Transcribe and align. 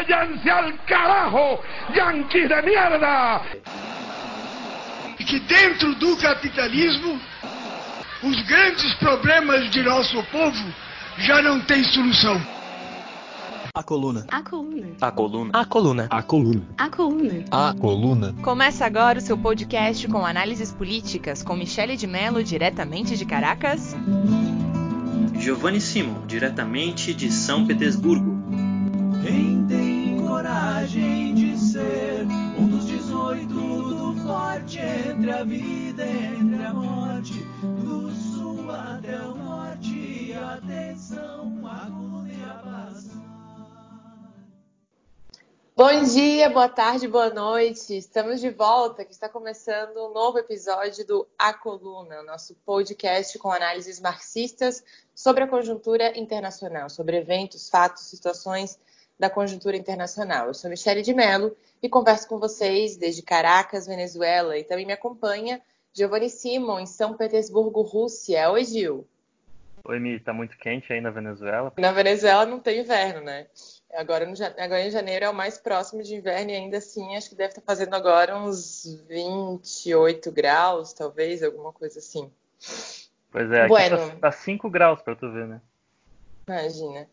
váyanse 0.00 0.50
al 0.50 0.72
carajo, 0.86 1.60
yanquis 1.94 2.48
de 2.48 2.62
mierda! 2.62 3.42
Que 5.18 5.38
dentro 5.40 5.94
do 5.96 6.16
capitalismo, 6.16 7.20
os 8.22 8.40
grandes 8.46 8.94
problemas 8.94 9.70
de 9.70 9.82
nosso 9.82 10.22
povo 10.24 10.74
já 11.18 11.42
não 11.42 11.60
têm 11.60 11.84
solução. 11.84 12.40
A 13.72 13.82
coluna. 13.84 14.26
A 14.30 14.42
coluna. 14.42 14.86
A 15.00 15.10
coluna. 15.12 15.50
A 15.52 15.64
coluna. 15.64 16.06
A 16.10 16.22
coluna. 16.22 16.62
A 16.76 16.90
coluna. 16.90 17.44
A 17.50 17.74
coluna. 17.78 18.34
Começa 18.42 18.84
agora 18.84 19.18
o 19.18 19.22
seu 19.22 19.38
podcast 19.38 20.08
com 20.08 20.26
análises 20.26 20.72
políticas 20.72 21.42
com 21.42 21.54
Michele 21.54 21.96
de 21.96 22.06
Mello, 22.06 22.42
diretamente 22.42 23.16
de 23.16 23.24
Caracas. 23.24 23.94
Giovanni 25.38 25.80
Simon, 25.80 26.26
diretamente 26.26 27.14
de 27.14 27.30
São 27.30 27.64
Petersburgo. 27.66 28.40
Quem 29.22 29.64
tem 29.68 29.79
coragem 30.40 31.34
de 31.34 31.58
ser 31.58 32.26
um 32.58 32.66
dos 32.66 32.86
18 32.86 33.46
do 33.46 34.16
forte 34.26 34.78
entre 34.78 35.30
a 35.30 35.44
vida 35.44 36.02
entre 36.02 36.64
a 36.64 36.72
morte, 36.72 37.44
do 37.60 38.10
sul 38.10 38.70
até 38.70 39.20
o 39.20 39.34
norte, 39.34 40.32
atenção, 40.32 41.60
a 41.66 41.90
coluna 41.90 42.32
e 42.32 42.42
a 42.42 42.54
paz. 42.54 43.10
Bom 45.76 46.04
dia, 46.04 46.48
boa 46.48 46.70
tarde, 46.70 47.06
boa 47.06 47.28
noite. 47.28 47.98
Estamos 47.98 48.40
de 48.40 48.48
volta, 48.48 49.04
que 49.04 49.12
está 49.12 49.28
começando 49.28 49.98
um 49.98 50.14
novo 50.14 50.38
episódio 50.38 51.06
do 51.06 51.28
A 51.38 51.52
Coluna, 51.52 52.22
nosso 52.22 52.54
podcast 52.64 53.38
com 53.38 53.52
análises 53.52 54.00
marxistas 54.00 54.82
sobre 55.14 55.44
a 55.44 55.46
conjuntura 55.46 56.18
internacional, 56.18 56.88
sobre 56.88 57.18
eventos, 57.18 57.68
fatos, 57.68 58.04
situações 58.04 58.78
da 59.20 59.28
conjuntura 59.28 59.76
internacional. 59.76 60.46
Eu 60.46 60.54
sou 60.54 60.70
Michele 60.70 61.02
de 61.02 61.12
Mello 61.12 61.54
e 61.82 61.90
converso 61.90 62.26
com 62.26 62.38
vocês 62.38 62.96
desde 62.96 63.20
Caracas, 63.20 63.86
Venezuela, 63.86 64.56
e 64.56 64.64
também 64.64 64.86
me 64.86 64.94
acompanha 64.94 65.60
Giovanni 65.92 66.30
Simon, 66.30 66.80
em 66.80 66.86
São 66.86 67.14
Petersburgo, 67.14 67.82
Rússia. 67.82 68.50
Oi, 68.50 68.64
Gil. 68.64 69.06
Oi, 69.84 69.98
Mi, 69.98 70.18
tá 70.18 70.32
muito 70.32 70.56
quente 70.56 70.90
aí 70.90 71.02
na 71.02 71.10
Venezuela? 71.10 71.70
Na 71.78 71.92
Venezuela 71.92 72.46
não 72.46 72.60
tem 72.60 72.80
inverno, 72.80 73.20
né? 73.20 73.46
Agora, 73.92 74.24
no, 74.24 74.32
agora 74.58 74.86
em 74.86 74.90
janeiro 74.90 75.26
é 75.26 75.28
o 75.28 75.34
mais 75.34 75.58
próximo 75.58 76.02
de 76.02 76.14
inverno 76.14 76.50
e 76.50 76.54
ainda 76.54 76.78
assim 76.78 77.14
acho 77.14 77.28
que 77.28 77.34
deve 77.34 77.50
estar 77.50 77.62
fazendo 77.62 77.94
agora 77.94 78.38
uns 78.38 79.04
28 79.06 80.32
graus, 80.32 80.94
talvez, 80.94 81.42
alguma 81.42 81.72
coisa 81.72 81.98
assim. 81.98 82.30
Pois 83.30 83.50
é, 83.52 83.60
aqui 83.60 83.68
Bueno. 83.68 83.98
tá, 84.12 84.16
tá 84.16 84.32
5 84.32 84.70
graus 84.70 85.02
pra 85.02 85.14
tu 85.14 85.30
ver, 85.30 85.46
né? 85.46 85.60
Imagina. 86.46 87.06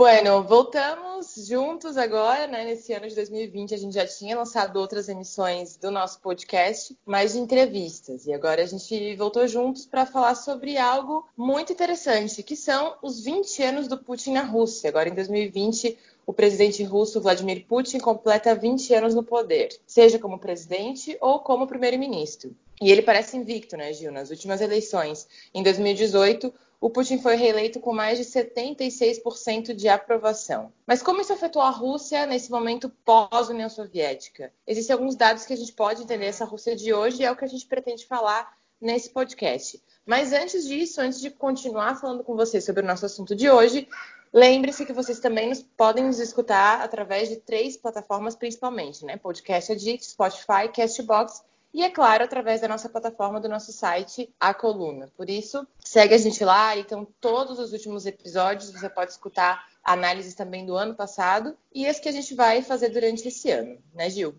Bueno, 0.00 0.42
voltamos 0.42 1.46
juntos 1.46 1.98
agora, 1.98 2.46
né? 2.46 2.64
Nesse 2.64 2.90
ano 2.94 3.06
de 3.06 3.14
2020 3.14 3.74
a 3.74 3.76
gente 3.76 3.92
já 3.92 4.06
tinha 4.06 4.34
lançado 4.34 4.78
outras 4.78 5.10
emissões 5.10 5.76
do 5.76 5.90
nosso 5.90 6.22
podcast, 6.22 6.96
mais 7.04 7.34
de 7.34 7.38
entrevistas. 7.38 8.24
E 8.24 8.32
agora 8.32 8.62
a 8.62 8.66
gente 8.66 9.14
voltou 9.16 9.46
juntos 9.46 9.84
para 9.84 10.06
falar 10.06 10.36
sobre 10.36 10.78
algo 10.78 11.28
muito 11.36 11.74
interessante, 11.74 12.42
que 12.42 12.56
são 12.56 12.96
os 13.02 13.22
20 13.22 13.62
anos 13.62 13.88
do 13.88 13.98
Putin 13.98 14.32
na 14.32 14.42
Rússia. 14.42 14.88
Agora 14.88 15.10
em 15.10 15.14
2020, 15.14 15.98
o 16.26 16.32
presidente 16.32 16.82
russo 16.82 17.20
Vladimir 17.20 17.66
Putin 17.66 17.98
completa 17.98 18.54
20 18.54 18.94
anos 18.94 19.14
no 19.14 19.22
poder, 19.22 19.68
seja 19.86 20.18
como 20.18 20.38
presidente 20.38 21.14
ou 21.20 21.40
como 21.40 21.66
primeiro-ministro. 21.66 22.56
E 22.80 22.90
ele 22.90 23.02
parece 23.02 23.36
invicto, 23.36 23.76
né, 23.76 23.92
Gil? 23.92 24.10
Nas 24.10 24.30
últimas 24.30 24.62
eleições, 24.62 25.28
em 25.52 25.62
2018, 25.62 26.50
o 26.80 26.88
Putin 26.88 27.18
foi 27.20 27.36
reeleito 27.36 27.78
com 27.78 27.92
mais 27.92 28.16
de 28.18 28.24
76% 28.24 29.74
de 29.74 29.86
aprovação. 29.86 30.72
Mas 30.86 31.02
como 31.02 31.20
isso 31.20 31.32
afetou 31.32 31.60
a 31.60 31.68
Rússia 31.68 32.24
nesse 32.24 32.50
momento 32.50 32.88
pós-União 33.04 33.68
Soviética? 33.68 34.50
Existem 34.66 34.94
alguns 34.94 35.14
dados 35.14 35.44
que 35.44 35.52
a 35.52 35.56
gente 35.56 35.72
pode 35.72 36.02
entender 36.02 36.24
essa 36.24 36.46
Rússia 36.46 36.74
de 36.74 36.94
hoje 36.94 37.20
e 37.20 37.24
é 37.26 37.30
o 37.30 37.36
que 37.36 37.44
a 37.44 37.48
gente 37.48 37.66
pretende 37.66 38.06
falar 38.06 38.56
nesse 38.80 39.10
podcast. 39.10 39.82
Mas 40.06 40.32
antes 40.32 40.66
disso, 40.66 41.02
antes 41.02 41.20
de 41.20 41.30
continuar 41.30 42.00
falando 42.00 42.24
com 42.24 42.34
vocês 42.34 42.64
sobre 42.64 42.82
o 42.82 42.86
nosso 42.86 43.04
assunto 43.04 43.36
de 43.36 43.50
hoje, 43.50 43.86
lembre-se 44.32 44.86
que 44.86 44.92
vocês 44.94 45.20
também 45.20 45.50
nos, 45.50 45.62
podem 45.62 46.04
nos 46.04 46.18
escutar 46.18 46.80
através 46.80 47.28
de 47.28 47.36
três 47.36 47.76
plataformas 47.76 48.34
principalmente, 48.34 49.04
né? 49.04 49.18
Podcast 49.18 49.70
Addict, 49.70 50.06
Spotify, 50.06 50.72
Castbox 50.74 51.44
e, 51.72 51.82
é 51.82 51.90
claro, 51.90 52.24
através 52.24 52.60
da 52.60 52.68
nossa 52.68 52.88
plataforma 52.88 53.40
do 53.40 53.48
nosso 53.48 53.72
site, 53.72 54.32
A 54.40 54.52
Coluna. 54.52 55.08
Por 55.16 55.30
isso, 55.30 55.66
segue 55.78 56.14
a 56.14 56.18
gente 56.18 56.44
lá. 56.44 56.76
Então, 56.76 57.06
todos 57.20 57.58
os 57.58 57.72
últimos 57.72 58.06
episódios 58.06 58.70
você 58.70 58.88
pode 58.88 59.12
escutar 59.12 59.68
análises 59.82 60.34
também 60.34 60.66
do 60.66 60.76
ano 60.76 60.94
passado 60.94 61.56
e 61.72 61.86
as 61.86 61.98
que 61.98 62.08
a 62.08 62.12
gente 62.12 62.34
vai 62.34 62.62
fazer 62.62 62.90
durante 62.90 63.26
esse 63.26 63.50
ano, 63.50 63.78
né, 63.94 64.10
Gil? 64.10 64.34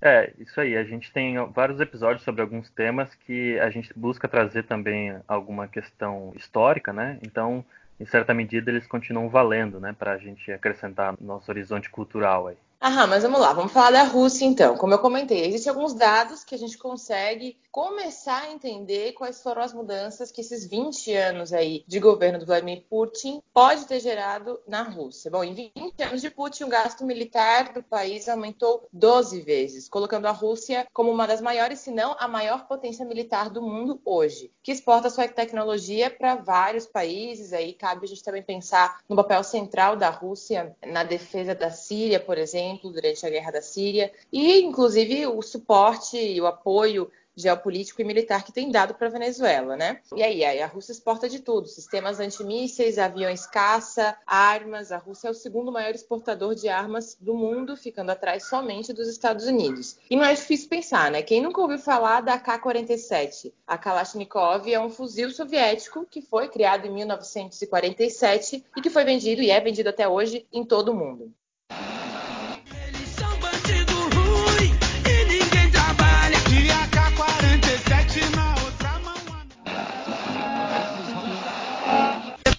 É, 0.00 0.32
isso 0.38 0.60
aí. 0.60 0.76
A 0.76 0.84
gente 0.84 1.12
tem 1.12 1.34
vários 1.50 1.80
episódios 1.80 2.22
sobre 2.22 2.42
alguns 2.42 2.70
temas 2.70 3.12
que 3.14 3.58
a 3.58 3.68
gente 3.70 3.92
busca 3.96 4.28
trazer 4.28 4.64
também 4.64 5.16
alguma 5.26 5.66
questão 5.66 6.32
histórica, 6.36 6.92
né? 6.92 7.18
Então, 7.22 7.64
em 7.98 8.06
certa 8.06 8.32
medida, 8.32 8.70
eles 8.70 8.86
continuam 8.86 9.28
valendo, 9.28 9.80
né? 9.80 9.94
Para 9.98 10.12
a 10.12 10.18
gente 10.18 10.52
acrescentar 10.52 11.14
no 11.18 11.26
nosso 11.26 11.50
horizonte 11.50 11.90
cultural 11.90 12.46
aí. 12.46 12.56
Aham, 12.80 13.08
mas 13.08 13.24
vamos 13.24 13.40
lá, 13.40 13.52
vamos 13.52 13.72
falar 13.72 13.90
da 13.90 14.04
Rússia 14.04 14.44
então. 14.44 14.76
Como 14.76 14.94
eu 14.94 15.00
comentei, 15.00 15.44
existem 15.44 15.68
alguns 15.68 15.94
dados 15.94 16.44
que 16.44 16.54
a 16.54 16.58
gente 16.58 16.78
consegue 16.78 17.58
começar 17.72 18.42
a 18.42 18.52
entender 18.52 19.12
quais 19.14 19.42
foram 19.42 19.62
as 19.62 19.72
mudanças 19.72 20.30
que 20.30 20.40
esses 20.40 20.64
20 20.64 21.12
anos 21.12 21.52
aí 21.52 21.84
de 21.88 21.98
governo 21.98 22.38
do 22.38 22.46
Vladimir 22.46 22.84
Putin 22.88 23.42
pode 23.52 23.84
ter 23.84 23.98
gerado 23.98 24.60
na 24.66 24.82
Rússia. 24.82 25.28
Bom, 25.28 25.42
em 25.42 25.54
20 25.54 26.02
anos 26.04 26.20
de 26.20 26.30
Putin, 26.30 26.64
o 26.64 26.68
gasto 26.68 27.04
militar 27.04 27.72
do 27.72 27.82
país 27.82 28.28
aumentou 28.28 28.88
12 28.92 29.40
vezes, 29.40 29.88
colocando 29.88 30.26
a 30.26 30.32
Rússia 30.32 30.86
como 30.92 31.10
uma 31.10 31.26
das 31.26 31.40
maiores, 31.40 31.80
se 31.80 31.90
não 31.90 32.14
a 32.18 32.28
maior 32.28 32.68
potência 32.68 33.04
militar 33.04 33.50
do 33.50 33.60
mundo 33.60 34.00
hoje, 34.04 34.52
que 34.62 34.70
exporta 34.70 35.10
sua 35.10 35.26
tecnologia 35.26 36.10
para 36.10 36.36
vários 36.36 36.86
países. 36.86 37.52
Aí 37.52 37.72
cabe 37.72 38.06
a 38.06 38.08
gente 38.08 38.22
também 38.22 38.42
pensar 38.42 39.00
no 39.08 39.16
papel 39.16 39.42
central 39.42 39.96
da 39.96 40.10
Rússia 40.10 40.76
na 40.86 41.02
defesa 41.02 41.56
da 41.56 41.72
Síria, 41.72 42.20
por 42.20 42.38
exemplo 42.38 42.67
durante 42.76 43.24
a 43.24 43.30
guerra 43.30 43.52
da 43.52 43.62
Síria, 43.62 44.12
e 44.32 44.60
inclusive 44.60 45.26
o 45.26 45.40
suporte 45.42 46.16
e 46.16 46.40
o 46.40 46.46
apoio 46.46 47.10
geopolítico 47.38 48.02
e 48.02 48.04
militar 48.04 48.44
que 48.44 48.52
tem 48.52 48.70
dado 48.70 48.94
para 48.94 49.06
a 49.06 49.10
Venezuela, 49.10 49.76
né? 49.76 50.00
E 50.14 50.22
aí, 50.22 50.44
aí, 50.44 50.60
a 50.60 50.66
Rússia 50.66 50.92
exporta 50.92 51.28
de 51.28 51.38
tudo: 51.38 51.68
sistemas 51.68 52.18
antimísseis, 52.18 52.98
aviões 52.98 53.46
caça, 53.46 54.16
armas. 54.26 54.90
A 54.90 54.98
Rússia 54.98 55.28
é 55.28 55.30
o 55.30 55.34
segundo 55.34 55.70
maior 55.70 55.94
exportador 55.94 56.54
de 56.54 56.68
armas 56.68 57.16
do 57.20 57.34
mundo, 57.34 57.76
ficando 57.76 58.10
atrás 58.10 58.48
somente 58.48 58.92
dos 58.92 59.08
Estados 59.08 59.46
Unidos. 59.46 59.96
E 60.10 60.16
não 60.16 60.24
é 60.24 60.34
difícil 60.34 60.68
pensar, 60.68 61.10
né? 61.10 61.22
Quem 61.22 61.40
nunca 61.40 61.60
ouviu 61.60 61.78
falar 61.78 62.20
da 62.22 62.38
K-47? 62.38 63.52
A 63.66 63.78
Kalashnikov 63.78 64.70
é 64.70 64.80
um 64.80 64.90
fuzil 64.90 65.30
soviético 65.30 66.04
que 66.10 66.20
foi 66.20 66.48
criado 66.48 66.86
em 66.86 66.90
1947 66.90 68.64
e 68.76 68.80
que 68.80 68.90
foi 68.90 69.04
vendido 69.04 69.42
e 69.42 69.50
é 69.50 69.60
vendido 69.60 69.88
até 69.88 70.08
hoje 70.08 70.46
em 70.52 70.64
todo 70.64 70.88
o 70.88 70.94
mundo. 70.94 71.32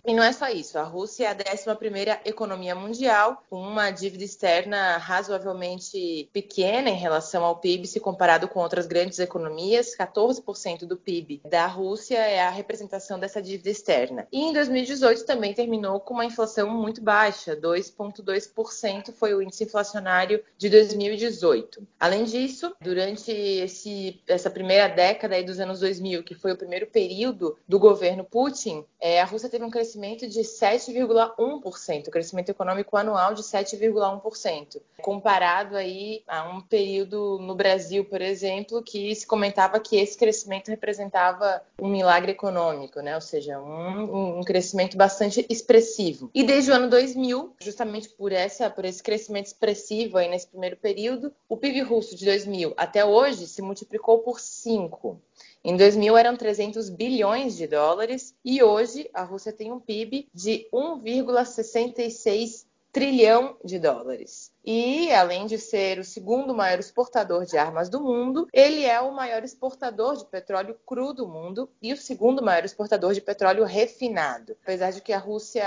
E 0.09 0.13
não 0.15 0.23
é 0.23 0.31
só 0.31 0.49
isso, 0.49 0.79
a 0.79 0.81
Rússia 0.81 1.25
é 1.25 1.27
a 1.27 1.35
11ª 1.35 2.21
economia 2.25 2.73
mundial, 2.73 3.43
com 3.47 3.61
uma 3.61 3.91
dívida 3.91 4.23
externa 4.23 4.97
razoavelmente 4.97 6.27
pequena 6.33 6.89
em 6.89 6.95
relação 6.95 7.45
ao 7.45 7.57
PIB, 7.57 7.85
se 7.85 7.99
comparado 7.99 8.47
com 8.47 8.59
outras 8.59 8.87
grandes 8.87 9.19
economias. 9.19 9.95
14% 9.95 10.87
do 10.87 10.97
PIB 10.97 11.43
da 11.47 11.67
Rússia 11.67 12.17
é 12.17 12.41
a 12.41 12.49
representação 12.49 13.19
dessa 13.19 13.39
dívida 13.39 13.69
externa. 13.69 14.27
E 14.31 14.41
em 14.41 14.51
2018 14.51 15.27
também 15.27 15.53
terminou 15.53 15.99
com 15.99 16.15
uma 16.15 16.25
inflação 16.25 16.71
muito 16.71 17.03
baixa, 17.03 17.55
2,2% 17.55 19.13
foi 19.13 19.35
o 19.35 19.43
índice 19.43 19.65
inflacionário 19.65 20.43
de 20.57 20.69
2018. 20.69 21.87
Além 21.99 22.23
disso, 22.23 22.75
durante 22.81 23.29
esse, 23.29 24.19
essa 24.27 24.49
primeira 24.49 24.87
década 24.87 25.43
dos 25.43 25.59
anos 25.59 25.81
2000, 25.81 26.23
que 26.23 26.33
foi 26.33 26.51
o 26.51 26.57
primeiro 26.57 26.87
período 26.87 27.55
do 27.67 27.77
governo 27.77 28.23
Putin, 28.23 28.83
é, 28.99 29.21
a 29.21 29.25
Rússia 29.25 29.47
teve 29.47 29.63
um 29.63 29.69
crescimento 29.69 29.98
de 29.99 30.41
7,1%, 30.41 32.07
o 32.07 32.11
crescimento 32.11 32.49
econômico 32.49 32.95
anual 32.95 33.33
de 33.33 33.41
7,1%, 33.41 34.81
comparado 35.01 35.75
aí 35.75 36.23
a 36.27 36.49
um 36.49 36.61
período 36.61 37.37
no 37.39 37.53
Brasil, 37.55 38.05
por 38.05 38.21
exemplo, 38.21 38.81
que 38.81 39.13
se 39.13 39.27
comentava 39.27 39.79
que 39.79 39.97
esse 39.97 40.17
crescimento 40.17 40.69
representava 40.69 41.61
um 41.79 41.89
milagre 41.89 42.31
econômico, 42.31 43.01
né? 43.01 43.15
Ou 43.15 43.21
seja, 43.21 43.59
um, 43.59 44.39
um 44.39 44.43
crescimento 44.43 44.95
bastante 44.95 45.45
expressivo. 45.49 46.29
E 46.33 46.43
desde 46.43 46.71
o 46.71 46.75
ano 46.75 46.89
2000, 46.89 47.55
justamente 47.61 48.09
por 48.09 48.31
essa, 48.31 48.69
por 48.69 48.85
esse 48.85 49.03
crescimento 49.03 49.47
expressivo 49.47 50.17
aí 50.17 50.29
nesse 50.29 50.47
primeiro 50.47 50.77
período, 50.77 51.33
o 51.47 51.57
PIB 51.57 51.81
russo 51.81 52.15
de 52.15 52.25
2000 52.25 52.73
até 52.77 53.03
hoje 53.03 53.47
se 53.47 53.61
multiplicou 53.61 54.19
por 54.19 54.39
5. 54.39 55.19
Em 55.63 55.75
2000 55.75 56.17
eram 56.17 56.37
300 56.37 56.89
bilhões 56.89 57.57
de 57.57 57.67
dólares 57.67 58.33
e 58.45 58.63
hoje 58.63 59.09
a 59.13 59.23
Rússia 59.23 59.51
tem 59.51 59.71
um 59.71 59.79
PIB 59.79 60.29
de 60.33 60.67
1,66 60.73 62.65
trilhão 62.91 63.55
de 63.63 63.77
dólares. 63.77 64.51
E, 64.65 65.11
além 65.11 65.45
de 65.45 65.57
ser 65.57 65.99
o 65.99 66.03
segundo 66.03 66.55
maior 66.55 66.79
exportador 66.79 67.45
de 67.45 67.57
armas 67.57 67.89
do 67.89 68.01
mundo, 68.01 68.47
ele 68.53 68.83
é 68.83 68.99
o 68.99 69.13
maior 69.13 69.43
exportador 69.43 70.15
de 70.15 70.25
petróleo 70.25 70.77
cru 70.85 71.13
do 71.13 71.27
mundo 71.27 71.69
e 71.81 71.93
o 71.93 71.97
segundo 71.97 72.43
maior 72.43 72.65
exportador 72.65 73.13
de 73.13 73.21
petróleo 73.21 73.63
refinado. 73.63 74.55
Apesar 74.63 74.91
de 74.91 75.01
que 75.01 75.13
a 75.13 75.19
Rússia 75.19 75.63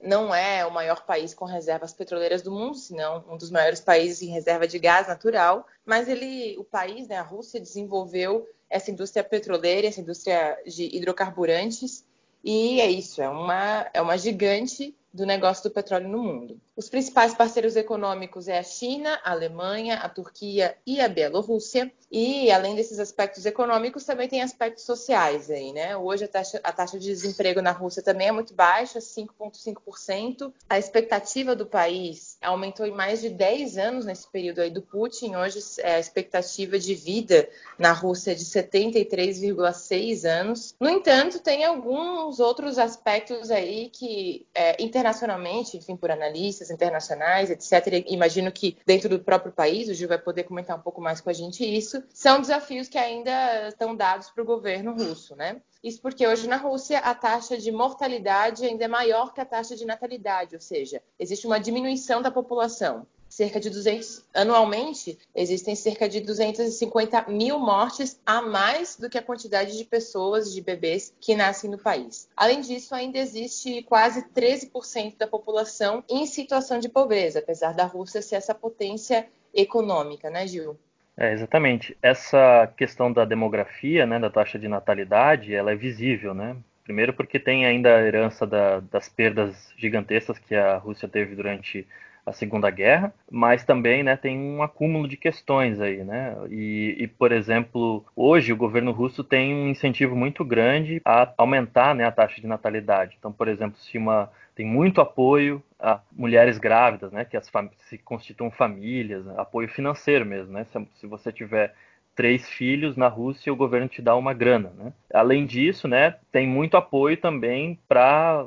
não 0.00 0.34
é 0.34 0.64
o 0.64 0.72
maior 0.72 1.04
país 1.04 1.34
com 1.34 1.44
reservas 1.44 1.92
petroleiras 1.92 2.42
do 2.42 2.50
mundo, 2.50 2.76
senão 2.76 3.24
um 3.28 3.36
dos 3.36 3.50
maiores 3.50 3.80
países 3.80 4.22
em 4.22 4.30
reserva 4.30 4.66
de 4.66 4.78
gás 4.78 5.08
natural, 5.08 5.66
mas 5.84 6.08
ele, 6.08 6.56
o 6.58 6.64
país, 6.64 7.08
né, 7.08 7.16
a 7.16 7.22
Rússia, 7.22 7.60
desenvolveu 7.60 8.46
essa 8.70 8.90
indústria 8.90 9.24
petroleira, 9.24 9.88
essa 9.88 10.00
indústria 10.00 10.56
de 10.64 10.84
hidrocarburantes, 10.96 12.06
e 12.42 12.80
é 12.80 12.88
isso, 12.88 13.20
é 13.20 13.28
uma, 13.28 13.90
é 13.92 14.00
uma 14.00 14.16
gigante 14.16 14.96
do 15.12 15.26
negócio 15.26 15.64
do 15.64 15.74
petróleo 15.74 16.08
no 16.08 16.22
mundo. 16.22 16.60
Os 16.80 16.88
principais 16.88 17.34
parceiros 17.34 17.76
econômicos 17.76 18.48
é 18.48 18.58
a 18.58 18.62
China, 18.62 19.20
a 19.22 19.32
Alemanha, 19.32 19.96
a 19.96 20.08
Turquia 20.08 20.78
e 20.86 20.98
a 20.98 21.08
Bielorrússia. 21.08 21.92
E 22.10 22.50
além 22.50 22.74
desses 22.74 22.98
aspectos 22.98 23.44
econômicos, 23.44 24.04
também 24.04 24.26
tem 24.26 24.40
aspectos 24.40 24.84
sociais 24.84 25.50
aí, 25.50 25.74
né? 25.74 25.94
Hoje 25.94 26.24
a 26.24 26.28
taxa, 26.28 26.58
a 26.64 26.72
taxa 26.72 26.98
de 26.98 27.06
desemprego 27.06 27.60
na 27.60 27.70
Rússia 27.70 28.02
também 28.02 28.28
é 28.28 28.32
muito 28.32 28.54
baixa, 28.54 28.98
5,5%. 28.98 30.50
A 30.70 30.78
expectativa 30.78 31.54
do 31.54 31.66
país 31.66 32.38
aumentou 32.40 32.86
em 32.86 32.92
mais 32.92 33.20
de 33.20 33.28
10 33.28 33.76
anos 33.76 34.06
nesse 34.06 34.26
período 34.26 34.62
aí 34.62 34.70
do 34.70 34.80
Putin. 34.80 35.36
Hoje 35.36 35.60
é 35.80 35.96
a 35.96 36.00
expectativa 36.00 36.78
de 36.78 36.94
vida 36.94 37.46
na 37.78 37.92
Rússia 37.92 38.32
é 38.32 38.34
de 38.34 38.44
73,6 38.46 40.24
anos. 40.24 40.74
No 40.80 40.88
entanto, 40.88 41.38
tem 41.40 41.62
alguns 41.62 42.40
outros 42.40 42.78
aspectos 42.78 43.50
aí 43.50 43.90
que 43.90 44.46
é, 44.54 44.82
internacionalmente, 44.82 45.76
enfim, 45.76 45.94
por 45.94 46.10
analistas 46.10 46.69
internacionais, 46.70 47.50
etc. 47.50 48.04
Imagino 48.08 48.50
que 48.50 48.78
dentro 48.86 49.08
do 49.08 49.18
próprio 49.18 49.52
país, 49.52 49.88
o 49.88 49.94
Gil 49.94 50.08
vai 50.08 50.18
poder 50.18 50.44
comentar 50.44 50.76
um 50.76 50.82
pouco 50.82 51.00
mais 51.00 51.20
com 51.20 51.30
a 51.30 51.32
gente 51.32 51.64
isso, 51.64 52.02
são 52.12 52.40
desafios 52.40 52.88
que 52.88 52.98
ainda 52.98 53.68
estão 53.68 53.94
dados 53.94 54.30
para 54.30 54.42
o 54.42 54.46
governo 54.46 54.94
russo, 54.94 55.34
né? 55.36 55.60
Isso 55.82 56.00
porque 56.02 56.26
hoje 56.26 56.46
na 56.46 56.56
Rússia 56.56 56.98
a 56.98 57.14
taxa 57.14 57.56
de 57.56 57.72
mortalidade 57.72 58.64
ainda 58.64 58.84
é 58.84 58.88
maior 58.88 59.32
que 59.32 59.40
a 59.40 59.46
taxa 59.46 59.74
de 59.74 59.86
natalidade, 59.86 60.54
ou 60.54 60.60
seja, 60.60 61.02
existe 61.18 61.46
uma 61.46 61.58
diminuição 61.58 62.20
da 62.20 62.30
população 62.30 63.06
cerca 63.30 63.60
de 63.60 63.70
200 63.70 64.26
anualmente 64.34 65.16
existem 65.34 65.74
cerca 65.76 66.08
de 66.08 66.20
250 66.20 67.26
mil 67.28 67.58
mortes 67.58 68.20
a 68.26 68.42
mais 68.42 68.96
do 68.96 69.08
que 69.08 69.16
a 69.16 69.22
quantidade 69.22 69.78
de 69.78 69.84
pessoas 69.84 70.52
de 70.52 70.60
bebês 70.60 71.14
que 71.20 71.36
nascem 71.36 71.70
no 71.70 71.78
país. 71.78 72.28
Além 72.36 72.60
disso, 72.60 72.94
ainda 72.94 73.18
existe 73.18 73.82
quase 73.84 74.28
13% 74.30 75.16
da 75.16 75.28
população 75.28 76.02
em 76.10 76.26
situação 76.26 76.80
de 76.80 76.88
pobreza, 76.88 77.38
apesar 77.38 77.72
da 77.72 77.84
Rússia 77.84 78.20
ser 78.20 78.34
essa 78.34 78.54
potência 78.54 79.26
econômica, 79.54 80.28
né, 80.28 80.46
Gil? 80.46 80.76
É, 81.16 81.32
exatamente. 81.32 81.96
Essa 82.02 82.72
questão 82.76 83.12
da 83.12 83.24
demografia, 83.24 84.06
né, 84.06 84.18
da 84.18 84.30
taxa 84.30 84.58
de 84.58 84.66
natalidade, 84.66 85.54
ela 85.54 85.70
é 85.70 85.76
visível, 85.76 86.34
né? 86.34 86.56
Primeiro 86.82 87.12
porque 87.12 87.38
tem 87.38 87.66
ainda 87.66 87.94
a 87.94 88.02
herança 88.02 88.46
da, 88.46 88.80
das 88.80 89.08
perdas 89.08 89.54
gigantescas 89.76 90.38
que 90.38 90.54
a 90.54 90.76
Rússia 90.76 91.06
teve 91.06 91.36
durante 91.36 91.86
a 92.24 92.32
Segunda 92.32 92.70
Guerra, 92.70 93.12
mas 93.30 93.64
também 93.64 94.02
né, 94.02 94.16
tem 94.16 94.38
um 94.38 94.62
acúmulo 94.62 95.08
de 95.08 95.16
questões 95.16 95.80
aí, 95.80 96.04
né? 96.04 96.36
E, 96.50 96.96
e, 96.98 97.06
por 97.06 97.32
exemplo, 97.32 98.04
hoje 98.14 98.52
o 98.52 98.56
governo 98.56 98.92
russo 98.92 99.24
tem 99.24 99.54
um 99.54 99.68
incentivo 99.68 100.14
muito 100.14 100.44
grande 100.44 101.00
a 101.04 101.32
aumentar 101.36 101.94
né, 101.94 102.04
a 102.04 102.12
taxa 102.12 102.40
de 102.40 102.46
natalidade. 102.46 103.16
Então, 103.18 103.32
por 103.32 103.48
exemplo, 103.48 103.78
se 103.78 103.98
uma 103.98 104.30
tem 104.54 104.66
muito 104.66 105.00
apoio 105.00 105.62
a 105.78 106.00
mulheres 106.12 106.58
grávidas, 106.58 107.10
né, 107.12 107.24
que 107.24 107.36
as 107.36 107.50
se 107.88 107.96
constituam 107.96 108.50
famílias, 108.50 109.26
apoio 109.38 109.68
financeiro 109.68 110.26
mesmo, 110.26 110.52
né? 110.52 110.64
Se, 110.64 110.86
se 110.96 111.06
você 111.06 111.32
tiver 111.32 111.74
três 112.14 112.46
filhos 112.48 112.96
na 112.96 113.08
Rússia, 113.08 113.52
o 113.52 113.56
governo 113.56 113.88
te 113.88 114.02
dá 114.02 114.14
uma 114.14 114.34
grana, 114.34 114.70
né? 114.76 114.92
Além 115.14 115.46
disso, 115.46 115.88
né, 115.88 116.16
tem 116.30 116.46
muito 116.46 116.76
apoio 116.76 117.16
também 117.16 117.78
para 117.88 118.46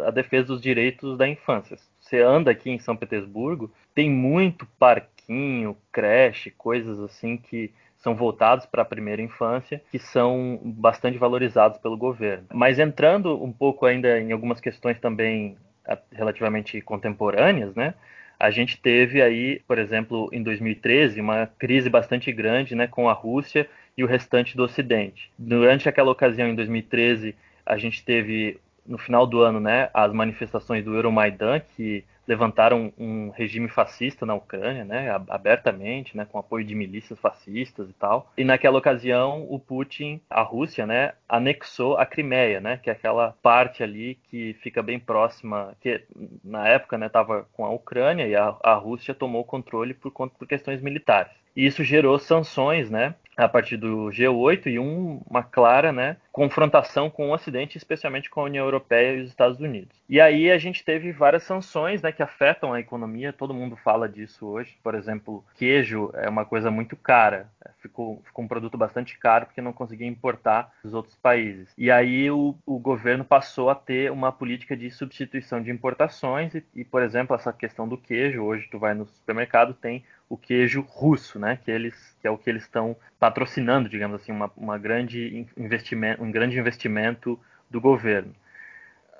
a 0.00 0.10
defesa 0.10 0.48
dos 0.48 0.60
direitos 0.60 1.16
da 1.16 1.28
infância 1.28 1.76
você 2.12 2.20
anda 2.20 2.50
aqui 2.50 2.70
em 2.70 2.78
São 2.78 2.94
Petersburgo, 2.94 3.72
tem 3.94 4.10
muito 4.10 4.66
parquinho, 4.78 5.74
creche, 5.90 6.50
coisas 6.50 7.00
assim 7.00 7.38
que 7.38 7.72
são 7.96 8.14
voltados 8.14 8.66
para 8.66 8.82
a 8.82 8.84
primeira 8.84 9.22
infância, 9.22 9.80
que 9.90 9.98
são 9.98 10.60
bastante 10.62 11.16
valorizados 11.16 11.78
pelo 11.78 11.96
governo. 11.96 12.44
Mas 12.52 12.78
entrando 12.78 13.42
um 13.42 13.50
pouco 13.50 13.86
ainda 13.86 14.20
em 14.20 14.30
algumas 14.30 14.60
questões 14.60 14.98
também 14.98 15.56
relativamente 16.12 16.80
contemporâneas, 16.82 17.74
né? 17.74 17.94
A 18.38 18.50
gente 18.50 18.76
teve 18.76 19.22
aí, 19.22 19.62
por 19.66 19.78
exemplo, 19.78 20.28
em 20.32 20.42
2013, 20.42 21.20
uma 21.20 21.46
crise 21.46 21.88
bastante 21.88 22.30
grande, 22.32 22.74
né, 22.74 22.88
com 22.88 23.08
a 23.08 23.12
Rússia 23.12 23.68
e 23.96 24.02
o 24.02 24.06
restante 24.06 24.56
do 24.56 24.64
Ocidente. 24.64 25.30
Durante 25.38 25.88
aquela 25.88 26.10
ocasião, 26.10 26.48
em 26.48 26.54
2013, 26.54 27.36
a 27.64 27.78
gente 27.78 28.04
teve 28.04 28.58
no 28.86 28.98
final 28.98 29.26
do 29.26 29.40
ano, 29.40 29.60
né, 29.60 29.90
as 29.92 30.12
manifestações 30.12 30.84
do 30.84 30.94
Euromaidan, 30.94 31.60
que 31.76 32.04
levantaram 32.26 32.92
um 32.96 33.30
regime 33.30 33.68
fascista 33.68 34.24
na 34.24 34.34
Ucrânia, 34.34 34.84
né, 34.84 35.10
abertamente, 35.28 36.16
né, 36.16 36.24
com 36.24 36.38
apoio 36.38 36.64
de 36.64 36.74
milícias 36.74 37.18
fascistas 37.18 37.88
e 37.90 37.92
tal. 37.92 38.30
E 38.36 38.44
naquela 38.44 38.78
ocasião, 38.78 39.46
o 39.50 39.58
Putin, 39.58 40.20
a 40.30 40.42
Rússia, 40.42 40.86
né, 40.86 41.12
anexou 41.28 41.96
a 41.96 42.06
Crimeia, 42.06 42.60
né, 42.60 42.78
que 42.82 42.88
é 42.88 42.92
aquela 42.92 43.34
parte 43.42 43.82
ali 43.82 44.18
que 44.30 44.54
fica 44.62 44.82
bem 44.82 44.98
próxima, 44.98 45.74
que 45.80 46.04
na 46.44 46.68
época, 46.68 46.96
né, 46.96 47.06
estava 47.06 47.46
com 47.52 47.64
a 47.64 47.70
Ucrânia 47.70 48.26
e 48.26 48.36
a, 48.36 48.54
a 48.62 48.74
Rússia 48.74 49.14
tomou 49.14 49.42
o 49.42 49.46
controle 49.46 49.94
por, 49.94 50.12
por 50.12 50.46
questões 50.46 50.80
militares. 50.80 51.32
E 51.54 51.66
isso 51.66 51.84
gerou 51.84 52.18
sanções, 52.18 52.90
né, 52.90 53.14
a 53.36 53.48
partir 53.48 53.76
do 53.76 54.10
G8 54.10 54.66
e 54.66 54.78
um, 54.78 55.20
uma 55.28 55.42
clara 55.42 55.92
né, 55.92 56.16
confrontação 56.32 57.10
com 57.10 57.28
o 57.28 57.34
Ocidente, 57.34 57.76
especialmente 57.76 58.30
com 58.30 58.40
a 58.40 58.44
União 58.44 58.64
Europeia 58.64 59.16
e 59.16 59.20
os 59.20 59.28
Estados 59.28 59.60
Unidos. 59.60 59.94
E 60.08 60.20
aí 60.20 60.50
a 60.50 60.58
gente 60.58 60.82
teve 60.82 61.12
várias 61.12 61.42
sanções 61.42 62.00
né, 62.00 62.10
que 62.10 62.22
afetam 62.22 62.72
a 62.72 62.80
economia, 62.80 63.32
todo 63.32 63.54
mundo 63.54 63.76
fala 63.76 64.08
disso 64.08 64.46
hoje. 64.46 64.76
Por 64.82 64.94
exemplo, 64.94 65.44
queijo 65.54 66.10
é 66.14 66.28
uma 66.28 66.46
coisa 66.46 66.70
muito 66.70 66.96
cara, 66.96 67.50
ficou, 67.78 68.22
ficou 68.24 68.44
um 68.44 68.48
produto 68.48 68.78
bastante 68.78 69.18
caro 69.18 69.46
porque 69.46 69.60
não 69.60 69.72
conseguia 69.72 70.06
importar 70.06 70.72
dos 70.82 70.94
outros 70.94 71.14
países. 71.16 71.68
E 71.76 71.90
aí 71.90 72.30
o, 72.30 72.56
o 72.64 72.78
governo 72.78 73.24
passou 73.24 73.68
a 73.68 73.74
ter 73.74 74.10
uma 74.10 74.32
política 74.32 74.76
de 74.76 74.90
substituição 74.90 75.62
de 75.62 75.70
importações 75.70 76.54
e, 76.54 76.64
e, 76.74 76.84
por 76.84 77.02
exemplo, 77.02 77.36
essa 77.36 77.52
questão 77.52 77.86
do 77.86 77.98
queijo, 77.98 78.42
hoje 78.42 78.68
tu 78.70 78.78
vai 78.78 78.94
no 78.94 79.06
supermercado, 79.06 79.74
tem 79.74 80.02
o 80.32 80.36
queijo 80.36 80.80
russo, 80.88 81.38
né? 81.38 81.58
Que 81.62 81.70
eles 81.70 82.16
que 82.18 82.26
é 82.26 82.30
o 82.30 82.38
que 82.38 82.48
eles 82.48 82.62
estão 82.62 82.96
patrocinando, 83.18 83.88
digamos 83.88 84.20
assim, 84.20 84.32
uma, 84.32 84.50
uma 84.56 84.78
grande 84.78 85.46
investimento, 85.56 86.21
um 86.22 86.30
grande 86.30 86.58
investimento 86.58 87.38
do 87.70 87.80
governo. 87.80 88.34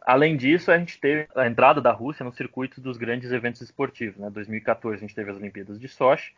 Além 0.05 0.37
disso, 0.37 0.71
a 0.71 0.79
gente 0.79 0.99
teve 0.99 1.29
a 1.35 1.47
entrada 1.47 1.81
da 1.81 1.93
Rússia 1.93 2.25
no 2.25 2.33
circuito 2.33 2.81
dos 2.81 2.97
grandes 2.97 3.31
eventos 3.31 3.61
esportivos. 3.61 4.19
Né? 4.19 4.29
Em 4.29 4.33
2014 4.33 4.97
a 4.97 5.01
gente 5.01 5.15
teve 5.15 5.31
as 5.31 5.37
Olimpíadas 5.37 5.79
de 5.79 5.89
Sochi, 5.89 6.33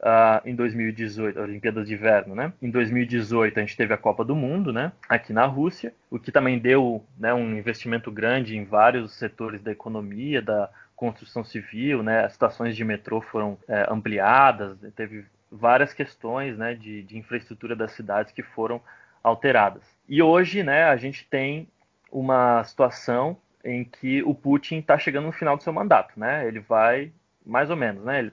uh, 0.00 0.46
em 0.46 0.54
2018 0.54 1.38
as 1.38 1.44
Olimpíadas 1.44 1.86
de 1.86 1.94
Inverno, 1.94 2.34
né? 2.34 2.52
Em 2.60 2.70
2018 2.70 3.58
a 3.58 3.60
gente 3.60 3.76
teve 3.76 3.94
a 3.94 3.96
Copa 3.96 4.24
do 4.24 4.34
Mundo, 4.34 4.72
né? 4.72 4.92
Aqui 5.08 5.32
na 5.32 5.46
Rússia, 5.46 5.94
o 6.10 6.18
que 6.18 6.32
também 6.32 6.58
deu 6.58 7.04
né, 7.16 7.32
um 7.32 7.56
investimento 7.56 8.10
grande 8.10 8.56
em 8.56 8.64
vários 8.64 9.14
setores 9.14 9.62
da 9.62 9.70
economia, 9.70 10.42
da 10.42 10.68
construção 10.96 11.44
civil, 11.44 12.02
né? 12.02 12.24
As 12.24 12.32
estações 12.32 12.76
de 12.76 12.84
metrô 12.84 13.20
foram 13.20 13.56
é, 13.68 13.86
ampliadas, 13.88 14.76
teve 14.96 15.24
várias 15.50 15.92
questões, 15.94 16.58
né, 16.58 16.74
de, 16.74 17.02
de 17.02 17.16
infraestrutura 17.16 17.74
das 17.74 17.92
cidades 17.92 18.32
que 18.32 18.42
foram 18.42 18.82
alteradas. 19.28 19.82
E 20.08 20.22
hoje, 20.22 20.62
né, 20.62 20.84
a 20.84 20.96
gente 20.96 21.26
tem 21.28 21.68
uma 22.10 22.64
situação 22.64 23.36
em 23.64 23.84
que 23.84 24.22
o 24.22 24.34
Putin 24.34 24.78
está 24.78 24.98
chegando 24.98 25.26
no 25.26 25.32
final 25.32 25.56
do 25.56 25.62
seu 25.62 25.72
mandato, 25.72 26.18
né? 26.18 26.46
Ele 26.46 26.60
vai 26.60 27.12
mais 27.44 27.70
ou 27.70 27.76
menos, 27.76 28.04
né? 28.04 28.20
Ele, 28.20 28.32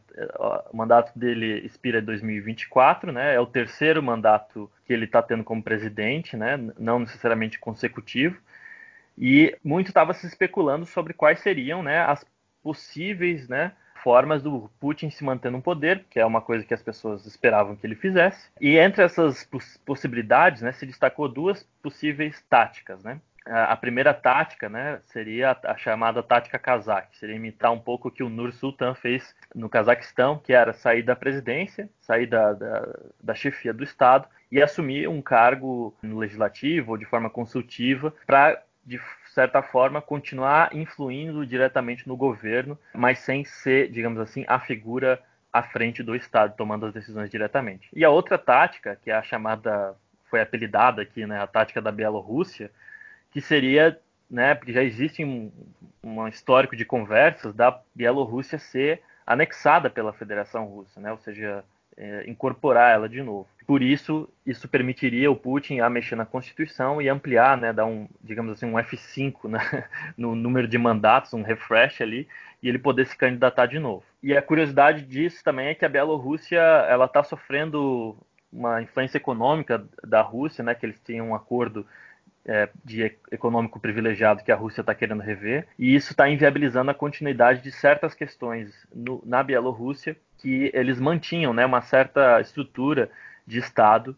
o 0.71 0.75
mandato 0.75 1.17
dele 1.17 1.65
expira 1.65 1.99
em 1.99 2.03
2024, 2.03 3.11
né? 3.11 3.35
É 3.35 3.39
o 3.39 3.45
terceiro 3.45 4.01
mandato 4.01 4.69
que 4.85 4.93
ele 4.93 5.05
está 5.05 5.21
tendo 5.21 5.43
como 5.43 5.63
presidente, 5.63 6.37
né? 6.37 6.57
Não 6.77 6.99
necessariamente 6.99 7.59
consecutivo. 7.59 8.37
E 9.17 9.55
muito 9.63 9.87
estava 9.87 10.13
se 10.13 10.27
especulando 10.27 10.85
sobre 10.85 11.13
quais 11.13 11.39
seriam, 11.39 11.81
né, 11.81 11.99
as 12.01 12.25
possíveis 12.61 13.47
né, 13.47 13.71
formas 14.05 14.43
do 14.43 14.69
Putin 14.79 15.09
se 15.09 15.23
manter 15.23 15.51
no 15.51 15.63
poder, 15.63 16.05
que 16.11 16.19
é 16.19 16.25
uma 16.25 16.39
coisa 16.39 16.63
que 16.63 16.75
as 16.75 16.83
pessoas 16.83 17.25
esperavam 17.25 17.75
que 17.75 17.87
ele 17.87 17.95
fizesse. 17.95 18.51
E 18.61 18.77
entre 18.77 19.01
essas 19.01 19.43
poss 19.43 19.77
possibilidades, 19.83 20.61
né, 20.61 20.71
se 20.71 20.85
destacou 20.85 21.27
duas 21.27 21.67
possíveis 21.81 22.39
táticas, 22.47 23.03
né? 23.03 23.19
A 23.47 23.75
primeira 23.75 24.11
tática, 24.11 24.67
né, 24.69 24.99
seria 25.05 25.57
a 25.63 25.77
chamada 25.77 26.21
tática 26.23 26.57
kazakh, 26.57 27.07
seria 27.13 27.35
imitar 27.35 27.71
um 27.71 27.79
pouco 27.79 28.07
o 28.07 28.11
que 28.11 28.23
o 28.23 28.29
Nur 28.29 28.51
Sultan 28.53 28.95
fez 28.95 29.35
no 29.53 29.69
Cazaquistão, 29.69 30.39
que 30.39 30.51
era 30.51 30.73
sair 30.73 31.03
da 31.03 31.15
presidência, 31.15 31.89
sair 31.99 32.25
da, 32.27 32.53
da, 32.53 32.87
da 33.23 33.35
chefia 33.35 33.71
do 33.71 33.83
Estado 33.83 34.27
e 34.51 34.61
assumir 34.61 35.07
um 35.07 35.21
cargo 35.21 35.95
no 36.01 36.17
legislativo 36.17 36.91
ou 36.91 36.97
de 36.97 37.05
forma 37.05 37.29
consultiva 37.29 38.13
para 38.25 38.61
de 38.85 38.99
certa 39.35 39.61
forma, 39.61 40.01
continuar 40.01 40.73
influindo 40.73 41.45
diretamente 41.45 42.07
no 42.07 42.15
governo, 42.15 42.79
mas 42.93 43.19
sem 43.19 43.43
ser, 43.43 43.91
digamos 43.91 44.17
assim, 44.19 44.45
a 44.47 44.57
figura 44.59 45.21
à 45.51 45.61
frente 45.61 46.01
do 46.01 46.15
Estado, 46.15 46.55
tomando 46.55 46.85
as 46.85 46.93
decisões 46.93 47.29
diretamente. 47.29 47.89
E 47.93 48.05
a 48.05 48.09
outra 48.09 48.37
tática, 48.37 48.97
que 49.03 49.11
é 49.11 49.13
a 49.13 49.21
chamada, 49.21 49.93
foi 50.29 50.39
apelidada 50.39 51.01
aqui, 51.01 51.25
né, 51.25 51.37
a 51.41 51.47
tática 51.47 51.81
da 51.81 51.91
Bielorrússia, 51.91 52.71
que 53.29 53.41
seria, 53.41 53.99
né, 54.31 54.55
porque 54.55 54.71
já 54.71 54.81
existe 54.81 55.23
um, 55.23 55.51
um 56.01 56.27
histórico 56.29 56.75
de 56.75 56.85
conversas 56.85 57.53
da 57.53 57.77
Bielorrússia 57.93 58.57
ser 58.57 59.01
anexada 59.27 59.89
pela 59.89 60.13
Federação 60.13 60.65
Russa, 60.65 60.99
né, 61.01 61.11
ou 61.11 61.17
seja, 61.17 61.61
é, 61.97 62.29
incorporar 62.29 62.93
ela 62.93 63.09
de 63.09 63.21
novo. 63.21 63.47
Por 63.65 63.81
isso, 63.81 64.29
isso 64.45 64.67
permitiria 64.67 65.31
o 65.31 65.35
Putin 65.35 65.79
a 65.79 65.89
mexer 65.89 66.15
na 66.15 66.25
Constituição 66.25 67.01
e 67.01 67.09
ampliar, 67.09 67.57
né, 67.57 67.73
dar 67.73 67.85
um, 67.85 68.07
digamos 68.21 68.53
assim, 68.53 68.65
um 68.65 68.73
F5 68.73 69.49
né, 69.49 69.85
no 70.15 70.35
número 70.35 70.67
de 70.67 70.77
mandatos, 70.77 71.33
um 71.33 71.41
refresh 71.41 72.01
ali, 72.01 72.27
e 72.61 72.69
ele 72.69 72.77
poder 72.77 73.07
se 73.07 73.17
candidatar 73.17 73.65
de 73.65 73.79
novo. 73.79 74.03
E 74.21 74.35
a 74.35 74.41
curiosidade 74.41 75.03
disso 75.03 75.43
também 75.43 75.67
é 75.67 75.75
que 75.75 75.85
a 75.85 75.89
Bielorrússia 75.89 76.59
ela 76.59 77.05
está 77.05 77.23
sofrendo 77.23 78.15
uma 78.51 78.81
influência 78.81 79.17
econômica 79.17 79.83
da 80.03 80.21
Rússia, 80.21 80.63
né, 80.63 80.75
que 80.75 80.85
eles 80.85 80.99
têm 80.99 81.21
um 81.21 81.33
acordo 81.33 81.85
é, 82.45 82.69
de 82.83 83.03
econômico 83.31 83.79
privilegiado 83.79 84.43
que 84.43 84.51
a 84.51 84.55
Rússia 84.55 84.81
está 84.81 84.93
querendo 84.93 85.21
rever, 85.21 85.67
e 85.79 85.95
isso 85.95 86.11
está 86.11 86.29
inviabilizando 86.29 86.91
a 86.91 86.93
continuidade 86.93 87.61
de 87.61 87.71
certas 87.71 88.13
questões 88.13 88.87
no, 88.93 89.21
na 89.25 89.41
Bielorrússia 89.41 90.15
que 90.37 90.71
eles 90.73 90.99
mantinham 90.99 91.53
né, 91.53 91.65
uma 91.65 91.81
certa 91.81 92.39
estrutura 92.41 93.09
de 93.45 93.59
Estado 93.59 94.15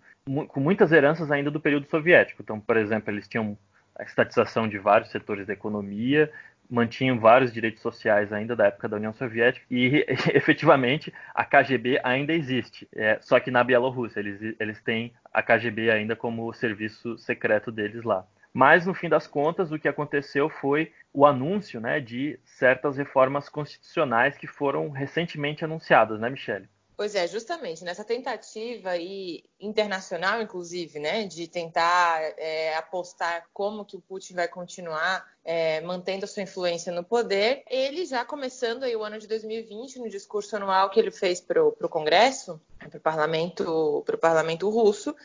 com 0.49 0.59
muitas 0.59 0.91
heranças 0.91 1.31
ainda 1.31 1.49
do 1.49 1.59
período 1.59 1.87
soviético. 1.87 2.41
Então, 2.41 2.59
por 2.59 2.75
exemplo, 2.75 3.11
eles 3.11 3.27
tinham 3.27 3.57
a 3.97 4.03
estatização 4.03 4.67
de 4.67 4.77
vários 4.77 5.09
setores 5.09 5.47
da 5.47 5.53
economia, 5.53 6.31
mantinham 6.69 7.17
vários 7.17 7.53
direitos 7.53 7.81
sociais 7.81 8.31
ainda 8.33 8.55
da 8.55 8.67
época 8.67 8.89
da 8.89 8.97
União 8.97 9.13
Soviética 9.13 9.65
e 9.71 10.05
efetivamente 10.35 11.13
a 11.33 11.45
KGB 11.45 11.99
ainda 12.03 12.33
existe, 12.33 12.87
é, 12.93 13.17
só 13.21 13.39
que 13.39 13.49
na 13.49 13.63
Bielorrússia 13.63 14.19
eles, 14.19 14.55
eles 14.59 14.81
têm 14.81 15.13
a 15.33 15.41
KGB 15.41 15.89
ainda 15.89 16.15
como 16.15 16.51
serviço 16.53 17.17
secreto 17.17 17.71
deles 17.71 18.03
lá. 18.03 18.25
Mas 18.57 18.87
no 18.87 18.93
fim 18.95 19.07
das 19.07 19.27
contas 19.27 19.71
o 19.71 19.77
que 19.77 19.87
aconteceu 19.87 20.49
foi 20.49 20.91
o 21.13 21.27
anúncio 21.27 21.79
né, 21.79 21.99
de 21.99 22.39
certas 22.43 22.97
reformas 22.97 23.47
constitucionais 23.47 24.35
que 24.35 24.47
foram 24.47 24.89
recentemente 24.89 25.63
anunciadas, 25.63 26.19
né, 26.19 26.27
Michele? 26.27 26.67
Pois 26.95 27.13
é, 27.13 27.27
justamente 27.27 27.83
nessa 27.83 28.03
tentativa 28.03 28.89
aí, 28.89 29.43
internacional, 29.59 30.41
inclusive, 30.41 30.97
né, 30.97 31.27
de 31.27 31.47
tentar 31.47 32.19
é, 32.35 32.75
apostar 32.75 33.45
como 33.53 33.85
que 33.85 33.95
o 33.95 34.01
Putin 34.01 34.33
vai 34.33 34.47
continuar 34.47 35.23
é, 35.45 35.79
mantendo 35.81 36.25
a 36.25 36.27
sua 36.27 36.41
influência 36.41 36.91
no 36.91 37.03
poder, 37.03 37.61
ele 37.69 38.07
já 38.07 38.25
começando 38.25 38.85
aí 38.85 38.95
o 38.95 39.03
ano 39.03 39.19
de 39.19 39.27
2020, 39.27 39.99
no 39.99 40.09
discurso 40.09 40.55
anual 40.55 40.89
que 40.89 40.99
ele 40.99 41.11
fez 41.11 41.39
para 41.39 41.63
o 41.63 41.87
Congresso, 41.87 42.59
para 42.79 42.97
o 42.97 43.01
parlamento, 43.01 44.03
parlamento 44.19 44.67
russo, 44.67 45.15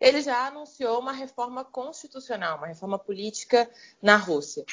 ele 0.00 0.22
já 0.22 0.46
anunciou 0.46 0.98
uma 0.98 1.12
reforma 1.12 1.62
constitucional, 1.62 2.56
uma 2.56 2.68
reforma 2.68 2.98
política 2.98 3.70
na 4.00 4.16
Rússia. 4.16 4.64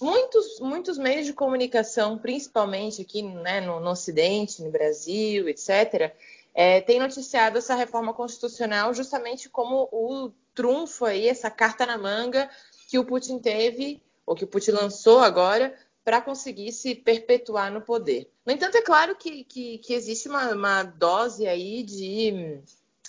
Muitos, 0.00 0.60
muitos 0.60 0.98
meios 0.98 1.24
de 1.24 1.32
comunicação, 1.32 2.18
principalmente 2.18 3.00
aqui 3.00 3.22
né, 3.22 3.60
no, 3.60 3.80
no, 3.80 3.90
Ocidente, 3.90 4.62
no 4.62 4.70
Brasil, 4.70 5.48
etc., 5.48 6.14
é, 6.52 6.80
têm 6.80 6.98
noticiado 6.98 7.58
essa 7.58 7.74
reforma 7.74 8.12
constitucional 8.14 8.92
justamente 8.94 9.48
como 9.48 9.88
o 9.92 10.32
trunfo 10.54 11.04
aí, 11.04 11.28
essa 11.28 11.50
carta 11.50 11.84
na 11.84 11.98
manga 11.98 12.50
que 12.88 12.98
o 12.98 13.04
Putin 13.04 13.38
teve, 13.38 14.02
ou 14.24 14.34
que 14.34 14.44
o 14.44 14.46
Putin 14.46 14.72
lançou 14.72 15.20
agora, 15.20 15.74
para 16.04 16.20
conseguir 16.20 16.72
se 16.72 16.94
perpetuar 16.94 17.70
no 17.70 17.80
poder. 17.80 18.30
No 18.44 18.52
entanto, 18.52 18.76
é 18.76 18.82
claro 18.82 19.16
que, 19.16 19.44
que, 19.44 19.78
que 19.78 19.92
existe 19.92 20.28
uma, 20.28 20.52
uma 20.52 20.82
dose 20.82 21.46
aí 21.46 21.82
de 21.82 22.62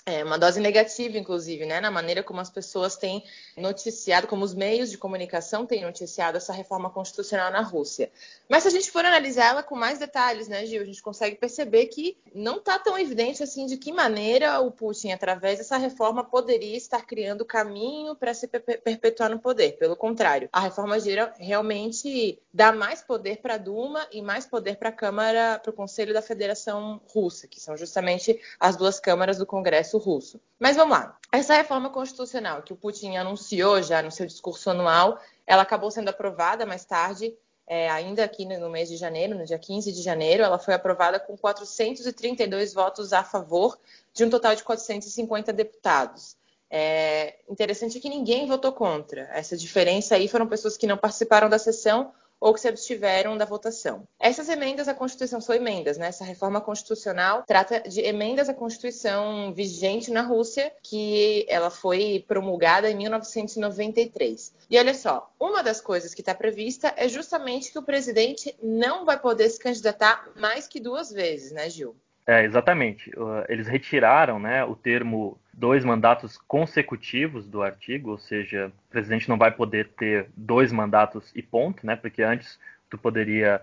é, 0.08 0.24
uma 0.24 0.40
dose 0.40 0.62
negativa, 0.62 1.18
inclusive, 1.18 1.66
né, 1.66 1.82
na 1.82 1.92
maneira 1.92 2.24
como 2.24 2.40
as 2.40 2.50
pessoas 2.50 2.96
têm 2.96 3.26
noticiado, 3.58 4.26
como 4.26 4.46
os 4.46 4.54
meios 4.54 4.90
de 4.90 4.98
comunicação 4.98 5.66
têm 5.66 5.84
noticiado 5.84 6.38
essa 6.38 6.54
reforma 6.54 6.90
constitucional 6.90 7.52
na 7.52 7.60
Rússia. 7.60 8.10
Mas 8.48 8.64
se 8.64 8.70
a 8.70 8.72
gente 8.72 8.90
for 8.90 9.04
analisar 9.04 9.48
ela 9.48 9.64
com 9.64 9.76
mais 9.76 10.00
detalhes, 10.00 10.48
né, 10.48 10.66
Gil, 10.66 10.82
a 10.82 10.86
gente 10.86 11.02
consegue 11.02 11.36
perceber 11.36 11.88
que 11.88 12.18
não 12.34 12.56
está 12.56 12.80
tão 12.80 12.98
evidente 12.98 13.44
assim 13.44 13.66
de 13.66 13.76
que 13.76 13.92
maneira 13.92 14.62
o 14.62 14.72
Putin, 14.72 15.12
através 15.12 15.58
dessa 15.58 15.76
reforma, 15.76 16.24
poderia 16.24 16.78
estar 16.78 17.06
criando 17.06 17.44
caminho 17.44 18.16
para 18.16 18.34
se 18.34 18.48
perpetuar 18.48 19.30
no 19.30 19.40
poder. 19.40 19.74
Pelo 19.74 19.98
contrário, 19.98 20.48
a 20.54 20.62
reforma 20.62 20.98
gira 21.02 21.34
realmente 21.38 22.40
dá 22.54 22.72
mais 22.72 23.02
poder 23.02 23.40
para 23.42 23.56
a 23.56 23.58
Duma 23.58 24.08
e 24.10 24.22
mais 24.22 24.46
poder 24.46 24.78
para 24.78 24.88
a 24.88 24.94
Câmara, 24.94 25.60
para 25.62 25.70
o 25.70 25.74
Conselho 25.74 26.14
da 26.14 26.22
Federação 26.22 27.02
Russa, 27.10 27.46
que 27.46 27.60
são 27.60 27.76
justamente 27.76 28.40
as 28.58 28.78
duas 28.78 29.02
câmaras 29.02 29.38
do 29.38 29.46
Congresso 29.46 29.97
russo. 29.98 30.40
Mas 30.60 30.76
vamos 30.76 30.98
lá. 30.98 31.18
Essa 31.32 31.56
reforma 31.56 31.90
constitucional 31.90 32.62
que 32.62 32.74
o 32.74 32.76
Putin 32.76 33.16
anunciou 33.16 33.82
já 33.82 34.02
no 34.02 34.12
seu 34.12 34.26
discurso 34.26 34.70
anual, 34.70 35.20
ela 35.46 35.62
acabou 35.62 35.92
sendo 35.92 36.10
aprovada 36.10 36.66
mais 36.66 36.86
tarde, 36.86 37.36
é, 37.68 37.90
ainda 37.90 38.24
aqui 38.24 38.46
no 38.46 38.70
mês 38.70 38.88
de 38.88 38.96
janeiro, 38.96 39.36
no 39.36 39.46
dia 39.46 39.60
15 39.60 39.92
de 39.92 40.02
janeiro, 40.02 40.42
ela 40.42 40.58
foi 40.58 40.74
aprovada 40.74 41.20
com 41.20 41.38
432 41.38 42.74
votos 42.74 43.12
a 43.12 43.26
favor 43.26 43.78
de 44.14 44.24
um 44.24 44.30
total 44.30 44.56
de 44.56 44.64
450 44.64 45.52
deputados. 45.52 46.38
É 46.70 47.36
interessante 47.50 48.00
que 48.00 48.10
ninguém 48.10 48.48
votou 48.48 48.72
contra. 48.72 49.30
Essa 49.34 49.58
diferença 49.58 50.16
aí 50.16 50.28
foram 50.28 50.48
pessoas 50.48 50.78
que 50.78 50.88
não 50.88 50.98
participaram 50.98 51.50
da 51.50 51.60
sessão 51.60 52.14
ou 52.40 52.54
que 52.54 52.60
se 52.60 52.68
abstiveram 52.68 53.38
da 53.38 53.46
votação. 53.46 54.04
Essas 54.20 54.50
emendas 54.50 54.88
à 54.88 54.94
Constituição 54.94 55.42
são 55.42 55.56
emendas, 55.56 55.98
né? 55.98 56.08
Essa 56.08 56.24
reforma 56.24 56.62
constitucional 56.62 57.44
trata 57.46 57.82
de 57.82 58.02
emendas 58.02 58.50
à 58.50 58.54
Constituição 58.54 59.54
vigente 59.54 60.12
na 60.12 60.22
Rússia, 60.22 60.72
que 60.84 61.46
ela 61.50 61.70
foi 61.70 62.24
promulgada 62.28 62.90
em 62.90 62.96
1993. 62.96 64.54
E 64.70 64.78
olha 64.78 64.94
só, 64.94 65.32
uma 65.40 65.64
das 65.64 65.82
coisas 65.82 66.14
que 66.14 66.22
está 66.22 66.36
prevista 66.36 66.94
é 66.96 67.08
justamente 67.08 67.72
que 67.72 67.80
o 67.80 67.84
presidente 67.84 68.56
não 68.62 69.06
vai 69.06 69.20
poder 69.20 69.50
se 69.50 69.60
candidatar 69.60 70.28
mais 70.36 70.68
que 70.68 70.80
duas 70.80 71.12
vezes, 71.12 71.52
né, 71.52 71.70
Gil? 71.70 71.96
É, 72.28 72.44
exatamente. 72.44 73.10
Eles 73.48 73.68
retiraram 73.68 74.38
né, 74.38 74.64
o 74.66 74.76
termo 74.76 75.40
dois 75.58 75.84
mandatos 75.84 76.38
consecutivos 76.38 77.48
do 77.48 77.64
artigo, 77.64 78.12
ou 78.12 78.18
seja, 78.20 78.72
o 78.88 78.92
presidente 78.92 79.28
não 79.28 79.38
vai 79.38 79.50
poder 79.50 79.90
ter 79.98 80.30
dois 80.38 80.72
mandatos 80.72 81.32
e 81.36 81.42
ponto, 81.42 81.86
né? 81.86 81.96
Porque 81.96 82.22
antes 82.22 82.60
tu 82.88 82.98
poderia 82.98 83.60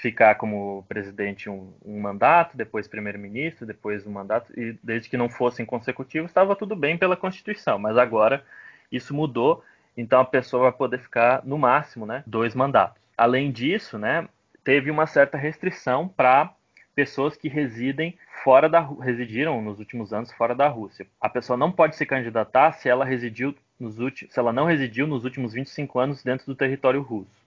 ficar 0.00 0.34
como 0.34 0.84
presidente 0.88 1.48
um, 1.48 1.72
um 1.84 1.98
mandato, 1.98 2.56
depois 2.56 2.86
primeiro-ministro, 2.86 3.66
depois 3.66 4.06
um 4.06 4.12
mandato, 4.12 4.52
e 4.58 4.78
desde 4.82 5.08
que 5.08 5.16
não 5.16 5.28
fossem 5.28 5.64
consecutivos, 5.64 6.30
estava 6.30 6.54
tudo 6.54 6.76
bem 6.76 6.98
pela 6.98 7.16
Constituição. 7.16 7.78
Mas 7.78 7.96
agora 7.96 8.44
isso 8.90 9.14
mudou, 9.14 9.64
então 9.96 10.20
a 10.20 10.24
pessoa 10.24 10.64
vai 10.64 10.72
poder 10.72 10.98
ficar 10.98 11.42
no 11.44 11.56
máximo, 11.56 12.04
né, 12.04 12.22
dois 12.26 12.54
mandatos. 12.54 13.02
Além 13.16 13.50
disso, 13.50 13.98
né, 13.98 14.28
teve 14.62 14.90
uma 14.90 15.06
certa 15.06 15.38
restrição 15.38 16.06
para 16.08 16.54
pessoas 16.94 17.36
que 17.36 17.48
residem 17.48 18.16
fora 18.44 18.68
da 18.68 18.80
residiram 18.80 19.62
nos 19.62 19.78
últimos 19.78 20.12
anos 20.12 20.32
fora 20.32 20.54
da 20.54 20.68
Rússia. 20.68 21.06
A 21.20 21.28
pessoa 21.28 21.56
não 21.56 21.72
pode 21.72 21.96
se 21.96 22.04
candidatar 22.04 22.72
se 22.72 22.88
ela 22.88 23.04
residiu 23.04 23.54
nos 23.78 23.98
últimos, 23.98 24.32
se 24.32 24.38
ela 24.38 24.52
não 24.52 24.64
residiu 24.64 25.06
nos 25.06 25.24
últimos 25.24 25.52
25 25.52 25.98
anos 25.98 26.22
dentro 26.22 26.46
do 26.46 26.54
território 26.54 27.02
russo. 27.02 27.42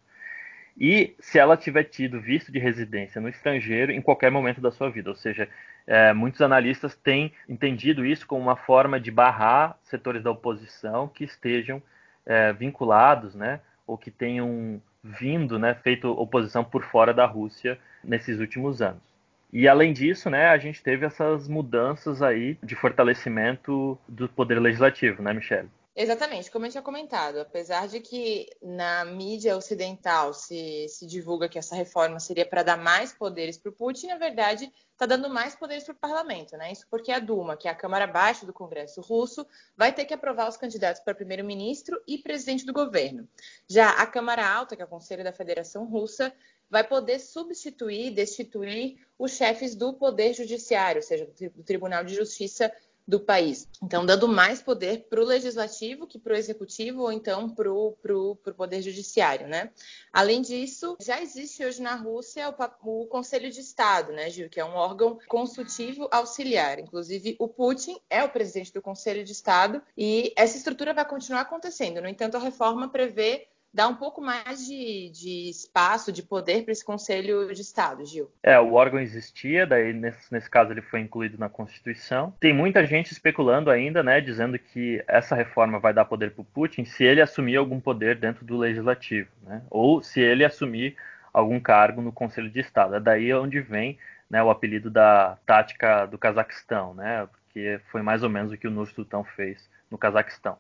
E 0.78 1.16
se 1.20 1.40
ela 1.40 1.56
tiver 1.56 1.86
tido 1.86 2.20
visto 2.20 2.52
de 2.52 2.60
residência 2.60 3.22
no 3.22 3.30
estrangeiro 3.30 3.92
em 3.92 4.02
qualquer 4.02 4.30
momento 4.30 4.60
da 4.60 4.72
sua 4.72 4.90
vida, 4.90 5.10
ou 5.10 5.16
seja, 5.16 5.48
é, 5.88 6.12
muitos 6.12 6.42
analistas 6.42 6.96
têm 6.96 7.32
entendido 7.48 8.06
isso 8.06 8.28
como 8.28 8.42
uma 8.42 8.58
forma 8.58 9.00
de 9.00 9.10
barrar 9.10 9.78
setores 9.84 10.22
da 10.22 10.32
oposição 10.32 11.08
que 11.08 11.24
estejam 11.24 11.82
é, 12.26 12.52
vinculados, 12.52 13.36
né, 13.36 13.62
ou 13.88 13.98
que 13.98 14.12
tenham 14.12 14.82
vindo, 15.02 15.58
né, 15.58 15.76
feito 15.76 16.10
oposição 16.10 16.64
por 16.64 16.84
fora 16.84 17.14
da 17.14 17.26
Rússia 17.26 17.80
nesses 18.04 18.40
últimos 18.40 18.82
anos. 18.82 19.15
E 19.58 19.70
além 19.70 19.94
disso, 19.94 20.30
né, 20.30 20.50
a 20.50 20.58
gente 20.58 20.84
teve 20.84 21.06
essas 21.06 21.48
mudanças 21.48 22.22
aí 22.22 22.58
de 22.62 22.76
fortalecimento 22.76 23.98
do 24.06 24.28
poder 24.28 24.60
legislativo, 24.60 25.24
né, 25.24 25.32
Michelle? 25.32 25.70
Exatamente, 25.96 26.52
como 26.52 26.66
eu 26.66 26.72
tinha 26.72 26.82
comentado, 26.82 27.40
apesar 27.40 27.88
de 27.88 28.02
que 28.02 28.50
na 28.62 29.06
mídia 29.06 29.56
ocidental 29.56 30.34
se, 30.34 30.88
se 30.90 31.08
divulga 31.08 31.48
que 31.48 31.58
essa 31.58 31.74
reforma 31.74 32.20
seria 32.20 32.46
para 32.46 32.64
dar 32.64 32.76
mais 32.76 33.14
poderes 33.14 33.58
para 33.58 33.70
o 33.70 33.74
Putin, 33.74 34.08
na 34.08 34.18
verdade 34.18 34.70
está 34.92 35.06
dando 35.06 35.30
mais 35.30 35.56
poderes 35.56 35.86
para 35.86 35.94
o 35.94 35.98
parlamento, 35.98 36.58
né? 36.58 36.72
Isso 36.72 36.86
porque 36.90 37.12
a 37.12 37.20
Duma, 37.20 37.56
que 37.56 37.68
é 37.68 37.72
a 37.72 37.76
Câmara 37.76 38.08
Baixa 38.08 38.46
do 38.46 38.52
Congresso 38.54 39.00
russo, 39.00 39.46
vai 39.76 39.94
ter 39.94 40.04
que 40.04 40.14
aprovar 40.14 40.50
os 40.50 40.58
candidatos 40.58 41.02
para 41.02 41.16
primeiro-ministro 41.16 42.02
e 42.06 42.18
presidente 42.18 42.66
do 42.66 42.74
governo. 42.74 43.28
Já 43.70 43.92
a 43.92 44.06
Câmara 44.06 44.46
Alta, 44.46 44.76
que 44.76 44.82
é 44.82 44.86
o 44.86 44.90
Conselho 44.90 45.24
da 45.24 45.34
Federação 45.34 45.86
Russa, 45.86 46.34
vai 46.70 46.84
poder 46.84 47.20
substituir, 47.20 48.12
destituir 48.12 48.98
os 49.18 49.32
chefes 49.32 49.76
do 49.76 49.94
Poder 49.94 50.34
Judiciário, 50.34 51.00
ou 51.00 51.08
seja, 51.08 51.26
do 51.56 51.64
Tribunal 51.64 52.04
de 52.04 52.16
Justiça 52.16 52.72
do 53.08 53.20
país. 53.20 53.68
Então, 53.84 54.06
dando 54.06 54.28
mais 54.28 54.62
poder 54.62 55.06
para 55.08 55.22
o 55.22 55.26
legislativo 55.26 56.08
que 56.08 56.18
para 56.18 56.34
o 56.34 56.36
executivo 56.36 57.04
ou 57.04 57.12
então 57.12 57.50
para 57.50 57.72
o 57.72 58.36
poder 58.58 58.82
judiciário, 58.82 59.48
né? 59.48 59.72
Além 60.12 60.42
disso, 60.42 60.98
já 61.00 61.22
existe 61.22 61.64
hoje 61.64 61.82
na 61.82 61.96
Rússia 61.96 62.50
o, 62.50 63.04
o 63.04 63.06
Conselho 63.06 63.52
de 63.52 63.60
Estado, 63.60 64.12
né, 64.12 64.30
Gil, 64.30 64.50
que 64.50 64.60
é 64.60 64.66
um 64.66 64.74
órgão 64.74 65.20
consultivo 65.28 66.08
auxiliar. 66.12 66.80
Inclusive, 66.80 67.36
o 67.38 67.48
Putin 67.48 68.00
é 68.10 68.24
o 68.24 68.30
presidente 68.30 68.74
do 68.74 68.82
Conselho 68.82 69.24
de 69.24 69.32
Estado 69.32 69.82
e 69.96 70.34
essa 70.36 70.58
estrutura 70.58 70.94
vai 70.94 71.08
continuar 71.08 71.42
acontecendo. 71.42 72.02
No 72.02 72.10
entanto, 72.10 72.38
a 72.38 72.40
reforma 72.40 72.90
prevê 72.90 73.48
dar 73.76 73.90
um 73.90 73.96
pouco 73.96 74.22
mais 74.22 74.66
de, 74.66 75.10
de 75.10 75.50
espaço, 75.50 76.10
de 76.10 76.24
poder 76.24 76.64
para 76.64 76.72
esse 76.72 76.84
Conselho 76.84 77.54
de 77.54 77.62
Estado, 77.62 78.06
Gil. 78.06 78.32
É, 78.42 78.58
o 78.58 78.74
órgão 78.74 79.02
existia, 79.02 79.68
daí 79.68 79.92
nesse, 79.92 80.32
nesse 80.32 80.50
caso 80.50 80.72
ele 80.72 80.82
foi 80.82 81.02
incluído 81.02 81.38
na 81.38 81.50
Constituição. 81.50 82.34
Tem 82.40 82.54
muita 82.54 82.86
gente 82.86 83.12
especulando 83.12 83.70
ainda, 83.70 84.02
né, 84.02 84.22
dizendo 84.22 84.58
que 84.58 85.04
essa 85.06 85.36
reforma 85.36 85.78
vai 85.78 85.94
dar 85.94 86.06
poder 86.06 86.32
para 86.32 86.42
o 86.42 86.46
Putin 86.46 86.86
se 86.86 87.04
ele 87.04 87.22
assumir 87.22 87.58
algum 87.58 87.82
poder 87.82 88.18
dentro 88.18 88.46
do 88.46 88.58
legislativo, 88.58 89.30
né, 89.44 89.62
ou 89.70 90.02
se 90.02 90.22
ele 90.22 90.46
assumir 90.46 90.96
algum 91.34 91.60
cargo 91.60 92.02
no 92.02 92.14
Conselho 92.14 92.50
de 92.50 92.62
Estado. 92.62 92.96
É 92.96 93.00
daí 93.02 93.34
onde 93.34 93.60
vem 93.60 94.00
né, 94.30 94.42
o 94.42 94.50
apelido 94.50 94.90
da 94.90 95.38
tática 95.46 96.06
do 96.06 96.18
Cazaquistão, 96.18 96.94
né, 96.94 97.28
porque 97.30 97.82
foi 97.92 98.02
mais 98.02 98.24
ou 98.24 98.30
menos 98.30 98.54
o 98.54 98.58
que 98.58 98.70
o 98.70 98.72
Nur 98.72 98.88
Sultan 98.88 99.26
fez 99.36 99.70
no 99.92 99.98
Cazaquistão. 99.98 100.58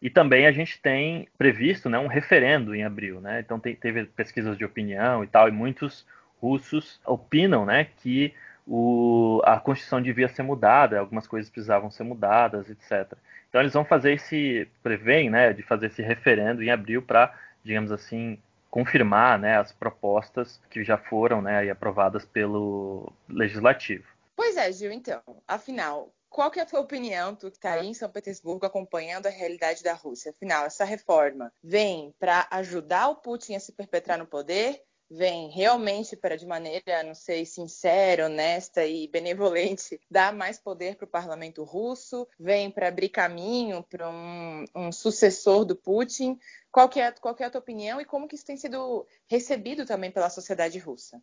E 0.00 0.10
também 0.10 0.46
a 0.46 0.52
gente 0.52 0.80
tem 0.80 1.28
previsto 1.38 1.88
né, 1.88 1.98
um 1.98 2.06
referendo 2.06 2.74
em 2.74 2.84
abril. 2.84 3.20
Né? 3.20 3.40
Então 3.40 3.58
tem, 3.58 3.74
teve 3.74 4.04
pesquisas 4.04 4.56
de 4.56 4.64
opinião 4.64 5.24
e 5.24 5.26
tal, 5.26 5.48
e 5.48 5.52
muitos 5.52 6.06
russos 6.40 7.00
opinam 7.04 7.64
né, 7.64 7.88
que 7.98 8.34
o, 8.66 9.40
a 9.44 9.58
Constituição 9.58 10.02
devia 10.02 10.28
ser 10.28 10.42
mudada, 10.42 10.98
algumas 10.98 11.26
coisas 11.26 11.50
precisavam 11.50 11.90
ser 11.90 12.04
mudadas, 12.04 12.68
etc. 12.68 13.16
Então 13.48 13.60
eles 13.60 13.72
vão 13.72 13.84
fazer 13.84 14.12
esse, 14.12 14.68
prevêem 14.82 15.30
né, 15.30 15.52
de 15.52 15.62
fazer 15.62 15.86
esse 15.86 16.02
referendo 16.02 16.62
em 16.62 16.70
abril 16.70 17.00
para, 17.00 17.32
digamos 17.64 17.92
assim, 17.92 18.38
confirmar 18.70 19.38
né, 19.38 19.56
as 19.56 19.72
propostas 19.72 20.60
que 20.68 20.84
já 20.84 20.98
foram 20.98 21.40
né, 21.40 21.70
aprovadas 21.70 22.26
pelo 22.26 23.10
Legislativo. 23.28 24.04
Pois 24.34 24.56
é, 24.56 24.70
Gil, 24.70 24.92
então, 24.92 25.22
afinal, 25.48 26.10
qual 26.36 26.50
que 26.50 26.60
é 26.60 26.62
a 26.64 26.66
tua 26.66 26.80
opinião, 26.80 27.34
tu 27.34 27.50
que 27.50 27.56
está 27.56 27.72
aí 27.72 27.86
em 27.86 27.94
São 27.94 28.10
Petersburgo 28.10 28.66
acompanhando 28.66 29.26
a 29.26 29.30
realidade 29.30 29.82
da 29.82 29.94
Rússia? 29.94 30.32
Afinal, 30.32 30.66
essa 30.66 30.84
reforma 30.84 31.50
vem 31.64 32.14
para 32.18 32.46
ajudar 32.50 33.08
o 33.08 33.16
Putin 33.16 33.54
a 33.54 33.60
se 33.60 33.72
perpetrar 33.72 34.18
no 34.18 34.26
poder? 34.26 34.82
Vem 35.10 35.48
realmente 35.48 36.14
para, 36.14 36.36
de 36.36 36.44
maneira, 36.44 37.02
não 37.04 37.14
sei, 37.14 37.46
sincera, 37.46 38.26
honesta 38.26 38.84
e 38.84 39.08
benevolente, 39.08 39.98
dar 40.10 40.34
mais 40.34 40.58
poder 40.58 40.96
para 40.96 41.06
o 41.06 41.10
parlamento 41.10 41.64
russo? 41.64 42.28
Vem 42.38 42.70
para 42.70 42.88
abrir 42.88 43.08
caminho 43.08 43.82
para 43.88 44.06
um, 44.06 44.66
um, 44.74 44.92
sucessor 44.92 45.64
do 45.64 45.74
Putin? 45.74 46.38
Qual 46.70 46.86
que, 46.86 47.00
é, 47.00 47.12
qual 47.12 47.34
que 47.34 47.44
é 47.44 47.46
a 47.46 47.50
tua 47.50 47.62
opinião 47.62 47.98
e 47.98 48.04
como 48.04 48.28
que 48.28 48.34
isso 48.34 48.44
tem 48.44 48.58
sido 48.58 49.06
recebido 49.26 49.86
também 49.86 50.10
pela 50.10 50.28
sociedade 50.28 50.78
russa? 50.78 51.18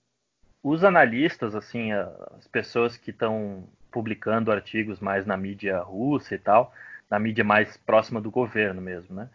Os 0.63 0.83
analistas, 0.83 1.53
assim, 1.53 1.91
as 1.91 2.47
pessoas 2.47 2.97
que 2.97 3.11
estão 3.11 3.69
publicando 3.93 4.51
artigos 4.51 4.99
mais 4.99 5.25
na 5.25 5.37
mídia 5.37 5.77
russa 5.79 6.33
e 6.33 6.39
tal, 6.39 6.73
na 7.09 7.19
mídia 7.19 7.43
mais 7.43 7.77
próxima 7.77 8.19
do 8.19 8.31
governo 8.31 8.81
mesmo, 8.81 9.15
né? 9.15 9.29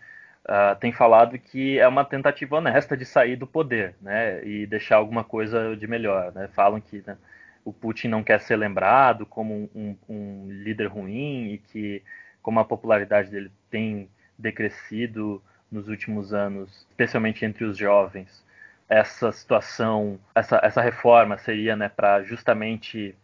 Uh, 0.45 0.75
tem 0.81 0.93
falado 0.93 1.38
que 1.38 1.79
é 1.79 1.87
uma 1.87 2.05
tentativa 2.05 2.57
honesta 2.57 2.97
de 2.97 3.05
sair 3.05 3.37
do 3.37 3.47
poder, 3.47 3.95
né? 4.03 4.45
E 4.45 4.67
deixar 4.67 4.97
alguma 4.97 5.23
coisa 5.23 5.77
de 5.77 5.87
melhor, 5.87 6.33
né? 6.33 6.49
Falam 6.55 6.81
que 6.81 7.03
né, 7.07 7.17
o 7.65 7.73
Putin 7.73 8.09
não 8.09 8.25
quer 8.25 8.41
ser 8.41 8.57
lembrado 8.57 9.25
como 9.27 9.71
um, 9.75 9.97
um, 10.09 10.47
líder 10.49 10.87
ruim 10.87 11.53
e 11.53 11.59
que 11.59 12.03
como 12.43 12.59
a 12.59 12.65
popularidade 12.65 13.31
dele 13.31 13.53
tem 13.71 14.09
decrescido 14.38 15.43
nos 15.71 15.87
últimos 15.87 16.32
anos, 16.32 16.87
especialmente 16.91 17.45
entre 17.45 17.65
os 17.65 17.76
jovens, 17.76 18.43
essa 18.89 19.30
situação, 19.30 20.19
essa, 20.35 20.59
essa 20.63 20.80
reforma 20.80 21.37
seria 21.37 21.76
né, 21.76 21.91
para 21.91 22.23
justamente 22.23 23.15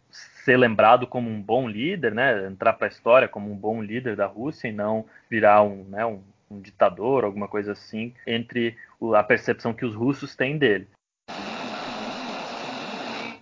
ser 0.43 0.57
lembrado 0.57 1.07
como 1.07 1.29
um 1.29 1.41
bom 1.41 1.67
líder, 1.67 2.13
né, 2.13 2.45
entrar 2.47 2.73
para 2.73 2.87
a 2.87 2.89
história 2.89 3.27
como 3.27 3.51
um 3.51 3.55
bom 3.55 3.81
líder 3.81 4.15
da 4.15 4.27
Rússia 4.27 4.67
e 4.67 4.71
não 4.71 5.05
virar 5.29 5.63
um, 5.63 5.83
né, 5.85 6.05
um, 6.05 6.21
um 6.49 6.59
ditador, 6.59 7.23
alguma 7.23 7.47
coisa 7.47 7.71
assim, 7.71 8.13
entre 8.27 8.77
a 9.15 9.23
percepção 9.23 9.73
que 9.73 9.85
os 9.85 9.95
russos 9.95 10.35
têm 10.35 10.57
dele. 10.57 10.87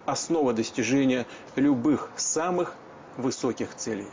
Основа 0.06 0.54
достижения 0.54 1.26
любых 1.56 2.12
самых 2.16 2.76
высоких 3.18 3.74
целей. 3.76 4.08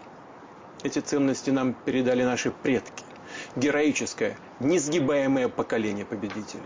Эти 0.83 1.01
ценности 1.01 1.51
нам 1.51 1.75
передали 1.85 2.25
наши 2.25 2.51
предки. 2.51 3.05
Героическое, 3.57 4.37
несгибаемое 4.61 5.49
поколение 5.49 6.05
победителей. 6.05 6.63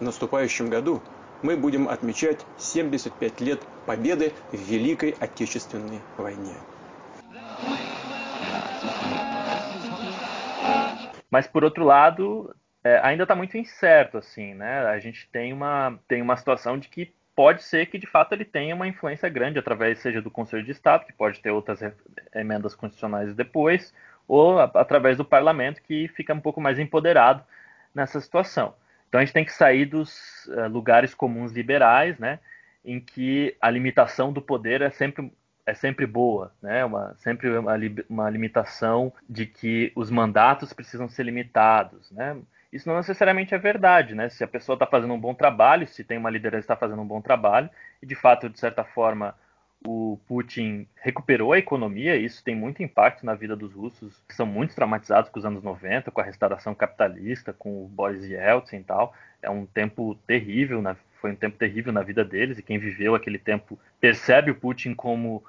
В 0.00 0.02
наступающем 0.02 0.68
году 0.68 1.02
мы 1.41 1.57
будем 1.57 1.89
отмечать 1.89 2.39
75 2.57 3.41
лет 3.41 3.59
победы 3.85 4.31
в 4.51 4.57
Великой 4.57 5.15
Отечественной 5.19 5.99
войне. 6.17 6.55
Mas 11.29 11.47
por 11.47 11.63
outro 11.63 11.83
lado, 11.83 12.55
é, 12.83 12.99
ainda 13.03 13.23
está 13.23 13.35
muito 13.35 13.57
incerto, 13.57 14.17
assim, 14.17 14.53
né? 14.53 14.85
A 14.85 14.99
gente 14.99 15.27
tem 15.31 15.51
uma, 15.51 15.99
tem 16.07 16.21
uma 16.21 16.37
situação 16.37 16.77
de 16.77 16.87
que 16.87 17.11
pode 17.35 17.63
ser 17.63 17.87
que 17.87 17.97
de 17.97 18.05
fato 18.05 18.33
ele 18.33 18.45
tenha 18.45 18.75
uma 18.75 18.87
influência 18.87 19.27
grande 19.29 19.57
através, 19.57 19.99
seja 19.99 20.21
do 20.21 20.29
Conselho 20.29 20.63
de 20.63 20.71
Estado, 20.71 21.05
que 21.05 21.13
pode 21.13 21.39
ter 21.39 21.49
outras 21.49 21.79
emendas 22.35 22.75
constitucionais 22.75 23.33
depois, 23.33 23.93
ou 24.27 24.59
a, 24.59 24.65
através 24.65 25.17
do 25.17 25.25
Parlamento, 25.25 25.81
que 25.81 26.07
fica 26.09 26.33
um 26.33 26.39
pouco 26.39 26.61
mais 26.61 26.77
empoderado 26.77 27.43
nessa 27.95 28.21
situação. 28.21 28.75
Então 29.08 29.20
a 29.20 29.24
gente 29.24 29.34
tem 29.34 29.44
que 29.44 29.52
sair 29.52 29.86
dos 29.86 30.46
uh, 30.46 30.68
lugares 30.68 31.14
comuns 31.14 31.52
liberais, 31.52 32.18
né, 32.18 32.38
em 32.84 33.00
que 33.00 33.56
a 33.60 33.70
limitação 33.70 34.32
do 34.32 34.42
poder 34.42 34.82
é 34.82 34.90
sempre 34.90 35.32
é 35.66 35.74
sempre 35.74 36.06
boa, 36.06 36.50
né? 36.62 36.82
Uma, 36.82 37.14
sempre 37.18 37.50
uma, 37.58 37.74
uma 38.08 38.30
limitação 38.30 39.12
de 39.28 39.44
que 39.44 39.92
os 39.94 40.10
mandatos 40.10 40.72
precisam 40.72 41.10
ser 41.10 41.24
limitados, 41.24 42.10
né? 42.10 42.38
Isso 42.72 42.88
não 42.88 42.96
necessariamente 42.96 43.54
é 43.54 43.58
verdade, 43.58 44.14
né? 44.14 44.30
Se 44.30 44.42
a 44.42 44.48
pessoa 44.48 44.76
está 44.76 44.86
fazendo 44.86 45.12
um 45.12 45.20
bom 45.20 45.34
trabalho, 45.34 45.86
se 45.86 46.02
tem 46.02 46.16
uma 46.16 46.30
liderança 46.30 46.64
está 46.64 46.76
fazendo 46.76 47.02
um 47.02 47.06
bom 47.06 47.20
trabalho, 47.20 47.68
e 48.02 48.06
de 48.06 48.14
fato, 48.14 48.48
de 48.48 48.58
certa 48.58 48.82
forma, 48.82 49.34
o 49.86 50.18
Putin 50.26 50.86
recuperou 50.96 51.52
a 51.52 51.58
economia, 51.58 52.16
e 52.16 52.24
isso 52.24 52.42
tem 52.42 52.54
muito 52.54 52.82
impacto 52.82 53.24
na 53.24 53.34
vida 53.34 53.54
dos 53.54 53.72
russos, 53.72 54.22
que 54.28 54.34
são 54.34 54.46
muito 54.46 54.74
traumatizados 54.74 55.30
com 55.30 55.38
os 55.38 55.44
anos 55.44 55.62
90, 55.62 56.10
com 56.10 56.20
a 56.20 56.24
restauração 56.24 56.74
capitalista, 56.74 57.52
com 57.52 57.84
o 57.84 57.88
Boris 57.88 58.24
Yeltsin 58.24 58.78
e 58.78 58.84
tal. 58.84 59.14
É 59.40 59.48
um 59.48 59.64
tempo 59.66 60.16
terrível, 60.26 60.82
foi 61.20 61.32
um 61.32 61.36
tempo 61.36 61.56
terrível 61.56 61.92
na 61.92 62.02
vida 62.02 62.24
deles, 62.24 62.58
e 62.58 62.62
quem 62.62 62.78
viveu 62.78 63.14
aquele 63.14 63.38
tempo 63.38 63.78
percebe 64.00 64.50
o 64.50 64.54
Putin 64.54 64.94
como 64.94 65.42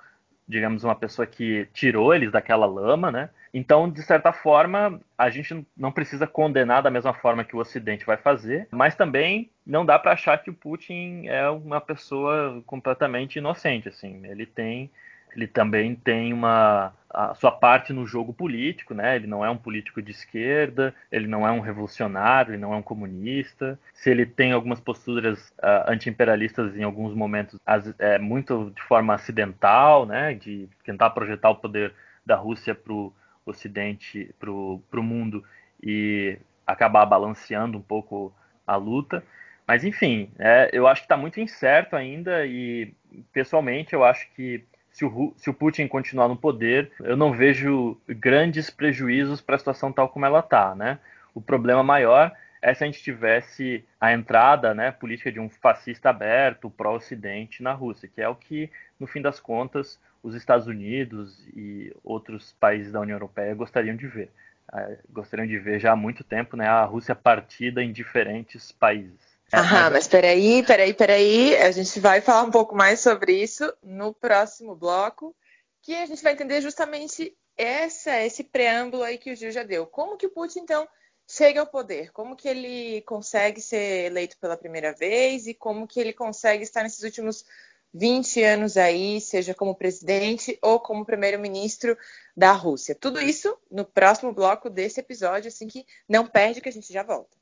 digamos, 0.50 0.84
uma 0.84 0.96
pessoa 0.96 1.28
que 1.28 1.68
tirou 1.72 2.12
eles 2.12 2.32
daquela 2.32 2.65
lama, 2.65 3.12
né? 3.12 3.30
Então, 3.53 3.89
de 3.89 4.01
certa 4.01 4.31
forma, 4.31 4.99
a 5.17 5.29
gente 5.29 5.65
não 5.75 5.91
precisa 5.91 6.27
condenar 6.27 6.83
da 6.83 6.91
mesma 6.91 7.13
forma 7.13 7.43
que 7.43 7.55
o 7.55 7.59
Ocidente 7.59 8.05
vai 8.05 8.17
fazer, 8.17 8.67
mas 8.71 8.95
também 8.95 9.49
não 9.65 9.85
dá 9.85 9.97
para 9.97 10.12
achar 10.12 10.38
que 10.41 10.49
o 10.49 10.53
Putin 10.53 11.27
é 11.27 11.49
uma 11.49 11.81
pessoa 11.81 12.62
completamente 12.65 13.38
inocente, 13.38 13.89
assim. 13.89 14.25
Ele 14.25 14.45
tem 14.45 14.89
ele 15.35 15.47
também 15.47 15.95
tem 15.95 16.33
uma 16.33 16.93
a 17.12 17.33
sua 17.33 17.51
parte 17.51 17.91
no 17.91 18.05
jogo 18.05 18.31
político, 18.31 18.93
né? 18.93 19.15
Ele 19.15 19.25
não 19.25 19.43
é 19.43 19.49
um 19.49 19.57
político 19.57 19.99
de 19.99 20.12
esquerda, 20.12 20.93
ele 21.12 21.25
não 21.25 21.47
é 21.47 21.51
um 21.51 21.59
revolucionário, 21.59 22.53
ele 22.53 22.62
não 22.62 22.71
é 22.71 22.77
um 22.77 22.83
comunista. 22.83 23.79
Se 23.93 24.12
ele 24.12 24.27
tem 24.27 24.51
algumas 24.51 24.79
posturas 24.79 25.49
uh, 25.57 25.89
anti-imperialistas 25.89 26.77
em 26.77 26.83
alguns 26.83 27.15
momentos, 27.15 27.59
as, 27.65 27.93
é 27.97 28.19
muito 28.19 28.71
de 28.75 28.81
forma 28.83 29.15
acidental, 29.15 30.05
né? 30.05 30.35
De 30.35 30.69
tentar 30.85 31.09
projetar 31.09 31.49
o 31.49 31.55
poder 31.55 31.93
da 32.23 32.35
Rússia 32.35 32.75
para 32.75 32.93
o 32.93 33.12
Ocidente, 33.49 34.33
para 34.39 34.51
o 34.51 35.03
mundo 35.03 35.43
e 35.81 36.38
acabar 36.65 37.05
balanceando 37.05 37.77
um 37.77 37.81
pouco 37.81 38.33
a 38.65 38.75
luta. 38.75 39.23
Mas 39.67 39.83
enfim, 39.83 40.31
é, 40.39 40.69
eu 40.73 40.88
acho 40.88 41.01
que 41.01 41.05
está 41.05 41.17
muito 41.17 41.39
incerto 41.39 41.95
ainda 41.95 42.45
e 42.45 42.93
pessoalmente 43.31 43.93
eu 43.93 44.03
acho 44.03 44.27
que 44.33 44.63
se 44.91 45.05
o, 45.05 45.33
se 45.38 45.49
o 45.49 45.53
Putin 45.53 45.88
continuar 45.88 46.27
no 46.27 46.35
poder, 46.35 46.91
eu 47.01 47.15
não 47.15 47.31
vejo 47.31 47.97
grandes 48.07 48.69
prejuízos 48.69 49.41
para 49.41 49.55
a 49.55 49.59
situação 49.59 49.91
tal 49.91 50.09
como 50.09 50.25
ela 50.25 50.39
está, 50.39 50.75
né? 50.75 50.99
O 51.33 51.41
problema 51.41 51.83
maior 51.83 52.31
é 52.62 52.73
se 52.73 52.83
a 52.83 52.88
gente 52.88 53.01
tivesse 53.01 53.85
a 53.99 54.12
entrada 54.12 54.73
né, 54.73 54.91
política 54.91 55.31
de 55.31 55.39
um 55.39 55.49
fascista 55.49 56.09
aberto 56.09 56.69
pró-Ocidente 56.69 57.63
na 57.63 57.71
Rússia, 57.71 58.09
que 58.13 58.21
é 58.21 58.27
o 58.27 58.35
que, 58.35 58.69
no 58.99 59.07
fim 59.07 59.21
das 59.21 59.39
contas, 59.39 59.99
os 60.21 60.36
Estados 60.36 60.67
Unidos 60.67 61.39
e 61.55 61.93
outros 62.03 62.53
países 62.60 62.91
da 62.91 62.99
União 62.99 63.15
Europeia 63.15 63.55
gostariam 63.55 63.95
de 63.95 64.08
ver. 64.08 64.32
É, 64.73 64.99
gostariam 65.10 65.47
de 65.47 65.58
ver 65.58 65.79
já 65.79 65.93
há 65.93 65.95
muito 65.95 66.23
tempo 66.23 66.55
né, 66.55 66.67
a 66.67 66.84
Rússia 66.86 67.15
partida 67.15 67.84
em 67.84 67.91
diferentes 67.91 68.71
países. 68.71 69.17
É, 69.51 69.58
Aham, 69.58 69.89
mas 69.91 70.08
peraí, 70.08 70.63
peraí, 70.63 70.93
peraí. 70.93 71.55
A 71.58 71.71
gente 71.71 71.99
vai 71.99 72.21
falar 72.21 72.43
um 72.43 72.51
pouco 72.51 72.75
mais 72.75 72.99
sobre 72.99 73.41
isso 73.41 73.73
no 73.82 74.13
próximo 74.13 74.75
bloco. 74.75 75.36
que 75.82 75.95
a 75.95 76.05
gente 76.05 76.21
vai 76.21 76.34
entender 76.34 76.62
justamente 76.62 77.36
essa, 77.58 78.21
esse 78.21 78.43
preâmbulo 78.43 79.03
aí 79.03 79.17
que 79.17 79.32
o 79.32 79.36
Gil 79.36 79.51
já 79.51 79.63
deu. 79.63 79.88
Como 79.88 80.17
que 80.17 80.27
o 80.27 80.29
Putin, 80.29 80.60
então, 80.60 80.88
chega 81.27 81.60
ao 81.60 81.67
poder? 81.67 82.12
Como 82.12 82.36
que 82.36 82.47
ele 82.47 83.01
consegue 83.01 83.62
ser 83.62 84.05
eleito 84.05 84.38
pela 84.38 84.58
primeira 84.58 84.93
vez 84.93 85.47
e 85.47 85.53
como 85.53 85.88
que 85.88 85.99
ele 85.99 86.13
consegue 86.13 86.63
estar 86.63 86.84
nesses 86.84 87.03
últimos 87.03 87.45
20 87.93 88.43
anos 88.43 88.78
aí, 88.78 89.19
seja 89.19 89.54
como 89.54 89.75
presidente 89.75 90.58
ou 90.62 90.80
como 90.80 91.06
primeiro-ministro 91.06 91.97
da 92.36 92.52
Rússia? 92.52 92.95
Tudo 92.95 93.19
isso 93.19 93.58
no 93.71 93.86
próximo 93.86 94.32
bloco 94.34 94.69
desse 94.69 94.99
episódio, 94.99 95.47
assim 95.47 95.67
que 95.67 95.86
não 96.08 96.25
perde 96.25 96.62
que 96.62 96.69
a 96.69 96.71
gente 96.71 96.91
já 96.91 97.04
volta. 97.04 97.38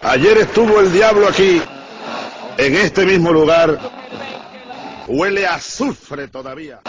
Ayer 0.00 0.38
estuvo 0.38 0.80
el 0.80 0.90
diablo 0.90 1.28
aquí, 1.28 1.60
en 2.56 2.74
este 2.76 3.04
mismo 3.04 3.30
lugar. 3.30 3.78
Huele 5.06 5.46
a 5.46 5.54
azufre 5.54 6.28
todavía. 6.28 6.80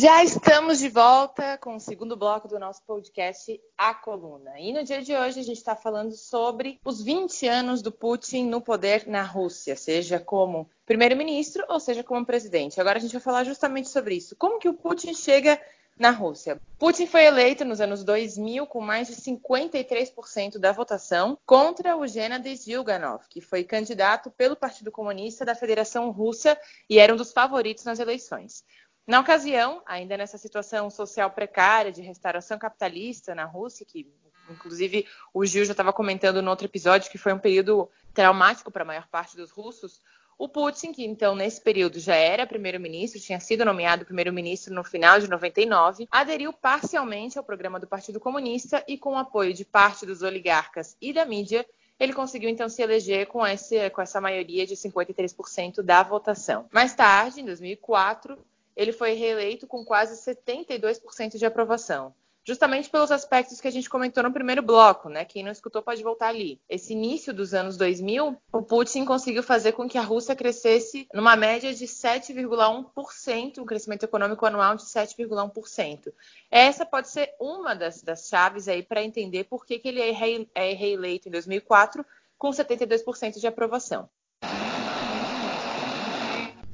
Já 0.00 0.22
estamos 0.22 0.78
de 0.78 0.88
volta 0.88 1.58
com 1.58 1.74
o 1.74 1.80
segundo 1.80 2.16
bloco 2.16 2.46
do 2.46 2.56
nosso 2.56 2.80
podcast 2.84 3.60
A 3.76 3.92
Coluna. 3.92 4.52
E 4.56 4.72
no 4.72 4.84
dia 4.84 5.02
de 5.02 5.12
hoje 5.12 5.40
a 5.40 5.42
gente 5.42 5.56
está 5.56 5.74
falando 5.74 6.12
sobre 6.12 6.78
os 6.84 7.02
20 7.02 7.48
anos 7.48 7.82
do 7.82 7.90
Putin 7.90 8.44
no 8.44 8.60
poder 8.60 9.08
na 9.08 9.22
Rússia, 9.24 9.74
seja 9.74 10.20
como 10.20 10.70
primeiro-ministro 10.86 11.64
ou 11.68 11.80
seja 11.80 12.04
como 12.04 12.24
presidente. 12.24 12.80
Agora 12.80 12.98
a 12.98 13.00
gente 13.00 13.10
vai 13.10 13.20
falar 13.20 13.42
justamente 13.42 13.88
sobre 13.88 14.14
isso. 14.14 14.36
Como 14.36 14.60
que 14.60 14.68
o 14.68 14.74
Putin 14.74 15.12
chega 15.14 15.60
na 15.98 16.10
Rússia. 16.10 16.60
Putin 16.78 17.08
foi 17.08 17.24
eleito 17.24 17.64
nos 17.64 17.80
anos 17.80 18.04
2000 18.04 18.68
com 18.68 18.80
mais 18.80 19.08
de 19.08 19.16
53% 19.16 20.58
da 20.58 20.70
votação 20.70 21.36
contra 21.44 21.96
o 21.96 22.06
Gennady 22.06 22.54
Zyuganov, 22.54 23.24
que 23.28 23.40
foi 23.40 23.64
candidato 23.64 24.30
pelo 24.30 24.54
Partido 24.54 24.92
Comunista 24.92 25.44
da 25.44 25.56
Federação 25.56 26.10
Russa 26.12 26.56
e 26.88 27.00
era 27.00 27.12
um 27.12 27.16
dos 27.16 27.32
favoritos 27.32 27.82
nas 27.82 27.98
eleições. 27.98 28.62
Na 29.08 29.20
ocasião, 29.20 29.80
ainda 29.86 30.18
nessa 30.18 30.36
situação 30.36 30.90
social 30.90 31.30
precária 31.30 31.90
de 31.90 32.02
restauração 32.02 32.58
capitalista 32.58 33.34
na 33.34 33.46
Rússia, 33.46 33.86
que 33.86 34.06
inclusive 34.50 35.06
o 35.32 35.46
Gil 35.46 35.64
já 35.64 35.72
estava 35.72 35.94
comentando 35.94 36.42
no 36.42 36.50
outro 36.50 36.66
episódio 36.66 37.10
que 37.10 37.16
foi 37.16 37.32
um 37.32 37.38
período 37.38 37.88
traumático 38.12 38.70
para 38.70 38.82
a 38.82 38.86
maior 38.86 39.08
parte 39.08 39.34
dos 39.34 39.50
russos, 39.50 40.02
o 40.36 40.46
Putin, 40.46 40.92
que 40.92 41.06
então 41.06 41.34
nesse 41.34 41.58
período 41.58 41.98
já 41.98 42.14
era 42.14 42.46
primeiro-ministro, 42.46 43.18
tinha 43.18 43.40
sido 43.40 43.64
nomeado 43.64 44.04
primeiro-ministro 44.04 44.74
no 44.74 44.84
final 44.84 45.18
de 45.18 45.26
99, 45.26 46.06
aderiu 46.10 46.52
parcialmente 46.52 47.38
ao 47.38 47.44
programa 47.44 47.80
do 47.80 47.86
Partido 47.86 48.20
Comunista 48.20 48.84
e 48.86 48.98
com 48.98 49.14
o 49.14 49.18
apoio 49.18 49.54
de 49.54 49.64
parte 49.64 50.04
dos 50.04 50.20
oligarcas 50.20 50.98
e 51.00 51.14
da 51.14 51.24
mídia, 51.24 51.64
ele 51.98 52.12
conseguiu 52.12 52.50
então 52.50 52.68
se 52.68 52.82
eleger 52.82 53.26
com, 53.26 53.44
esse, 53.46 53.88
com 53.88 54.02
essa 54.02 54.20
maioria 54.20 54.66
de 54.66 54.74
53% 54.74 55.80
da 55.80 56.02
votação. 56.02 56.66
Mais 56.70 56.94
tarde, 56.94 57.40
em 57.40 57.46
2004, 57.46 58.38
ele 58.77 58.91
foi 58.91 59.13
reeleito 59.13 59.67
com 59.67 59.85
quase 59.85 60.15
72% 60.21 61.37
de 61.37 61.45
aprovação 61.45 62.13
justamente 62.45 62.89
pelos 62.89 63.09
aspectos 63.09 63.61
que 63.61 63.67
a 63.67 63.71
gente 63.71 63.89
comentou 63.89 64.21
no 64.21 64.31
primeiro 64.31 64.61
bloco, 64.61 65.07
né? 65.07 65.23
Quem 65.23 65.43
não 65.43 65.51
escutou 65.51 65.81
pode 65.81 66.03
voltar 66.03 66.27
ali. 66.27 66.59
Esse 66.69 66.93
início 66.93 67.33
dos 67.33 67.53
anos 67.53 67.77
2000, 67.77 68.37
o 68.51 68.61
Putin 68.61 69.05
conseguiu 69.05 69.41
fazer 69.41 69.71
com 69.71 69.87
que 69.87 69.97
a 69.97 70.01
Rússia 70.01 70.35
crescesse 70.35 71.07
numa 71.13 71.35
média 71.35 71.73
de 71.73 71.85
7,1%, 71.85 73.59
um 73.59 73.65
crescimento 73.65 74.03
econômico 74.03 74.45
anual 74.45 74.75
de 74.75 74.83
7,1%. 74.83 76.13
Essa 76.51 76.85
pode 76.85 77.07
ser 77.07 77.33
uma 77.39 77.73
das, 77.73 78.01
das 78.01 78.27
chaves 78.27 78.67
aí 78.67 78.83
para 78.83 79.03
entender 79.03 79.45
por 79.45 79.65
que, 79.65 79.79
que 79.79 79.87
ele 79.87 80.01
é, 80.01 80.11
rei, 80.11 80.49
é 80.53 80.73
reeleito 80.73 81.29
em 81.29 81.31
2004 81.31 82.05
com 82.37 82.49
72% 82.49 83.39
de 83.39 83.47
aprovação. 83.47 84.09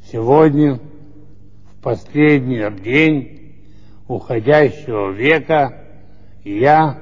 Сегодня, 0.01 0.81
в 0.92 0.92
последний 1.83 2.69
день 2.81 3.55
уходящего 4.07 5.11
века 5.11 5.85
я 6.43 7.01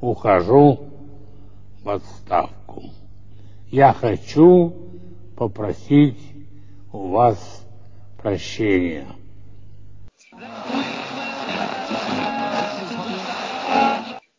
ухожу 0.00 0.90
в 1.82 1.88
отставку. 1.88 2.82
Я 3.68 3.92
хочу 3.92 4.74
попросить 5.36 6.20
у 6.92 7.08
вас 7.08 7.66
прощения. 8.16 9.06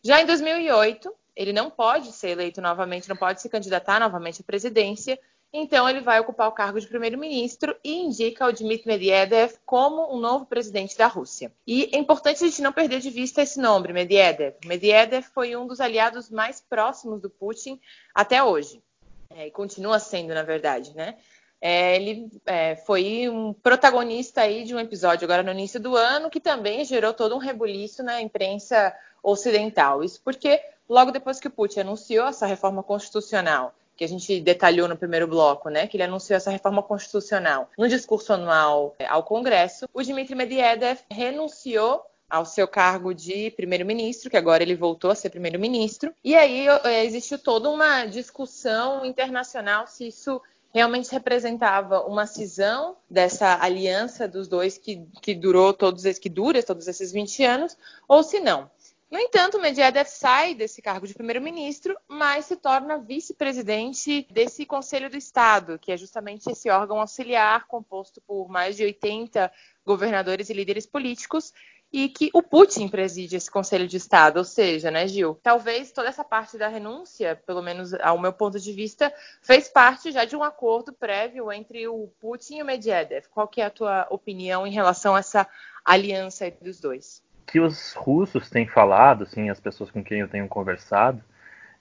Já 0.02 0.22
em 0.22 0.26
2008, 0.26 1.10
ele 1.36 1.52
não 1.52 1.70
pode 1.70 2.12
ser 2.12 2.30
eleito 2.30 2.60
novamente, 2.60 3.08
não 3.08 3.16
pode 3.16 3.40
se 3.40 3.48
candidatar 3.48 4.00
novamente 4.00 4.40
à 4.40 4.44
presidência, 4.44 5.18
então, 5.55 5.87
ele 5.87 6.01
vai 6.01 6.19
ocupar 6.19 6.47
o 6.47 6.51
cargo 6.51 6.81
de 6.81 6.87
primeiro-ministro 6.87 7.75
e 7.83 8.01
indica 8.01 8.47
o 8.47 8.51
Dmitry 8.51 8.87
Medvedev 8.87 9.53
como 9.63 10.11
o 10.11 10.19
novo 10.19 10.47
presidente 10.47 10.97
da 10.97 11.05
Rússia. 11.05 11.53
E 11.67 11.91
é 11.93 11.99
importante 11.99 12.43
a 12.43 12.47
gente 12.47 12.63
não 12.63 12.73
perder 12.73 12.99
de 12.99 13.11
vista 13.11 13.43
esse 13.43 13.59
nome, 13.59 13.93
Medvedev. 13.93 14.55
Medvedev 14.65 15.23
foi 15.31 15.55
um 15.55 15.67
dos 15.67 15.79
aliados 15.79 16.31
mais 16.31 16.59
próximos 16.59 17.21
do 17.21 17.29
Putin 17.29 17.79
até 18.15 18.43
hoje. 18.43 18.81
É, 19.29 19.45
e 19.45 19.51
continua 19.51 19.99
sendo, 19.99 20.33
na 20.33 20.41
verdade, 20.41 20.91
né? 20.95 21.17
É, 21.61 21.97
ele 21.97 22.31
é, 22.47 22.75
foi 22.77 23.29
um 23.29 23.53
protagonista 23.53 24.41
aí 24.41 24.63
de 24.63 24.73
um 24.73 24.79
episódio 24.79 25.25
agora 25.25 25.43
no 25.43 25.51
início 25.51 25.79
do 25.79 25.95
ano 25.95 26.31
que 26.31 26.39
também 26.39 26.83
gerou 26.83 27.13
todo 27.13 27.35
um 27.35 27.39
rebuliço 27.39 28.01
na 28.01 28.19
imprensa 28.19 28.91
ocidental. 29.21 30.03
Isso 30.03 30.19
porque 30.23 30.59
logo 30.89 31.11
depois 31.11 31.39
que 31.39 31.47
o 31.47 31.51
Putin 31.51 31.81
anunciou 31.81 32.27
essa 32.27 32.47
reforma 32.47 32.81
constitucional 32.81 33.73
que 33.95 34.03
a 34.03 34.07
gente 34.07 34.39
detalhou 34.39 34.87
no 34.87 34.97
primeiro 34.97 35.27
bloco, 35.27 35.69
né, 35.69 35.87
que 35.87 35.97
ele 35.97 36.03
anunciou 36.03 36.37
essa 36.37 36.51
reforma 36.51 36.81
constitucional 36.81 37.69
no 37.77 37.87
discurso 37.87 38.33
anual 38.33 38.95
é, 38.99 39.05
ao 39.05 39.23
Congresso, 39.23 39.87
o 39.93 40.01
Dmitry 40.01 40.35
Medvedev 40.35 40.99
renunciou 41.09 42.03
ao 42.29 42.45
seu 42.45 42.67
cargo 42.67 43.13
de 43.13 43.51
primeiro-ministro, 43.51 44.29
que 44.29 44.37
agora 44.37 44.63
ele 44.63 44.75
voltou 44.75 45.11
a 45.11 45.15
ser 45.15 45.29
primeiro-ministro. 45.29 46.11
E 46.23 46.35
aí 46.35 46.67
é, 46.67 47.05
existiu 47.05 47.37
toda 47.37 47.69
uma 47.69 48.05
discussão 48.05 49.05
internacional 49.05 49.85
se 49.85 50.07
isso 50.07 50.41
realmente 50.73 51.11
representava 51.11 52.01
uma 52.01 52.25
cisão 52.25 52.97
dessa 53.07 53.61
aliança 53.61 54.27
dos 54.27 54.47
dois 54.47 54.79
que, 54.79 55.05
que 55.21 55.35
durou 55.35 55.71
todos 55.71 56.03
que 56.17 56.29
dura 56.29 56.63
todos 56.63 56.87
esses 56.87 57.11
20 57.11 57.43
anos, 57.43 57.77
ou 58.07 58.23
se 58.23 58.39
não. 58.39 58.69
No 59.13 59.19
entanto, 59.19 59.59
Medvedev 59.59 60.07
sai 60.07 60.55
desse 60.55 60.81
cargo 60.81 61.05
de 61.05 61.13
primeiro-ministro, 61.13 61.95
mas 62.07 62.45
se 62.45 62.55
torna 62.55 62.97
vice-presidente 62.97 64.27
desse 64.31 64.65
Conselho 64.65 65.07
do 65.07 65.15
Estado, 65.15 65.77
que 65.77 65.91
é 65.91 65.97
justamente 65.97 66.49
esse 66.49 66.67
órgão 66.67 66.99
auxiliar 66.99 67.67
composto 67.67 68.19
por 68.21 68.49
mais 68.49 68.75
de 68.75 68.83
80 68.83 69.51
governadores 69.85 70.49
e 70.49 70.53
líderes 70.55 70.87
políticos 70.87 71.53
e 71.91 72.09
que 72.09 72.31
o 72.33 72.41
Putin 72.41 72.89
preside 72.89 73.35
esse 73.35 73.51
Conselho 73.51 73.87
de 73.87 73.97
Estado, 73.97 74.37
ou 74.37 74.43
seja, 74.43 74.89
né, 74.89 75.07
Gil? 75.07 75.39
Talvez 75.43 75.91
toda 75.91 76.09
essa 76.09 76.23
parte 76.23 76.57
da 76.57 76.67
renúncia, 76.67 77.39
pelo 77.45 77.61
menos 77.61 77.93
ao 77.93 78.17
meu 78.17 78.33
ponto 78.33 78.59
de 78.59 78.73
vista, 78.73 79.13
fez 79.43 79.69
parte 79.69 80.11
já 80.11 80.25
de 80.25 80.35
um 80.35 80.41
acordo 80.41 80.91
prévio 80.91 81.51
entre 81.51 81.87
o 81.87 82.07
Putin 82.19 82.57
e 82.57 82.63
o 82.63 82.65
Medvedev. 82.65 83.27
Qual 83.29 83.47
que 83.47 83.61
é 83.61 83.65
a 83.65 83.69
tua 83.69 84.07
opinião 84.09 84.65
em 84.65 84.71
relação 84.71 85.15
a 85.15 85.19
essa 85.19 85.47
aliança 85.85 86.49
dos 86.59 86.79
dois? 86.79 87.21
Que 87.45 87.59
os 87.59 87.93
russos 87.93 88.49
têm 88.49 88.67
falado, 88.67 89.23
assim, 89.23 89.49
as 89.49 89.59
pessoas 89.59 89.91
com 89.91 90.03
quem 90.03 90.19
eu 90.19 90.27
tenho 90.27 90.47
conversado, 90.47 91.21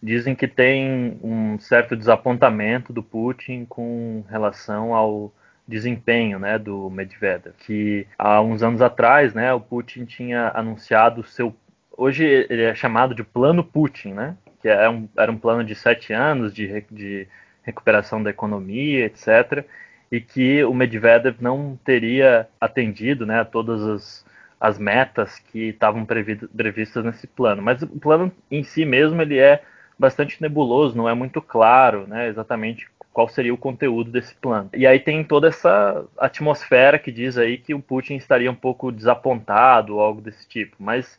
dizem 0.03 0.35
que 0.35 0.49
tem 0.49 1.19
um 1.23 1.59
certo 1.61 1.97
desapontamento 1.97 2.93
do 2.93 3.03
Putin 3.03 3.65
com 3.65 4.25
relação 4.29 4.95
ao 4.95 5.33
desempenho, 5.67 6.39
né, 6.39 6.59
do 6.59 6.91
Medvedev, 6.91 7.55
que 7.59 8.07
há 8.19 8.41
uns 8.41 8.63
anos 8.63 8.83
atrás, 8.83 9.33
né, 9.33 9.53
o 9.55 9.61
Putin 9.61 10.05
tinha 10.05 10.51
anunciado 10.55 11.21
o 11.21 11.25
seu, 11.25 11.55
hoje 11.97 12.25
ele 12.25 12.63
é 12.63 12.75
chamado 12.75 13.15
de 13.15 13.23
Plano 13.23 13.63
Putin, 13.63 14.13
né, 14.13 14.37
que 14.61 14.69
é 14.69 14.89
um, 14.89 15.09
era 15.17 15.31
um 15.31 15.39
plano 15.39 15.65
de 15.65 15.75
sete 15.75 16.13
anos 16.13 16.53
de, 16.53 16.85
de 16.91 17.29
recuperação 17.63 18.23
da 18.23 18.31
economia, 18.31 19.07
etc., 19.07 19.65
e 20.11 20.21
que 20.21 20.63
o 20.65 20.75
Medvedev 20.75 21.37
não 21.41 21.79
teria 21.85 22.47
atendido, 22.61 23.25
né, 23.25 23.41
a 23.41 23.45
todas 23.45 23.83
as 23.83 24.25
as 24.63 24.79
metas 24.79 25.41
que 25.41 25.71
estavam 25.71 26.07
previstas 26.07 27.05
nesse 27.05 27.27
plano. 27.27 27.61
Mas 27.61 27.83
o 27.83 27.89
plano 27.89 28.31
em 28.49 28.63
si 28.63 28.85
mesmo 28.85 29.21
ele 29.21 29.37
é 29.37 29.61
bastante 29.99 30.41
nebuloso, 30.41 30.97
não 30.97 31.09
é 31.09 31.15
muito 31.15 31.43
claro, 31.43 32.07
né, 32.07 32.29
exatamente 32.29 32.89
qual 33.13 33.29
seria 33.29 33.53
o 33.53 33.59
conteúdo 33.59 34.13
desse 34.13 34.37
plano. 34.37 34.71
E 34.73 34.87
aí 34.87 35.01
tem 35.01 35.25
toda 35.25 35.49
essa 35.49 36.05
atmosfera 36.17 36.97
que 36.97 37.11
diz 37.11 37.37
aí 37.37 37.59
que 37.59 37.75
o 37.75 37.83
Putin 37.83 38.15
estaria 38.15 38.51
um 38.51 38.55
pouco 38.55 38.93
desapontado 38.93 39.99
algo 39.99 40.21
desse 40.21 40.49
tipo, 40.49 40.77
mas 40.79 41.19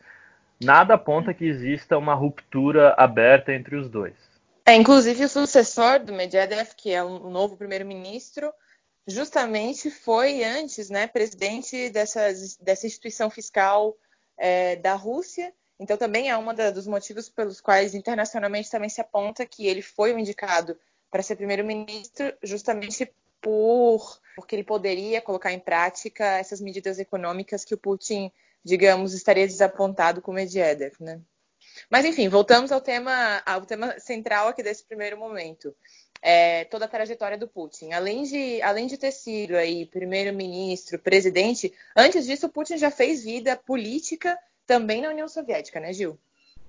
nada 0.63 0.93
aponta 0.93 1.33
que 1.33 1.45
exista 1.45 1.97
uma 1.97 2.13
ruptura 2.13 2.95
aberta 2.97 3.53
entre 3.53 3.75
os 3.75 3.89
dois. 3.89 4.13
É, 4.65 4.73
inclusive 4.73 5.25
o 5.25 5.29
sucessor 5.29 5.99
do 5.99 6.13
Medvedev, 6.13 6.69
que 6.77 6.93
é 6.93 7.03
o 7.03 7.29
novo 7.29 7.57
primeiro-ministro, 7.57 8.53
justamente 9.07 9.89
foi 9.89 10.43
antes 10.43 10.89
né, 10.89 11.07
presidente 11.07 11.89
dessa, 11.89 12.21
dessa 12.61 12.87
instituição 12.87 13.29
fiscal 13.29 13.95
é, 14.37 14.75
da 14.77 14.93
Rússia. 14.93 15.53
Então, 15.79 15.97
também 15.97 16.29
é 16.29 16.37
um 16.37 16.45
dos 16.73 16.87
motivos 16.87 17.29
pelos 17.29 17.59
quais 17.59 17.93
internacionalmente 17.93 18.69
também 18.69 18.89
se 18.89 19.01
aponta 19.01 19.45
que 19.45 19.67
ele 19.67 19.81
foi 19.81 20.13
o 20.13 20.19
indicado 20.19 20.77
para 21.11 21.21
ser 21.21 21.35
primeiro-ministro, 21.35 22.33
justamente 22.41 23.11
por 23.41 24.19
porque 24.35 24.55
ele 24.55 24.63
poderia 24.63 25.21
colocar 25.21 25.51
em 25.51 25.59
prática 25.59 26.25
essas 26.37 26.59
medidas 26.59 26.97
econômicas 26.97 27.63
que 27.63 27.73
o 27.73 27.77
Putin, 27.77 28.31
digamos, 28.63 29.13
estaria 29.13 29.45
desapontado 29.45 30.21
com 30.21 30.31
Medvedev, 30.33 30.95
né? 30.99 31.21
Mas 31.89 32.05
enfim, 32.05 32.27
voltamos 32.29 32.71
ao 32.71 32.81
tema, 32.81 33.41
ao 33.45 33.61
tema 33.61 33.99
central 33.99 34.47
aqui 34.47 34.63
desse 34.63 34.85
primeiro 34.85 35.17
momento. 35.17 35.75
É, 36.21 36.63
toda 36.65 36.85
a 36.85 36.87
trajetória 36.87 37.37
do 37.37 37.47
Putin. 37.47 37.91
Além 37.91 38.23
de, 38.23 38.61
além 38.61 38.87
de 38.87 38.97
ter 38.97 39.11
sido 39.11 39.57
aí 39.57 39.85
primeiro-ministro, 39.85 40.97
presidente, 40.97 41.73
antes 41.95 42.25
disso 42.25 42.47
Putin 42.47 42.77
já 42.77 42.89
fez 42.89 43.25
vida 43.25 43.57
política 43.57 44.37
também 44.65 45.01
na 45.01 45.09
União 45.09 45.27
Soviética, 45.27 45.81
né, 45.81 45.91
Gil? 45.91 46.17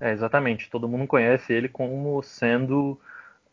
É, 0.01 0.11
exatamente. 0.11 0.69
Todo 0.69 0.89
mundo 0.89 1.07
conhece 1.07 1.53
ele 1.53 1.69
como 1.69 2.21
sendo 2.23 3.01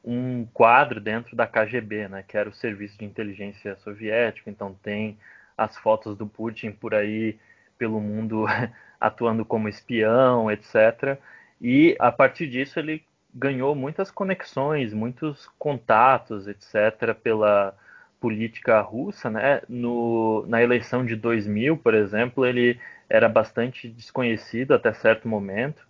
um 0.04 0.46
quadro 0.46 1.00
dentro 1.00 1.36
da 1.36 1.46
KGB, 1.46 2.08
né, 2.08 2.24
que 2.28 2.36
era 2.36 2.50
o 2.50 2.54
Serviço 2.54 2.98
de 2.98 3.06
Inteligência 3.06 3.76
Soviético. 3.78 4.50
Então 4.50 4.74
tem 4.82 5.18
as 5.58 5.78
fotos 5.78 6.18
do 6.18 6.26
Putin 6.26 6.72
por 6.72 6.96
aí 6.96 7.38
pelo 7.78 8.00
mundo 8.00 8.46
atuando 9.00 9.46
como 9.46 9.70
espião, 9.70 10.52
etc. 10.52 11.18
E 11.62 11.96
a 12.00 12.12
partir 12.12 12.48
disso 12.48 12.80
ele 12.80 13.04
ganhou 13.34 13.76
muitas 13.76 14.12
conexões, 14.12 14.94
muitos 14.94 15.48
contatos, 15.60 16.48
etc. 16.48 17.14
pela 17.16 17.78
política 18.20 18.82
russa, 18.82 19.30
né? 19.30 19.62
No, 19.70 20.46
na 20.48 20.62
eleição 20.62 21.06
de 21.06 21.16
2000, 21.16 21.78
por 21.78 21.94
exemplo, 21.94 22.46
ele 22.46 22.80
era 23.10 23.30
bastante 23.30 23.88
desconhecido 23.90 24.74
até 24.74 24.94
certo 24.94 25.28
momento 25.28 25.86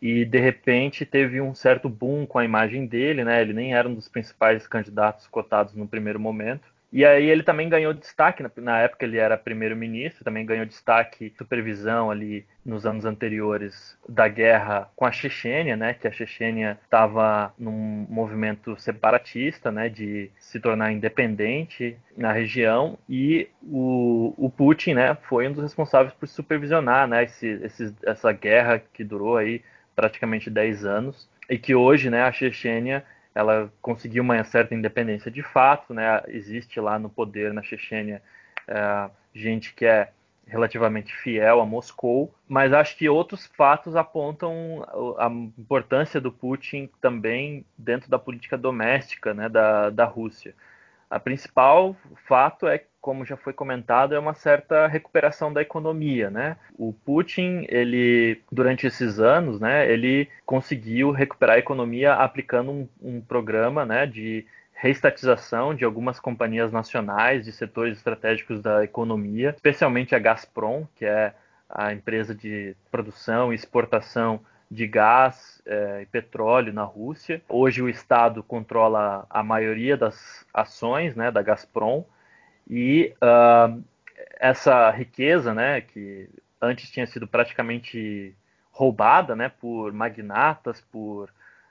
e 0.00 0.24
de 0.24 0.38
repente 0.40 1.06
teve 1.06 1.40
um 1.40 1.54
certo 1.54 1.88
boom 1.88 2.26
com 2.26 2.38
a 2.38 2.44
imagem 2.44 2.86
dele, 2.86 3.24
né? 3.24 3.40
Ele 3.42 3.52
nem 3.52 3.74
era 3.74 3.88
um 3.88 3.94
dos 3.94 4.08
principais 4.08 4.66
candidatos 4.66 5.26
cotados 5.28 5.74
no 5.74 5.86
primeiro 5.88 6.20
momento. 6.20 6.71
E 6.92 7.06
aí 7.06 7.30
ele 7.30 7.42
também 7.42 7.70
ganhou 7.70 7.94
destaque, 7.94 8.44
na 8.58 8.80
época 8.80 9.06
ele 9.06 9.16
era 9.16 9.38
primeiro-ministro, 9.38 10.22
também 10.22 10.44
ganhou 10.44 10.66
destaque, 10.66 11.32
supervisão 11.38 12.10
ali 12.10 12.44
nos 12.64 12.84
anos 12.84 13.06
anteriores 13.06 13.96
da 14.06 14.28
guerra 14.28 14.90
com 14.94 15.06
a 15.06 15.10
Chechênia, 15.10 15.74
né, 15.74 15.94
que 15.94 16.06
a 16.06 16.12
Chechênia 16.12 16.78
estava 16.84 17.54
num 17.58 18.06
movimento 18.10 18.78
separatista, 18.78 19.72
né, 19.72 19.88
de 19.88 20.30
se 20.38 20.60
tornar 20.60 20.92
independente 20.92 21.96
na 22.14 22.30
região, 22.30 22.98
e 23.08 23.48
o, 23.62 24.34
o 24.36 24.50
Putin, 24.50 24.92
né, 24.92 25.16
foi 25.22 25.48
um 25.48 25.52
dos 25.52 25.62
responsáveis 25.62 26.12
por 26.12 26.28
supervisionar, 26.28 27.08
né, 27.08 27.24
esse, 27.24 27.46
esse, 27.62 27.94
essa 28.04 28.30
guerra 28.32 28.82
que 28.92 29.02
durou 29.02 29.38
aí 29.38 29.62
praticamente 29.96 30.50
10 30.50 30.84
anos, 30.84 31.28
e 31.48 31.56
que 31.58 31.74
hoje, 31.74 32.10
né, 32.10 32.22
a 32.22 32.32
Chechênia 32.32 33.02
ela 33.34 33.72
conseguiu 33.80 34.22
uma 34.22 34.42
certa 34.44 34.74
independência 34.74 35.30
de 35.30 35.42
fato, 35.42 35.94
né? 35.94 36.22
Existe 36.28 36.80
lá 36.80 36.98
no 36.98 37.08
poder 37.08 37.52
na 37.52 37.62
Chechênia 37.62 38.22
é, 38.68 39.10
gente 39.34 39.74
que 39.74 39.86
é 39.86 40.10
relativamente 40.46 41.14
fiel 41.14 41.60
a 41.60 41.66
Moscou, 41.66 42.34
mas 42.48 42.72
acho 42.72 42.96
que 42.96 43.08
outros 43.08 43.46
fatos 43.46 43.96
apontam 43.96 44.84
a 45.18 45.28
importância 45.58 46.20
do 46.20 46.32
Putin 46.32 46.90
também 47.00 47.64
dentro 47.78 48.10
da 48.10 48.18
política 48.18 48.58
doméstica 48.58 49.32
né, 49.32 49.48
da, 49.48 49.88
da 49.88 50.04
Rússia. 50.04 50.54
A 51.12 51.20
principal 51.20 51.94
fato 52.26 52.66
é, 52.66 52.82
como 52.98 53.22
já 53.22 53.36
foi 53.36 53.52
comentado, 53.52 54.14
é 54.14 54.18
uma 54.18 54.32
certa 54.32 54.86
recuperação 54.86 55.52
da 55.52 55.60
economia, 55.60 56.30
né? 56.30 56.56
O 56.78 56.90
Putin, 56.90 57.66
ele 57.68 58.40
durante 58.50 58.86
esses 58.86 59.20
anos, 59.20 59.60
né, 59.60 59.92
ele 59.92 60.30
conseguiu 60.46 61.10
recuperar 61.10 61.56
a 61.56 61.58
economia 61.58 62.14
aplicando 62.14 62.70
um, 62.70 62.88
um 63.02 63.20
programa, 63.20 63.84
né, 63.84 64.06
de 64.06 64.46
reestatização 64.72 65.74
de 65.74 65.84
algumas 65.84 66.18
companhias 66.18 66.72
nacionais 66.72 67.44
de 67.44 67.52
setores 67.52 67.98
estratégicos 67.98 68.62
da 68.62 68.82
economia, 68.82 69.50
especialmente 69.50 70.14
a 70.14 70.18
Gazprom, 70.18 70.86
que 70.96 71.04
é 71.04 71.34
a 71.68 71.92
empresa 71.92 72.34
de 72.34 72.74
produção 72.90 73.52
e 73.52 73.54
exportação 73.54 74.40
de 74.72 74.86
gás 74.86 75.60
é, 75.66 76.00
e 76.02 76.06
petróleo 76.06 76.72
na 76.72 76.82
Rússia. 76.82 77.42
Hoje 77.46 77.82
o 77.82 77.88
Estado 77.88 78.42
controla 78.42 79.26
a 79.28 79.42
maioria 79.42 79.96
das 79.98 80.46
ações 80.52 81.14
né, 81.14 81.30
da 81.30 81.42
Gazprom 81.42 82.04
e 82.68 83.12
uh, 83.16 83.82
essa 84.40 84.90
riqueza, 84.90 85.52
né, 85.52 85.82
que 85.82 86.28
antes 86.60 86.90
tinha 86.90 87.06
sido 87.06 87.26
praticamente 87.26 88.34
roubada 88.70 89.36
né, 89.36 89.50
por 89.50 89.92
magnatas, 89.92 90.80
por 90.80 91.28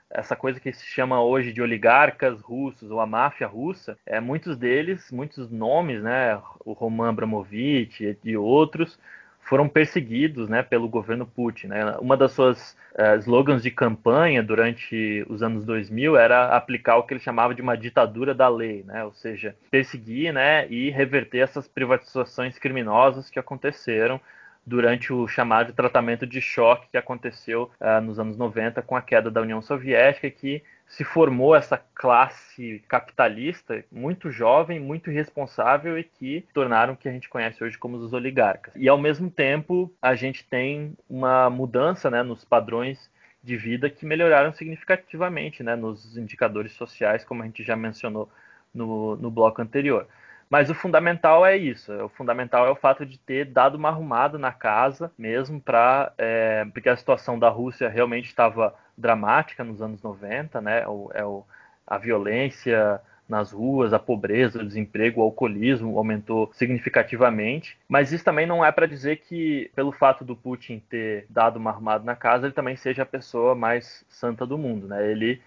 essa 0.08 0.36
coisa 0.36 0.60
que 0.60 0.72
se 0.72 0.86
chama 0.86 1.20
hoje 1.20 1.52
de 1.52 1.60
oligarcas 1.60 2.40
russos 2.40 2.90
ou 2.90 3.00
a 3.00 3.06
máfia 3.06 3.48
russa, 3.48 3.98
é, 4.06 4.20
muitos 4.20 4.56
deles, 4.56 5.10
muitos 5.10 5.50
nomes, 5.50 6.02
né, 6.02 6.40
o 6.64 6.72
Roman 6.72 7.08
Abramovich 7.08 8.16
e 8.22 8.36
outros, 8.36 8.96
foram 9.42 9.68
perseguidos 9.68 10.48
né, 10.48 10.62
pelo 10.62 10.88
governo 10.88 11.26
Putin. 11.26 11.68
Né? 11.68 11.96
Uma 12.00 12.16
das 12.16 12.32
suas 12.32 12.76
uh, 12.94 13.18
slogans 13.18 13.62
de 13.62 13.70
campanha 13.70 14.42
durante 14.42 15.26
os 15.28 15.42
anos 15.42 15.64
2000 15.64 16.16
era 16.16 16.56
aplicar 16.56 16.96
o 16.96 17.02
que 17.02 17.14
ele 17.14 17.20
chamava 17.20 17.54
de 17.54 17.60
uma 17.60 17.76
ditadura 17.76 18.34
da 18.34 18.48
lei, 18.48 18.84
né? 18.84 19.04
ou 19.04 19.12
seja, 19.12 19.54
perseguir 19.70 20.32
né, 20.32 20.66
e 20.68 20.90
reverter 20.90 21.38
essas 21.38 21.66
privatizações 21.68 22.58
criminosas 22.58 23.28
que 23.28 23.38
aconteceram 23.38 24.20
durante 24.64 25.12
o 25.12 25.26
chamado 25.26 25.72
tratamento 25.72 26.24
de 26.24 26.40
choque 26.40 26.88
que 26.90 26.96
aconteceu 26.96 27.70
uh, 27.80 28.00
nos 28.00 28.20
anos 28.20 28.36
90 28.36 28.80
com 28.82 28.96
a 28.96 29.02
queda 29.02 29.30
da 29.30 29.40
União 29.42 29.60
Soviética, 29.60 30.30
que 30.30 30.62
se 30.92 31.04
formou 31.04 31.56
essa 31.56 31.82
classe 31.94 32.84
capitalista 32.86 33.82
muito 33.90 34.30
jovem, 34.30 34.78
muito 34.78 35.10
irresponsável 35.10 35.98
e 35.98 36.04
que 36.04 36.46
tornaram 36.52 36.92
o 36.92 36.96
que 36.96 37.08
a 37.08 37.12
gente 37.12 37.30
conhece 37.30 37.64
hoje 37.64 37.78
como 37.78 37.96
os 37.96 38.12
oligarcas. 38.12 38.74
E 38.76 38.86
ao 38.90 38.98
mesmo 38.98 39.30
tempo, 39.30 39.90
a 40.02 40.14
gente 40.14 40.44
tem 40.44 40.94
uma 41.08 41.48
mudança 41.48 42.10
né, 42.10 42.22
nos 42.22 42.44
padrões 42.44 43.10
de 43.42 43.56
vida 43.56 43.88
que 43.88 44.04
melhoraram 44.04 44.52
significativamente 44.52 45.62
né, 45.62 45.74
nos 45.74 46.14
indicadores 46.18 46.72
sociais, 46.72 47.24
como 47.24 47.42
a 47.42 47.46
gente 47.46 47.64
já 47.64 47.74
mencionou 47.74 48.30
no, 48.74 49.16
no 49.16 49.30
bloco 49.30 49.62
anterior. 49.62 50.06
Mas 50.50 50.68
o 50.68 50.74
fundamental 50.74 51.46
é 51.46 51.56
isso. 51.56 51.90
O 52.04 52.10
fundamental 52.10 52.66
é 52.66 52.70
o 52.70 52.76
fato 52.76 53.06
de 53.06 53.18
ter 53.18 53.46
dado 53.46 53.76
uma 53.76 53.88
arrumada 53.88 54.36
na 54.36 54.52
casa 54.52 55.10
mesmo 55.16 55.58
para 55.58 56.12
é, 56.18 56.66
porque 56.66 56.90
a 56.90 56.96
situação 56.96 57.38
da 57.38 57.48
Rússia 57.48 57.88
realmente 57.88 58.26
estava 58.26 58.74
dramática 59.02 59.64
nos 59.64 59.82
anos 59.82 60.02
90, 60.02 60.60
né? 60.60 60.86
O, 60.86 61.10
é 61.12 61.24
o, 61.24 61.44
a 61.86 61.98
violência 61.98 63.00
nas 63.28 63.50
ruas, 63.50 63.92
a 63.92 63.98
pobreza, 63.98 64.60
o 64.60 64.66
desemprego, 64.66 65.20
o 65.20 65.24
alcoolismo 65.24 65.96
aumentou 65.96 66.50
significativamente. 66.54 67.78
Mas 67.88 68.12
isso 68.12 68.24
também 68.24 68.46
não 68.46 68.64
é 68.64 68.70
para 68.70 68.86
dizer 68.86 69.16
que, 69.18 69.70
pelo 69.74 69.92
fato 69.92 70.24
do 70.24 70.36
Putin 70.36 70.82
ter 70.88 71.26
dado 71.28 71.56
uma 71.56 71.70
arrumada 71.70 72.04
na 72.04 72.14
casa, 72.14 72.46
ele 72.46 72.54
também 72.54 72.76
seja 72.76 73.02
a 73.02 73.06
pessoa 73.06 73.54
mais 73.54 74.04
santa 74.08 74.46
do 74.46 74.56
mundo, 74.58 74.88
né? 74.88 75.10
Ele 75.10 75.40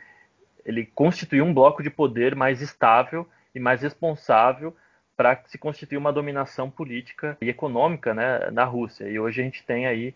ele 0.66 0.84
constituiu 0.84 1.46
um 1.46 1.54
bloco 1.54 1.84
de 1.84 1.92
poder 1.92 2.36
mais 2.36 2.60
estável 2.60 3.28
e 3.54 3.60
mais 3.60 3.84
responsável 3.84 4.76
para 5.16 5.40
se 5.46 5.58
constituir 5.58 5.98
uma 5.98 6.12
dominação 6.12 6.70
política 6.70 7.38
e 7.40 7.50
econômica 7.50 8.14
né, 8.14 8.50
na 8.52 8.66
Rússia. 8.66 9.08
E 9.08 9.20
hoje 9.20 9.42
a 9.42 9.44
gente 9.44 9.64
tem 9.64 9.86
aí 9.86 10.14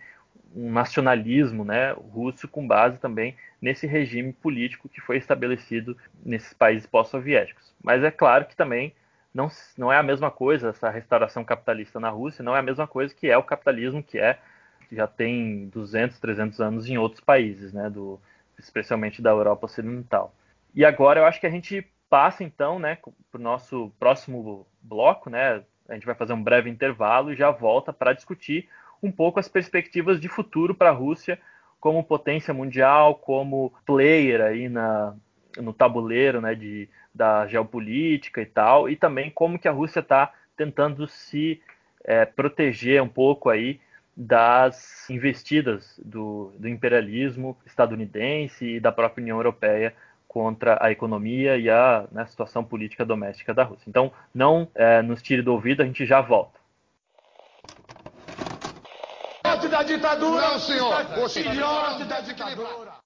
um 0.56 0.72
nacionalismo 0.72 1.64
né, 1.64 1.92
russo 1.92 2.48
com 2.48 2.68
base 2.68 2.98
também 2.98 3.36
nesse 3.62 3.86
regime 3.86 4.34
político 4.34 4.90
que 4.90 5.02
foi 5.02 5.18
estabelecido 5.18 5.98
nesses 6.26 6.54
países 6.54 6.88
pós-soviéticos. 6.88 7.74
Mas 7.84 8.04
é 8.04 8.12
claro 8.12 8.46
que 8.46 8.56
também 8.56 8.94
não, 9.34 9.50
não 9.78 9.92
é 9.92 9.98
a 9.98 10.04
mesma 10.04 10.32
coisa 10.32 10.70
essa 10.70 10.90
restauração 10.90 11.44
capitalista 11.44 12.00
na 12.00 12.10
Rússia, 12.10 12.44
não 12.44 12.56
é 12.56 12.60
a 12.60 12.64
mesma 12.64 12.88
coisa 12.88 13.14
que 13.14 13.30
é 13.30 13.38
o 13.38 13.44
capitalismo 13.44 14.04
que 14.04 14.18
é 14.18 14.40
que 14.88 14.96
já 14.96 15.06
tem 15.06 15.68
200, 15.68 16.20
300 16.20 16.60
anos 16.60 16.90
em 16.90 16.98
outros 16.98 17.22
países, 17.22 17.72
né, 17.72 17.92
do, 17.92 18.20
especialmente 18.58 19.22
da 19.22 19.30
Europa 19.30 19.68
Ocidental. 19.68 20.34
E 20.74 20.84
agora 20.84 21.20
eu 21.20 21.26
acho 21.26 21.40
que 21.40 21.46
a 21.46 21.52
gente 21.52 21.86
passa 22.10 22.44
então, 22.44 22.80
né, 22.80 22.98
para 23.32 23.40
o 23.40 23.44
nosso 23.44 23.92
próximo 24.00 24.66
bloco, 24.82 25.30
né? 25.30 25.64
A 25.88 25.94
gente 25.94 26.06
vai 26.06 26.16
fazer 26.16 26.34
um 26.34 26.44
breve 26.44 26.70
intervalo 26.70 27.32
e 27.32 27.36
já 27.36 27.52
volta 27.52 27.94
para 27.94 28.14
discutir 28.14 28.68
um 29.02 29.12
pouco 29.12 29.40
as 29.40 29.48
perspectivas 29.48 30.20
de 30.20 30.28
futuro 30.28 30.76
para 30.76 30.90
a 30.90 30.94
Rússia 30.94 31.40
como 31.80 32.04
potência 32.04 32.54
mundial, 32.54 33.16
como 33.16 33.74
player 33.86 34.42
aí 34.42 34.68
na, 34.68 35.16
no 35.58 35.74
tabuleiro, 35.74 36.42
né, 36.42 36.54
de, 36.54 36.90
da 37.14 37.48
geopolítica 37.48 38.42
e 38.42 38.46
tal, 38.46 38.90
e 38.90 38.96
também 38.96 39.32
como 39.32 39.58
que 39.58 39.68
a 39.68 39.72
Rússia 39.72 40.02
está 40.02 40.34
tentando 40.58 41.08
se 41.08 41.62
é, 42.04 42.26
proteger 42.26 43.02
um 43.02 43.08
pouco 43.08 43.50
aí 43.50 43.80
das 44.16 45.10
investidas 45.10 45.98
do, 46.04 46.52
do 46.60 46.68
imperialismo 46.68 47.58
estadunidense 47.66 48.66
e 48.66 48.80
da 48.80 48.92
própria 48.92 49.22
União 49.22 49.38
Europeia 49.38 49.96
contra 50.28 50.78
a 50.82 50.92
economia 50.92 51.58
e 51.58 51.70
a 51.70 52.06
né, 52.12 52.26
situação 52.26 52.64
política 52.64 53.06
doméstica 53.06 53.54
da 53.54 53.64
Rússia. 53.64 53.90
Então, 53.90 54.12
não 54.34 54.68
é, 54.76 55.02
nos 55.02 55.22
tire 55.22 55.42
do 55.42 55.54
ouvido, 55.54 55.82
a 55.82 55.86
gente 55.86 56.06
já 56.06 56.20
volta. 56.20 56.60
da 59.70 59.79
ditadura! 59.90 60.42
Não, 60.42 60.60
senhor! 60.60 60.94
O 60.94 62.06
da 62.06 62.22
ditadura! 62.22 63.00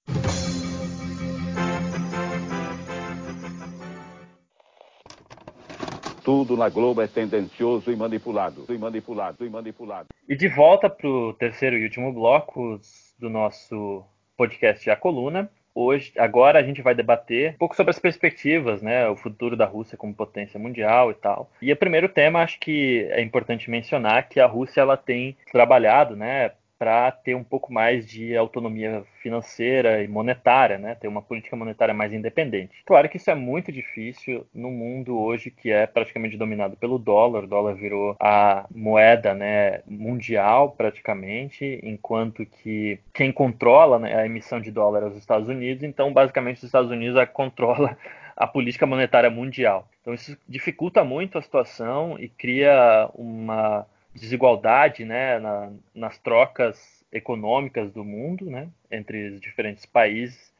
Tudo 6.22 6.56
na 6.56 6.68
Globo 6.68 7.02
é 7.02 7.06
tendencioso 7.06 7.90
e 7.90 7.96
manipulado, 7.96 8.64
e 8.68 8.78
manipulado, 8.78 9.44
e 9.44 9.50
manipulado. 9.50 10.08
E 10.26 10.34
de 10.34 10.48
volta 10.48 10.88
para 10.88 11.06
o 11.06 11.34
terceiro 11.34 11.76
e 11.76 11.84
último 11.84 12.12
bloco 12.12 12.80
do 13.18 13.28
nosso 13.28 14.02
podcast 14.36 14.88
A 14.88 14.96
Coluna. 14.96 15.50
Hoje, 15.74 16.12
agora 16.16 16.60
a 16.60 16.62
gente 16.62 16.80
vai 16.80 16.94
debater 16.94 17.54
um 17.54 17.58
pouco 17.58 17.74
sobre 17.74 17.90
as 17.90 17.98
perspectivas, 17.98 18.80
né, 18.80 19.08
o 19.08 19.16
futuro 19.16 19.56
da 19.56 19.66
Rússia 19.66 19.98
como 19.98 20.14
potência 20.14 20.58
mundial 20.58 21.10
e 21.10 21.14
tal. 21.14 21.50
E 21.60 21.72
o 21.72 21.76
primeiro 21.76 22.08
tema, 22.08 22.42
acho 22.42 22.60
que 22.60 23.06
é 23.10 23.20
importante 23.20 23.68
mencionar 23.68 24.28
que 24.28 24.38
a 24.38 24.46
Rússia 24.46 24.80
ela 24.80 24.96
tem 24.96 25.36
trabalhado, 25.50 26.14
né, 26.14 26.52
para 26.84 27.10
ter 27.10 27.34
um 27.34 27.42
pouco 27.42 27.72
mais 27.72 28.06
de 28.06 28.36
autonomia 28.36 29.04
financeira 29.22 30.02
e 30.02 30.06
monetária, 30.06 30.76
né? 30.76 30.94
ter 30.94 31.08
uma 31.08 31.22
política 31.22 31.56
monetária 31.56 31.94
mais 31.94 32.12
independente. 32.12 32.74
Claro 32.84 33.08
que 33.08 33.16
isso 33.16 33.30
é 33.30 33.34
muito 33.34 33.72
difícil 33.72 34.46
no 34.54 34.70
mundo 34.70 35.18
hoje 35.18 35.50
que 35.50 35.70
é 35.70 35.86
praticamente 35.86 36.36
dominado 36.36 36.76
pelo 36.76 36.98
dólar. 36.98 37.44
O 37.44 37.46
dólar 37.46 37.74
virou 37.74 38.14
a 38.20 38.66
moeda 38.70 39.32
né, 39.32 39.80
mundial 39.86 40.72
praticamente, 40.72 41.80
enquanto 41.82 42.44
que 42.44 42.98
quem 43.14 43.32
controla 43.32 43.98
né, 43.98 44.14
a 44.14 44.26
emissão 44.26 44.60
de 44.60 44.70
dólar 44.70 45.04
é 45.04 45.06
os 45.06 45.16
Estados 45.16 45.48
Unidos. 45.48 45.84
Então, 45.84 46.12
basicamente, 46.12 46.58
os 46.58 46.64
Estados 46.64 46.90
Unidos 46.90 47.18
controla 47.32 47.96
a 48.36 48.46
política 48.46 48.84
monetária 48.84 49.30
mundial. 49.30 49.88
Então, 50.02 50.12
isso 50.12 50.36
dificulta 50.46 51.02
muito 51.02 51.38
a 51.38 51.42
situação 51.42 52.18
e 52.18 52.28
cria 52.28 53.08
uma 53.14 53.86
desigualdade 54.14 55.04
né, 55.04 55.38
na, 55.38 55.72
nas 55.94 56.18
trocas 56.18 57.04
econômicas 57.12 57.92
do 57.92 58.04
mundo, 58.04 58.46
né, 58.50 58.68
entre 58.90 59.28
os 59.28 59.40
diferentes 59.40 59.84
países, 59.84 60.52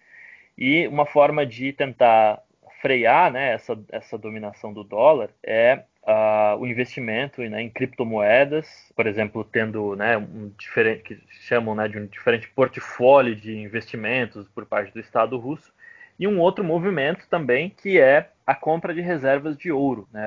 e 0.57 0.87
uma 0.87 1.07
forma 1.07 1.45
de 1.45 1.73
tentar 1.73 2.43
frear 2.81 3.33
né, 3.33 3.53
essa, 3.53 3.79
essa 3.91 4.19
dominação 4.19 4.73
do 4.73 4.85
dólar 4.85 5.31
é 5.43 5.83
uh, 6.03 6.59
o 6.59 6.67
investimento 6.67 7.43
né, 7.43 7.63
em 7.63 7.71
criptomoedas, 7.71 8.93
por 8.95 9.07
exemplo, 9.07 9.43
tendo 9.43 9.97
né, 9.97 10.17
um 10.17 10.53
diferente, 10.59 11.03
que 11.03 11.19
chamam 11.47 11.75
né, 11.75 11.89
de 11.89 11.99
um 11.99 12.07
diferente 12.07 12.49
portfólio 12.51 13.35
de 13.35 13.57
investimentos 13.57 14.47
por 14.49 14.67
parte 14.67 14.93
do 14.93 15.01
Estado 15.01 15.39
russo, 15.39 15.73
e 16.19 16.27
um 16.27 16.41
outro 16.41 16.65
movimento 16.65 17.27
também 17.29 17.71
que 17.71 17.99
é 17.99 18.31
a 18.47 18.55
compra 18.55 18.95
de 18.95 19.01
reservas 19.01 19.57
de 19.57 19.73
ouro. 19.73 20.07
Né? 20.13 20.23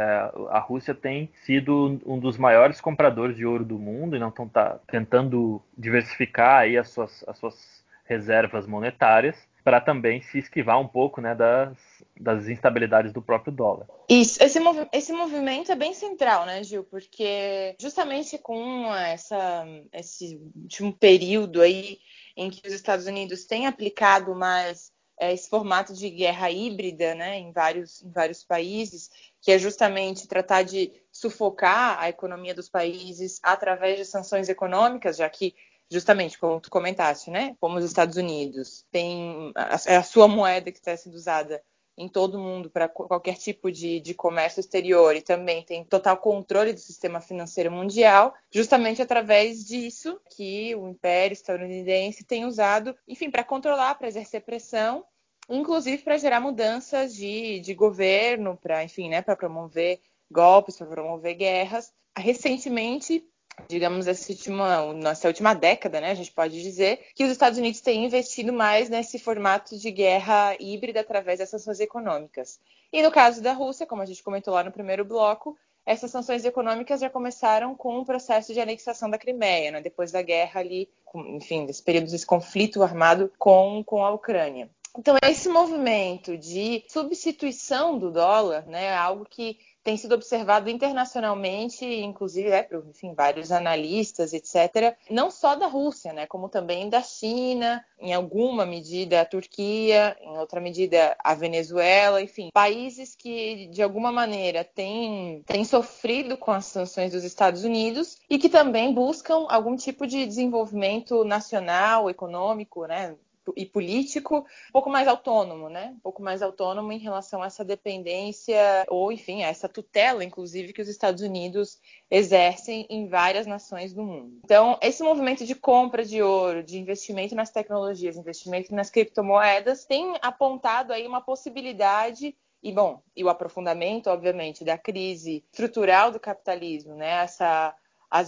A 0.49 0.59
Rússia 0.59 0.93
tem 0.95 1.29
sido 1.45 2.01
um 2.05 2.19
dos 2.19 2.37
maiores 2.37 2.81
compradores 2.81 3.35
de 3.35 3.45
ouro 3.45 3.63
do 3.63 3.77
mundo 3.77 4.15
e 4.15 4.19
não 4.19 4.29
estão 4.29 4.47
tá 4.47 4.79
tentando 4.87 5.61
diversificar 5.77 6.61
aí 6.61 6.77
as 6.77 6.89
suas, 6.89 7.23
as 7.27 7.37
suas 7.37 7.83
reservas 8.05 8.65
monetárias 8.65 9.37
para 9.63 9.81
também 9.81 10.21
se 10.21 10.39
esquivar 10.39 10.79
um 10.79 10.87
pouco 10.87 11.19
né, 11.19 11.35
das, 11.35 11.77
das 12.17 12.47
instabilidades 12.47 13.11
do 13.11 13.21
próprio 13.21 13.51
dólar. 13.51 13.85
Isso, 14.07 14.41
esse, 14.41 14.61
movi 14.61 14.87
esse 14.93 15.11
movimento 15.11 15.69
é 15.69 15.75
bem 15.75 15.93
central, 15.93 16.45
né, 16.45 16.63
Gil? 16.63 16.85
Porque 16.85 17.75
justamente 17.77 18.37
com 18.37 18.95
essa, 18.95 19.65
esse 19.91 20.39
último 20.55 20.93
período 20.93 21.61
aí 21.61 21.99
em 22.37 22.49
que 22.49 22.65
os 22.65 22.73
Estados 22.73 23.07
Unidos 23.07 23.43
têm 23.43 23.67
aplicado 23.67 24.33
mais 24.33 24.89
é, 25.19 25.33
esse 25.33 25.49
formato 25.49 25.93
de 25.93 26.09
guerra 26.09 26.51
híbrida 26.51 27.15
né, 27.15 27.37
em, 27.37 27.51
vários, 27.51 28.01
em 28.03 28.11
vários 28.11 28.43
países, 28.43 29.09
que 29.41 29.51
é 29.51 29.57
justamente 29.57 30.27
tratar 30.27 30.63
de 30.63 30.91
sufocar 31.11 31.99
a 31.99 32.09
economia 32.09 32.53
dos 32.53 32.69
países 32.69 33.39
através 33.41 33.97
de 33.97 34.05
sanções 34.05 34.49
econômicas, 34.49 35.17
já 35.17 35.29
que 35.29 35.55
justamente 35.89 36.37
como 36.37 36.59
tu 36.59 36.69
comentaste, 36.69 37.31
né? 37.31 37.55
Como 37.59 37.77
os 37.77 37.85
Estados 37.85 38.17
Unidos 38.17 38.85
tem 38.91 39.51
a, 39.55 39.75
a 39.75 40.03
sua 40.03 40.27
moeda 40.27 40.71
que 40.71 40.77
está 40.77 40.95
sendo 40.95 41.15
usada 41.15 41.63
em 41.97 42.07
todo 42.07 42.37
mundo 42.37 42.69
para 42.69 42.87
qualquer 42.87 43.35
tipo 43.35 43.71
de, 43.71 43.99
de 43.99 44.13
comércio 44.13 44.59
exterior 44.59 45.15
e 45.15 45.21
também 45.21 45.63
tem 45.63 45.83
total 45.83 46.17
controle 46.17 46.71
do 46.71 46.79
sistema 46.79 47.19
financeiro 47.19 47.71
mundial, 47.71 48.35
justamente 48.51 49.01
através 49.01 49.65
disso 49.65 50.21
que 50.35 50.75
o 50.75 50.87
Império 50.87 51.33
estadunidense 51.33 52.23
tem 52.23 52.45
usado, 52.45 52.95
enfim, 53.07 53.31
para 53.31 53.43
controlar, 53.43 53.95
para 53.95 54.07
exercer 54.07 54.41
pressão, 54.41 55.03
inclusive 55.49 56.03
para 56.03 56.17
gerar 56.17 56.39
mudanças 56.39 57.15
de, 57.15 57.59
de 57.61 57.73
governo, 57.73 58.55
para, 58.57 58.83
enfim, 58.83 59.09
né, 59.09 59.21
para 59.21 59.35
promover 59.35 59.99
golpes, 60.29 60.77
para 60.77 60.87
promover 60.87 61.35
guerras. 61.35 61.91
Recentemente, 62.15 63.25
digamos, 63.67 64.07
essa 64.07 64.31
última, 64.31 64.93
nossa 64.93 65.27
última 65.27 65.53
década, 65.53 65.99
né, 65.99 66.11
a 66.11 66.15
gente 66.15 66.31
pode 66.31 66.61
dizer, 66.61 66.99
que 67.15 67.23
os 67.23 67.31
Estados 67.31 67.57
Unidos 67.57 67.81
têm 67.81 68.05
investido 68.05 68.53
mais 68.53 68.89
nesse 68.89 69.17
formato 69.17 69.77
de 69.77 69.91
guerra 69.91 70.55
híbrida 70.59 71.01
através 71.01 71.39
dessas 71.39 71.61
sanções 71.61 71.79
econômicas. 71.79 72.59
E 72.91 73.01
no 73.01 73.11
caso 73.11 73.41
da 73.41 73.53
Rússia, 73.53 73.85
como 73.85 74.01
a 74.01 74.05
gente 74.05 74.23
comentou 74.23 74.53
lá 74.53 74.63
no 74.63 74.71
primeiro 74.71 75.03
bloco, 75.03 75.57
essas 75.85 76.11
sanções 76.11 76.43
econômicas 76.43 76.99
já 76.99 77.09
começaram 77.09 77.73
com 77.73 77.97
o 77.99 78.05
processo 78.05 78.53
de 78.53 78.59
anexação 78.59 79.09
da 79.09 79.17
Crimeia, 79.17 79.71
né, 79.71 79.81
depois 79.81 80.11
da 80.11 80.21
guerra 80.21 80.59
ali, 80.59 80.89
enfim, 81.15 81.65
desse 81.65 81.81
período 81.81 82.11
desse 82.11 82.25
conflito 82.25 82.83
armado 82.83 83.31
com, 83.37 83.83
com 83.85 84.05
a 84.05 84.11
Ucrânia. 84.11 84.69
Então, 84.97 85.15
esse 85.23 85.47
movimento 85.47 86.37
de 86.37 86.83
substituição 86.89 87.99
do 87.99 88.11
dólar, 88.11 88.65
né, 88.65 88.85
é 88.85 88.95
algo 88.95 89.25
que 89.29 89.59
tem 89.87 89.95
sido 89.95 90.15
observado 90.15 90.69
internacionalmente, 90.69 91.85
inclusive 91.85 92.49
é, 92.49 92.61
por 92.61 92.85
enfim, 92.89 93.13
vários 93.13 93.53
analistas, 93.53 94.33
etc., 94.33 94.97
não 95.09 95.31
só 95.31 95.55
da 95.55 95.65
Rússia, 95.65 96.11
né, 96.11 96.27
como 96.27 96.49
também 96.49 96.89
da 96.89 97.01
China, 97.01 97.81
em 97.97 98.13
alguma 98.13 98.65
medida 98.65 99.21
a 99.21 99.25
Turquia, 99.25 100.17
em 100.19 100.37
outra 100.39 100.59
medida 100.59 101.15
a 101.23 101.33
Venezuela, 101.33 102.21
enfim, 102.21 102.49
países 102.51 103.15
que 103.15 103.67
de 103.67 103.81
alguma 103.81 104.11
maneira 104.11 104.65
têm, 104.65 105.41
têm 105.45 105.63
sofrido 105.63 106.35
com 106.35 106.51
as 106.51 106.65
sanções 106.65 107.13
dos 107.13 107.23
Estados 107.23 107.63
Unidos 107.63 108.17
e 108.29 108.37
que 108.37 108.49
também 108.49 108.93
buscam 108.93 109.45
algum 109.47 109.77
tipo 109.77 110.05
de 110.05 110.25
desenvolvimento 110.25 111.23
nacional, 111.23 112.09
econômico, 112.09 112.85
né, 112.87 113.15
e 113.55 113.65
político 113.65 114.37
um 114.69 114.71
pouco 114.71 114.89
mais 114.89 115.07
autônomo, 115.07 115.69
né? 115.69 115.93
Um 115.95 115.99
pouco 115.99 116.21
mais 116.21 116.41
autônomo 116.41 116.91
em 116.91 116.97
relação 116.97 117.41
a 117.41 117.47
essa 117.47 117.63
dependência 117.63 118.85
ou, 118.87 119.11
enfim, 119.11 119.43
a 119.43 119.47
essa 119.47 119.69
tutela, 119.69 120.23
inclusive, 120.23 120.73
que 120.73 120.81
os 120.81 120.87
Estados 120.87 121.21
Unidos 121.21 121.79
exercem 122.09 122.85
em 122.89 123.07
várias 123.07 123.45
nações 123.45 123.93
do 123.93 124.03
mundo. 124.03 124.39
Então, 124.43 124.77
esse 124.81 125.03
movimento 125.03 125.45
de 125.45 125.55
compra 125.55 126.03
de 126.03 126.21
ouro, 126.21 126.63
de 126.63 126.77
investimento 126.79 127.35
nas 127.35 127.51
tecnologias, 127.51 128.17
investimento 128.17 128.73
nas 128.73 128.89
criptomoedas, 128.89 129.85
tem 129.85 130.15
apontado 130.21 130.93
aí 130.93 131.07
uma 131.07 131.21
possibilidade 131.21 132.35
e 132.61 132.71
bom, 132.71 133.01
e 133.15 133.23
o 133.23 133.29
aprofundamento, 133.29 134.09
obviamente, 134.09 134.65
da 134.65 134.77
crise 134.77 135.45
estrutural 135.51 136.11
do 136.11 136.19
capitalismo, 136.19 136.95
né? 136.95 137.23
Essa 137.23 137.75
a, 138.09 138.23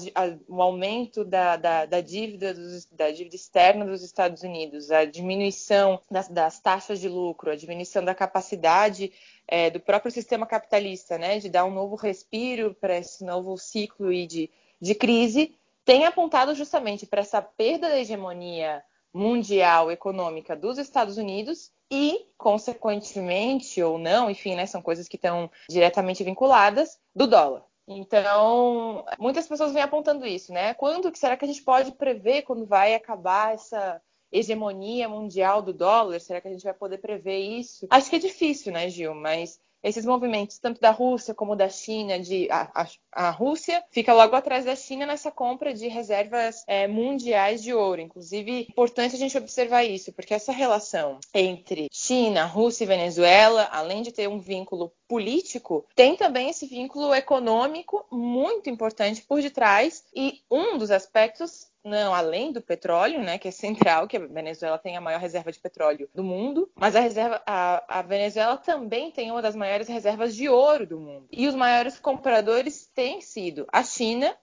o 0.47 0.61
aumento 0.61 1.23
da, 1.23 1.55
da, 1.55 1.85
da, 1.85 2.01
dívida 2.01 2.53
dos, 2.53 2.85
da 2.85 3.11
dívida 3.11 3.35
externa 3.35 3.85
dos 3.85 4.03
Estados 4.03 4.43
Unidos, 4.43 4.91
a 4.91 5.05
diminuição 5.05 6.01
das, 6.11 6.27
das 6.27 6.59
taxas 6.59 6.99
de 6.99 7.07
lucro, 7.07 7.51
a 7.51 7.55
diminuição 7.55 8.03
da 8.03 8.13
capacidade 8.13 9.11
é, 9.47 9.69
do 9.69 9.79
próprio 9.79 10.11
sistema 10.11 10.45
capitalista, 10.45 11.17
né, 11.17 11.39
de 11.39 11.49
dar 11.49 11.65
um 11.65 11.73
novo 11.73 11.95
respiro 11.95 12.75
para 12.79 12.97
esse 12.97 13.23
novo 13.23 13.57
ciclo 13.57 14.11
de, 14.27 14.49
de 14.81 14.95
crise, 14.95 15.55
tem 15.85 16.05
apontado 16.05 16.53
justamente 16.53 17.05
para 17.05 17.21
essa 17.21 17.41
perda 17.41 17.89
da 17.89 17.99
hegemonia 17.99 18.83
mundial 19.13 19.89
econômica 19.89 20.55
dos 20.55 20.77
Estados 20.77 21.17
Unidos 21.17 21.71
e, 21.89 22.27
consequentemente 22.37 23.81
ou 23.81 23.97
não, 23.97 24.29
enfim, 24.29 24.55
né, 24.55 24.65
são 24.65 24.81
coisas 24.81 25.07
que 25.07 25.15
estão 25.15 25.49
diretamente 25.69 26.23
vinculadas, 26.23 26.99
do 27.15 27.25
dólar. 27.25 27.68
Então, 27.91 29.03
muitas 29.17 29.47
pessoas 29.47 29.73
vêm 29.73 29.81
apontando 29.81 30.23
isso, 30.23 30.53
né? 30.53 30.75
Quando 30.75 31.11
que 31.11 31.17
será 31.17 31.35
que 31.35 31.43
a 31.43 31.47
gente 31.47 31.63
pode 31.63 31.91
prever 31.93 32.43
quando 32.43 32.63
vai 32.63 32.93
acabar 32.93 33.55
essa 33.55 33.99
hegemonia 34.31 35.09
mundial 35.09 35.63
do 35.63 35.73
dólar? 35.73 36.19
Será 36.19 36.39
que 36.39 36.47
a 36.47 36.51
gente 36.51 36.63
vai 36.63 36.73
poder 36.73 36.99
prever 36.99 37.39
isso? 37.39 37.87
Acho 37.89 38.07
que 38.07 38.17
é 38.17 38.19
difícil, 38.19 38.71
né, 38.71 38.87
Gil? 38.89 39.15
Mas 39.15 39.59
esses 39.83 40.05
movimentos, 40.05 40.59
tanto 40.59 40.81
da 40.81 40.91
Rússia 40.91 41.33
como 41.33 41.55
da 41.55 41.69
China, 41.69 42.19
de 42.19 42.49
a, 42.51 42.69
a, 42.73 42.87
a 43.11 43.29
Rússia 43.29 43.83
fica 43.91 44.13
logo 44.13 44.35
atrás 44.35 44.65
da 44.65 44.75
China 44.75 45.05
nessa 45.05 45.31
compra 45.31 45.73
de 45.73 45.87
reservas 45.87 46.63
é, 46.67 46.87
mundiais 46.87 47.63
de 47.63 47.73
ouro. 47.73 48.01
Inclusive, 48.01 48.51
é 48.51 48.71
importante 48.71 49.15
a 49.15 49.19
gente 49.19 49.37
observar 49.37 49.83
isso, 49.83 50.11
porque 50.13 50.33
essa 50.33 50.51
relação 50.51 51.19
entre 51.33 51.87
China, 51.91 52.45
Rússia 52.45 52.83
e 52.83 52.87
Venezuela, 52.87 53.69
além 53.71 54.01
de 54.01 54.11
ter 54.11 54.27
um 54.27 54.39
vínculo 54.39 54.91
político, 55.07 55.85
tem 55.95 56.15
também 56.15 56.49
esse 56.49 56.65
vínculo 56.65 57.13
econômico 57.13 58.05
muito 58.11 58.69
importante 58.69 59.21
por 59.21 59.41
detrás. 59.41 60.03
E 60.15 60.41
um 60.51 60.77
dos 60.77 60.91
aspectos 60.91 61.68
não, 61.83 62.13
além 62.13 62.51
do 62.51 62.61
petróleo, 62.61 63.21
né, 63.21 63.37
que 63.37 63.47
é 63.47 63.51
central, 63.51 64.07
que 64.07 64.17
a 64.17 64.27
Venezuela 64.27 64.77
tem 64.77 64.97
a 64.97 65.01
maior 65.01 65.19
reserva 65.19 65.51
de 65.51 65.59
petróleo 65.59 66.09
do 66.13 66.23
mundo, 66.23 66.69
mas 66.75 66.95
a, 66.95 66.99
reserva, 66.99 67.41
a, 67.45 67.99
a, 67.99 68.01
Venezuela 68.01 68.57
também 68.57 69.11
tem 69.11 69.31
uma 69.31 69.41
das 69.41 69.55
maiores 69.55 69.87
reservas 69.87 70.35
de 70.35 70.49
ouro 70.49 70.85
do 70.85 70.99
mundo. 70.99 71.27
E 71.31 71.47
os 71.47 71.55
maiores 71.55 71.99
compradores 71.99 72.87
têm 72.93 73.21
sido 73.21 73.65
a 73.71 73.83
China, 73.83 74.35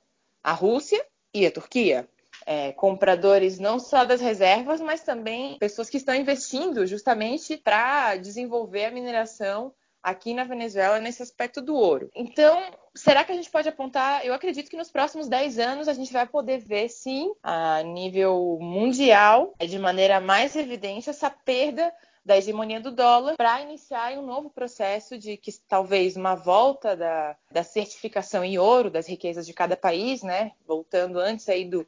a 0.42 0.52
Rússia 0.52 1.04
e 1.32 1.46
a 1.46 1.50
Turquia. 1.50 2.08
É, 2.44 2.72
compradores 2.72 3.58
não 3.58 3.78
só 3.78 4.04
das 4.04 4.20
reservas, 4.20 4.80
mas 4.80 5.02
também 5.02 5.58
pessoas 5.58 5.90
que 5.90 5.96
estão 5.96 6.14
investindo 6.14 6.86
justamente 6.86 7.56
para 7.56 8.16
desenvolver 8.16 8.84
a 8.86 8.90
mineração 8.90 9.74
aqui 10.06 10.32
na 10.32 10.44
Venezuela 10.44 11.00
nesse 11.00 11.20
aspecto 11.20 11.60
do 11.60 11.74
ouro. 11.74 12.08
Então, 12.14 12.62
será 12.94 13.24
que 13.24 13.32
a 13.32 13.34
gente 13.34 13.50
pode 13.50 13.68
apontar? 13.68 14.24
Eu 14.24 14.32
acredito 14.32 14.70
que 14.70 14.76
nos 14.76 14.88
próximos 14.88 15.28
10 15.28 15.58
anos 15.58 15.88
a 15.88 15.92
gente 15.92 16.12
vai 16.12 16.24
poder 16.24 16.58
ver, 16.58 16.88
sim, 16.88 17.34
a 17.42 17.82
nível 17.82 18.56
mundial, 18.60 19.52
de 19.58 19.78
maneira 19.80 20.20
mais 20.20 20.54
evidente, 20.54 21.10
essa 21.10 21.28
perda 21.28 21.92
da 22.24 22.38
hegemonia 22.38 22.80
do 22.80 22.92
dólar 22.92 23.36
para 23.36 23.60
iniciar 23.62 24.16
um 24.16 24.24
novo 24.24 24.48
processo 24.48 25.18
de 25.18 25.36
que 25.36 25.52
talvez 25.68 26.16
uma 26.16 26.36
volta 26.36 26.96
da, 26.96 27.36
da 27.50 27.64
certificação 27.64 28.44
em 28.44 28.58
ouro 28.58 28.90
das 28.90 29.08
riquezas 29.08 29.44
de 29.44 29.52
cada 29.52 29.76
país, 29.76 30.22
né? 30.22 30.52
Voltando 30.68 31.18
antes 31.18 31.48
aí 31.48 31.64
do, 31.64 31.84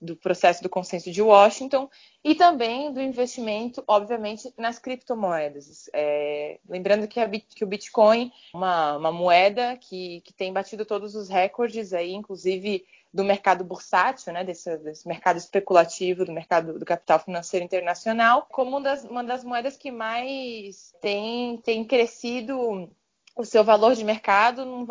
do 0.00 0.14
processo 0.16 0.62
do 0.62 0.68
consenso 0.68 1.10
de 1.10 1.22
Washington 1.22 1.88
e 2.22 2.34
também 2.34 2.92
do 2.92 3.00
investimento, 3.00 3.82
obviamente, 3.86 4.52
nas 4.56 4.78
criptomoedas. 4.78 5.88
É, 5.92 6.58
lembrando 6.68 7.08
que, 7.08 7.18
a, 7.18 7.28
que, 7.28 7.64
o 7.64 7.66
Bitcoin 7.66 8.30
é 8.52 8.56
uma, 8.56 8.96
uma 8.96 9.12
moeda 9.12 9.76
que, 9.76 10.20
que, 10.22 10.32
tem 10.32 10.52
batido 10.52 10.84
todos 10.84 11.14
os 11.14 11.28
recordes 11.28 11.92
aí, 11.92 12.12
inclusive 12.12 12.84
do 13.12 13.24
mercado 13.24 13.64
bursátil, 13.64 14.32
né, 14.32 14.44
desse, 14.44 14.76
desse, 14.78 15.08
mercado 15.08 15.38
especulativo, 15.38 16.26
do 16.26 16.32
mercado 16.32 16.78
do 16.78 16.84
capital 16.84 17.18
financeiro 17.18 17.64
internacional, 17.64 18.46
como 18.50 18.72
uma 18.72 18.80
das, 18.82 19.04
uma 19.04 19.24
das 19.24 19.42
moedas 19.42 19.76
que 19.76 19.90
mais 19.90 20.94
tem, 21.00 21.56
tem 21.58 21.82
crescido 21.84 22.90
o 23.36 23.44
seu 23.44 23.62
valor 23.62 23.94
de 23.94 24.02
mercado 24.02 24.64
num, 24.64 24.86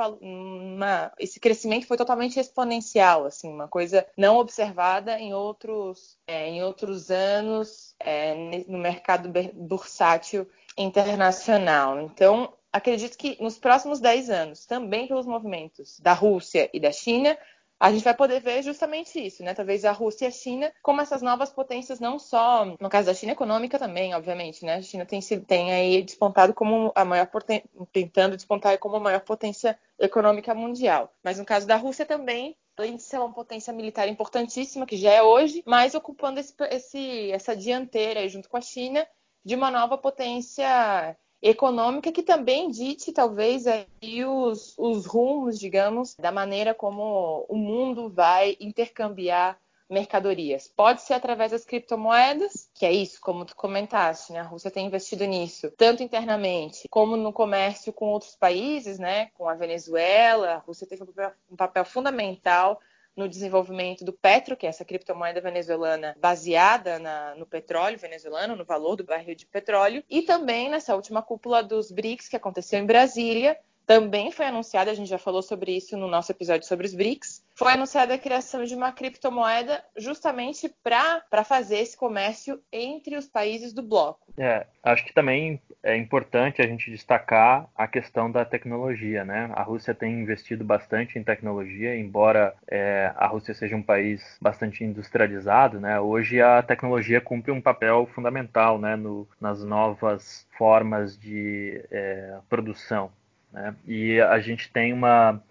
esse 1.19 1.39
crescimento 1.39 1.87
foi 1.87 1.97
totalmente 1.97 2.39
exponencial, 2.39 3.25
assim, 3.25 3.49
uma 3.49 3.67
coisa 3.67 4.05
não 4.15 4.37
observada 4.37 5.19
em 5.19 5.33
outros, 5.33 6.17
é, 6.27 6.47
em 6.47 6.63
outros 6.63 7.09
anos 7.09 7.95
é, 7.99 8.35
no 8.67 8.77
mercado 8.77 9.31
bursátil 9.53 10.47
internacional. 10.77 11.99
Então, 11.99 12.53
acredito 12.71 13.17
que 13.17 13.41
nos 13.41 13.57
próximos 13.57 13.99
10 13.99 14.29
anos, 14.29 14.65
também 14.67 15.07
pelos 15.07 15.25
movimentos 15.25 15.99
da 15.99 16.13
Rússia 16.13 16.69
e 16.71 16.79
da 16.79 16.91
China, 16.91 17.35
a 17.79 17.91
gente 17.91 18.03
vai 18.03 18.13
poder 18.13 18.39
ver 18.39 18.63
justamente 18.63 19.19
isso, 19.23 19.43
né? 19.43 19.53
Talvez 19.53 19.85
a 19.85 19.91
Rússia 19.91 20.25
e 20.25 20.27
a 20.27 20.31
China 20.31 20.71
como 20.81 21.01
essas 21.01 21.21
novas 21.21 21.51
potências, 21.51 21.99
não 21.99 22.17
só 22.17 22.65
no 22.65 22.89
caso 22.89 23.07
da 23.07 23.13
China 23.13 23.33
econômica 23.33 23.77
também, 23.77 24.13
obviamente, 24.13 24.63
né? 24.63 24.75
A 24.75 24.81
China 24.81 25.05
tem, 25.05 25.19
tem 25.21 25.73
aí 25.73 26.01
despontado 26.01 26.53
como 26.53 26.91
a 26.95 27.03
maior 27.03 27.29
tentando 27.91 28.35
despontar 28.35 28.77
como 28.79 28.95
a 28.95 28.99
maior 28.99 29.21
potência 29.21 29.77
econômica 29.99 30.53
mundial. 30.53 31.13
Mas 31.23 31.37
no 31.37 31.45
caso 31.45 31.67
da 31.67 31.75
Rússia 31.75 32.05
também 32.05 32.55
além 32.77 32.97
de 32.97 33.03
ser 33.03 33.17
uma 33.17 33.31
potência 33.31 33.71
militar 33.71 34.07
importantíssima, 34.07 34.85
que 34.85 34.97
já 34.97 35.11
é 35.11 35.23
hoje, 35.23 35.63
mas 35.65 35.95
ocupando 35.95 36.39
esse, 36.39 36.53
esse, 36.69 37.31
essa 37.31 37.55
dianteira 37.55 38.27
junto 38.27 38.49
com 38.49 38.57
a 38.57 38.61
China 38.61 39.07
de 39.43 39.55
uma 39.55 39.71
nova 39.71 39.97
potência 39.97 41.15
econômica 41.47 42.11
que 42.11 42.23
também 42.23 42.71
dite 42.71 43.11
talvez 43.11 43.67
aí 43.67 44.25
os, 44.25 44.73
os 44.79 45.05
rumos, 45.05 45.59
digamos, 45.59 46.15
da 46.15 46.31
maneira 46.31 46.73
como 46.73 47.45
o 47.47 47.55
mundo 47.55 48.09
vai 48.09 48.57
intercambiar 48.59 49.59
mercadorias. 49.87 50.67
Pode 50.67 51.03
ser 51.03 51.13
através 51.13 51.51
das 51.51 51.63
criptomoedas, 51.63 52.67
que 52.73 52.83
é 52.83 52.91
isso, 52.91 53.21
como 53.21 53.45
tu 53.45 53.55
comentaste, 53.55 54.33
né? 54.33 54.39
A 54.39 54.43
Rússia 54.43 54.71
tem 54.71 54.87
investido 54.87 55.25
nisso, 55.25 55.69
tanto 55.77 56.01
internamente 56.01 56.87
como 56.89 57.15
no 57.15 57.31
comércio 57.31 57.93
com 57.93 58.07
outros 58.07 58.35
países, 58.35 58.97
né? 58.97 59.27
Com 59.35 59.47
a 59.47 59.53
Venezuela, 59.53 60.55
a 60.55 60.57
Rússia 60.57 60.87
teve 60.87 61.03
um 61.03 61.05
papel, 61.05 61.31
um 61.51 61.55
papel 61.55 61.85
fundamental 61.85 62.81
no 63.15 63.29
desenvolvimento 63.29 64.03
do 64.03 64.11
Petro, 64.11 64.57
que 64.57 64.65
é 64.65 64.69
essa 64.69 64.83
criptomoeda 64.83 65.39
venezuelana 65.39 66.15
baseada 66.19 66.99
na, 66.99 67.35
no 67.35 67.45
petróleo 67.45 67.97
venezuelano, 67.97 68.55
no 68.55 68.65
valor 68.65 68.95
do 68.95 69.03
barril 69.03 69.35
de 69.35 69.45
petróleo, 69.45 70.03
e 70.09 70.21
também 70.21 70.69
nessa 70.69 70.95
última 70.95 71.21
cúpula 71.21 71.63
dos 71.63 71.91
BRICS 71.91 72.27
que 72.27 72.35
aconteceu 72.35 72.79
em 72.79 72.85
Brasília, 72.85 73.57
também 73.85 74.31
foi 74.31 74.45
anunciada, 74.45 74.91
a 74.91 74.93
gente 74.93 75.09
já 75.09 75.17
falou 75.17 75.41
sobre 75.41 75.75
isso 75.75 75.95
no 75.97 76.07
nosso 76.07 76.31
episódio 76.31 76.67
sobre 76.67 76.85
os 76.85 76.93
BRICS, 76.93 77.43
foi 77.55 77.73
anunciada 77.73 78.13
a 78.13 78.17
criação 78.17 78.65
de 78.65 78.75
uma 78.75 78.91
criptomoeda 78.91 79.81
justamente 79.95 80.73
para 80.83 81.43
fazer 81.43 81.77
esse 81.77 81.95
comércio 81.95 82.59
entre 82.71 83.15
os 83.15 83.27
países 83.27 83.71
do 83.71 83.81
bloco. 83.81 84.33
É, 84.37 84.67
acho 84.83 85.05
que 85.05 85.13
também 85.13 85.61
é 85.81 85.95
importante 85.95 86.61
a 86.61 86.67
gente 86.67 86.91
destacar 86.91 87.69
a 87.75 87.87
questão 87.87 88.29
da 88.29 88.43
tecnologia, 88.43 89.23
né? 89.23 89.49
A 89.53 89.63
Rússia 89.63 89.93
tem 89.93 90.19
investido 90.19 90.65
bastante 90.65 91.17
em 91.17 91.23
tecnologia, 91.23 91.95
embora 91.95 92.53
é, 92.67 93.13
a 93.15 93.27
Rússia 93.27 93.53
seja 93.53 93.75
um 93.75 93.83
país 93.83 94.37
bastante 94.41 94.83
industrializado, 94.83 95.79
né? 95.79 95.99
Hoje 95.99 96.41
a 96.41 96.61
tecnologia 96.61 97.21
cumpre 97.21 97.51
um 97.51 97.61
papel 97.61 98.09
fundamental, 98.13 98.77
né? 98.77 98.97
No, 98.97 99.25
nas 99.39 99.63
novas 99.63 100.45
formas 100.57 101.17
de 101.17 101.81
é, 101.89 102.37
produção 102.49 103.11
né? 103.55 103.73
E 103.87 104.19
a 104.19 104.37
gente 104.39 104.69
tem 104.69 104.91
uma 104.91 105.41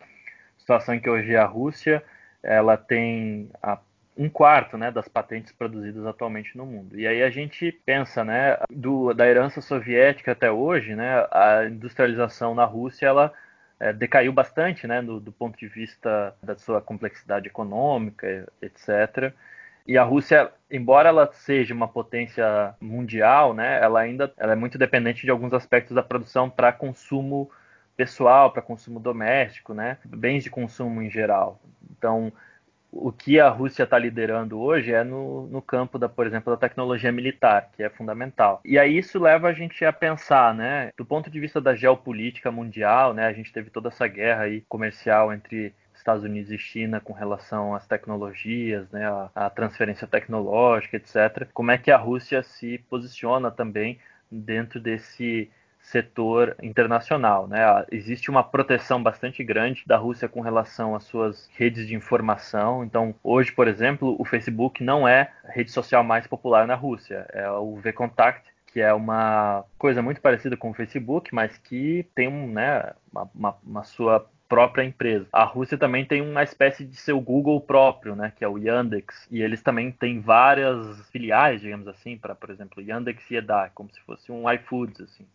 situação 0.59 0.95
em 0.95 1.01
que 1.01 1.09
hoje 1.09 1.35
a 1.35 1.47
Rússia 1.47 2.05
ela 2.43 2.77
tem 2.77 3.51
a, 3.63 3.79
um 4.17 4.29
quarto 4.29 4.77
né, 4.77 4.91
das 4.91 5.09
patentes 5.09 5.53
produzidas 5.53 6.05
atualmente 6.07 6.57
no 6.57 6.67
mundo. 6.67 6.99
E 6.99 7.07
aí 7.07 7.23
a 7.23 7.31
gente 7.31 7.73
pensa, 7.73 8.23
né, 8.23 8.59
do, 8.71 9.15
da 9.15 9.27
herança 9.27 9.63
soviética 9.63 10.33
até 10.33 10.51
hoje, 10.51 10.95
né, 10.95 11.27
a 11.31 11.65
industrialização 11.65 12.55
na 12.55 12.67
Rússia 12.67 13.07
ela 13.07 13.33
é, 13.81 13.91
decaiu 13.91 14.33
bastante, 14.33 14.87
né, 14.87 15.01
do, 15.01 15.19
do, 15.19 15.33
ponto 15.33 15.59
de 15.59 15.67
vista 15.67 16.37
da 16.43 16.55
sua 16.57 16.83
complexidade 16.83 17.49
econômica, 17.49 18.47
etc. 18.61 19.33
E 19.87 19.97
a 19.97 20.05
Rússia, 20.05 20.53
embora 20.71 21.09
ela 21.09 21.33
seja 21.33 21.73
uma 21.73 21.89
potência 21.89 22.75
mundial, 22.79 23.55
né, 23.55 23.83
ela 23.83 24.01
ainda 24.01 24.31
ela 24.37 24.53
é 24.53 24.57
muito 24.57 24.77
dependente 24.77 25.23
de 25.23 25.31
alguns 25.31 25.55
aspectos 25.55 25.95
da 25.95 26.03
produção 26.03 26.51
para 26.51 26.71
consumo 26.71 27.51
pessoal, 27.97 28.51
para 28.51 28.63
consumo 28.63 29.01
doméstico, 29.01 29.75
né? 29.75 29.99
bens 30.05 30.43
de 30.45 30.51
consumo 30.51 31.03
em 31.03 31.11
geral. 31.11 31.61
Então, 31.97 32.33
o 32.95 33.11
que 33.11 33.41
a 33.41 33.49
Rússia 33.49 33.83
está 33.83 33.99
liderando 33.99 34.61
hoje 34.61 34.93
é 34.93 35.03
no, 35.03 35.47
no, 35.49 35.61
campo, 35.61 35.99
da, 35.99 36.09
por 36.09 36.27
exemplo, 36.27 36.53
da 36.53 36.57
tecnologia 36.57 37.11
militar, 37.11 37.71
que 37.75 37.83
é 37.83 37.91
fundamental. 37.91 38.61
E 38.65 38.79
aí 38.79 38.97
isso 38.97 39.19
leva 39.19 39.49
a 39.49 39.53
gente 39.53 39.85
a 39.85 39.93
pensar, 39.93 40.55
né, 40.55 40.93
do 40.97 41.05
ponto 41.05 41.29
de 41.29 41.41
vista 41.41 41.61
da 41.61 41.75
geopolítica 41.75 42.51
mundial, 42.53 43.13
né, 43.13 43.27
a 43.27 43.33
gente 43.33 43.53
teve 43.53 43.71
toda 43.71 43.89
essa 43.89 44.07
guerra 44.07 44.45
aí 44.45 44.61
comercial 44.69 45.33
entre 45.33 45.75
Estados 45.95 46.23
Unidos 46.23 46.53
e 46.53 46.59
China 46.59 47.01
com 47.01 47.13
relação 47.13 47.75
às 47.75 47.87
tecnologias, 47.87 48.89
né, 48.91 49.07
a, 49.07 49.31
a 49.35 49.51
transferência 49.51 50.07
tecnológica, 50.07 50.97
etc. 50.97 51.49
Como 51.53 51.71
é 51.71 51.79
que 51.79 51.91
a 51.91 51.97
Rússia 51.97 52.43
se 52.43 52.79
posiciona 52.91 53.51
também 53.51 53.99
dentro 54.31 54.81
desse 54.81 55.51
setor 55.85 56.57
internacional. 56.63 57.47
Né? 57.47 57.61
Existe 57.91 58.31
uma 58.31 58.43
proteção 58.43 59.03
bastante 59.03 59.45
grande 59.45 59.85
da 59.87 59.97
Rússia 59.97 60.29
com 60.29 60.41
relação 60.41 60.95
às 60.95 61.05
suas 61.05 61.49
redes 61.57 61.87
de 61.87 61.95
informação. 61.95 62.83
Então, 62.85 63.15
hoje, 63.23 63.53
por 63.53 63.69
exemplo, 63.69 64.17
o 64.19 64.25
Facebook 64.25 64.83
não 64.83 65.07
é 65.07 65.31
a 65.45 65.53
rede 65.53 65.71
social 65.71 66.03
mais 66.03 66.27
popular 66.27 66.67
na 66.67 66.75
Rússia, 66.75 67.27
é 67.33 67.49
o 67.51 67.77
VKontakte, 67.77 68.51
que 68.67 68.81
é 68.81 68.93
uma 68.93 69.65
coisa 69.79 70.03
muito 70.03 70.21
parecida 70.21 70.57
com 70.57 70.71
o 70.71 70.75
Facebook, 70.75 71.33
mas 71.35 71.57
que 71.59 72.07
tem 72.15 72.29
um, 72.29 72.51
né, 72.51 72.93
uma, 73.13 73.31
uma, 73.35 73.57
uma 73.63 73.85
sua 73.85 74.27
própria 74.49 74.85
empresa. 74.85 75.27
A 75.33 75.45
Rússia 75.45 75.77
também 75.77 76.05
tem 76.05 76.21
uma 76.23 76.43
espécie 76.43 76.85
de 76.85 76.97
seu 76.97 77.21
Google 77.21 77.61
próprio, 77.61 78.17
né, 78.17 78.33
que 78.35 78.45
é 78.45 78.49
o 78.49 78.59
Yandex, 78.59 79.29
e 79.31 79.43
eles 79.43 79.63
também 79.63 79.93
têm 79.93 80.21
várias 80.21 81.09
filiais, 81.11 81.61
digamos 81.61 81.87
assim, 81.87 82.17
para, 82.17 82.35
por 82.35 82.51
exemplo, 82.51 82.83
Yandex 82.83 83.31
e 83.31 83.37
Eda, 83.37 83.71
como 83.75 83.93
se 83.93 84.01
fosse 84.01 84.33
um 84.33 84.51
iFoods, 84.51 85.03
assim 85.03 85.27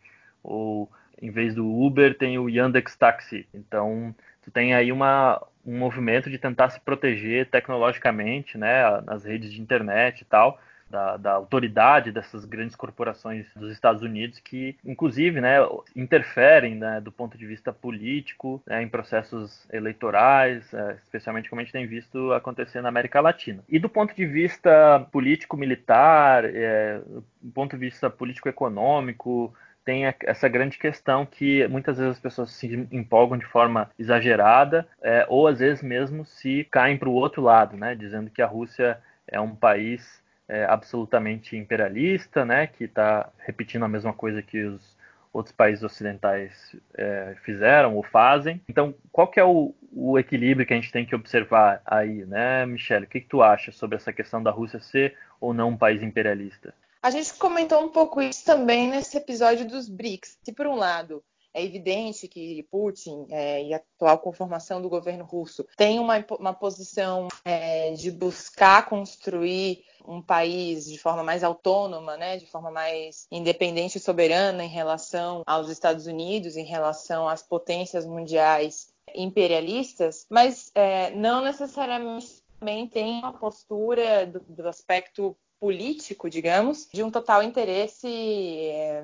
ou 0.44 0.90
em 1.22 1.32
vez 1.32 1.54
do 1.54 1.68
Uber 1.68 2.18
tem 2.18 2.38
o 2.38 2.50
Yandex 2.50 2.96
Taxi. 2.96 3.48
Então, 3.54 4.16
tu 4.42 4.52
tem 4.52 4.74
aí 4.74 4.92
uma, 4.92 5.42
um 5.66 5.78
movimento 5.78 6.30
de 6.30 6.38
tentar 6.38 6.70
se 6.70 6.80
proteger 6.80 7.48
tecnologicamente, 7.48 8.58
né, 8.58 9.02
nas 9.02 9.26
redes 9.26 9.52
de 9.52 9.62
internet 9.62 10.22
e 10.22 10.26
tal, 10.26 10.60
da, 10.90 11.18
da, 11.18 11.34
autoridade 11.34 12.12
dessas 12.12 12.46
grandes 12.46 12.76
corporações 12.76 13.46
dos 13.56 13.72
Estados 13.72 14.02
Unidos 14.02 14.40
que, 14.40 14.76
inclusive, 14.84 15.40
né, 15.40 15.58
interferem 15.96 16.76
né, 16.76 17.00
do 17.00 17.12
ponto 17.12 17.38
de 17.38 17.46
vista 17.46 17.72
político 17.72 18.62
né, 18.66 18.82
em 18.82 18.88
processos 18.88 19.68
eleitorais, 19.72 20.74
é, 20.74 20.98
especialmente 21.04 21.48
como 21.50 21.62
a 21.62 21.64
gente 21.64 21.74
tem 21.74 21.86
visto 21.86 22.34
acontecer 22.34 22.82
na 22.82 22.90
América 22.90 23.22
Latina. 23.22 23.64
E 23.70 23.78
do 23.78 23.88
ponto 23.88 24.16
de 24.16 24.26
vista 24.26 25.08
político-militar, 25.12 26.46
é, 26.46 27.02
do 27.40 27.52
ponto 27.52 27.78
de 27.78 27.78
vista 27.78 28.10
político-econômico, 28.10 29.54
tem 29.90 30.06
essa 30.06 30.48
grande 30.48 30.78
questão 30.78 31.26
que 31.26 31.68
muitas 31.68 31.98
vezes 31.98 32.12
as 32.12 32.20
pessoas 32.20 32.52
se 32.52 32.88
empolgam 32.92 33.40
de 33.40 33.46
forma 33.48 33.90
exagerada, 33.98 34.88
é, 35.02 35.26
ou 35.28 35.48
às 35.48 35.58
vezes 35.58 35.82
mesmo 35.82 36.24
se 36.24 36.64
caem 36.70 36.96
para 36.96 37.10
o 37.10 37.14
outro 37.14 37.42
lado, 37.42 37.76
né, 37.76 37.96
dizendo 37.96 38.30
que 38.30 38.40
a 38.40 38.46
Rússia 38.46 39.00
é 39.28 39.42
um 39.42 39.56
país 39.56 40.22
é, 40.48 40.64
absolutamente 40.66 41.58
imperialista, 41.58 42.46
né, 42.46 42.68
que 42.68 42.84
está 42.84 43.30
repetindo 43.40 43.84
a 43.84 43.88
mesma 43.88 44.14
coisa 44.14 44.44
que 44.44 44.62
os 44.64 44.96
outros 45.34 45.56
países 45.56 45.84
ocidentais 45.84 46.76
é, 46.96 47.36
fizeram 47.44 47.96
ou 47.96 48.04
fazem. 48.04 48.62
Então, 48.70 48.94
qual 49.12 49.28
que 49.28 49.40
é 49.40 49.44
o, 49.44 49.74
o, 49.92 50.20
equilíbrio 50.20 50.68
que 50.68 50.74
a 50.74 50.76
gente 50.76 50.92
tem 50.92 51.04
que 51.04 51.16
observar 51.16 51.82
aí, 51.84 52.28
né, 52.28 52.64
Michele? 52.68 53.06
O 53.06 53.08
que, 53.08 53.22
que 53.22 53.28
tu 53.28 53.42
acha 53.42 53.72
sobre 53.72 53.96
essa 53.96 54.14
questão 54.14 54.44
da 54.44 54.52
Rússia 54.52 54.80
ser 54.80 55.16
ou 55.42 55.52
não 55.52 55.70
um 55.70 55.78
país 55.78 56.04
imperialista? 56.04 56.76
A 57.02 57.12
gente 57.12 57.34
comentou 57.36 57.82
um 57.82 57.89
pouco 57.89 58.22
isso 58.22 58.43
também 58.43 58.89
nesse 58.89 59.18
episódio 59.18 59.66
dos 59.66 59.88
BRICS. 59.88 60.38
Se 60.43 60.52
por 60.52 60.68
um 60.68 60.76
lado 60.76 61.24
é 61.54 61.64
evidente 61.64 62.28
que 62.28 62.64
Putin 62.70 63.26
é, 63.30 63.64
e 63.64 63.74
a 63.74 63.78
atual 63.78 64.20
conformação 64.20 64.82
do 64.82 64.89
governo 64.89 65.24
russo 65.24 65.66
tem 65.76 65.97
uma, 65.97 66.24
uma 66.38 66.54
posição 66.54 67.28
é, 67.43 67.91
de 67.93 68.12
buscar 68.12 68.88
construir 68.88 69.84
um 70.06 70.22
país 70.22 70.86
de 70.86 70.97
forma 70.97 71.24
mais 71.24 71.43
autônoma, 71.43 72.18
né, 72.18 72.38
de 72.38 72.45
forma 72.45 72.70
mais 72.70 73.28
independente 73.32 73.97
e 73.97 74.02
soberana 74.02 74.64
em 74.64 74.70
relação 74.70 75.43
aos 75.45 75.70
Estados 75.70 76.06
Unidos, 76.06 76.56
em 76.56 76.66
relação 76.66 77.28
às 77.28 77.41
potências 77.41 78.06
mundiais 78.06 78.89
imperialistas, 79.16 80.26
mas 80.30 80.72
é, 80.76 81.12
não 81.12 81.41
necessariamente 81.41 82.43
também 82.60 82.88
tem 82.88 83.20
uma 83.20 83.34
postura 83.34 84.26
do, 84.28 84.39
do 84.41 84.68
aspecto 84.68 85.36
político, 85.60 86.30
digamos, 86.30 86.88
de 86.91 87.03
um 87.03 87.12
total 87.12 87.43
interesse, 87.43 88.07
é, 88.07 89.03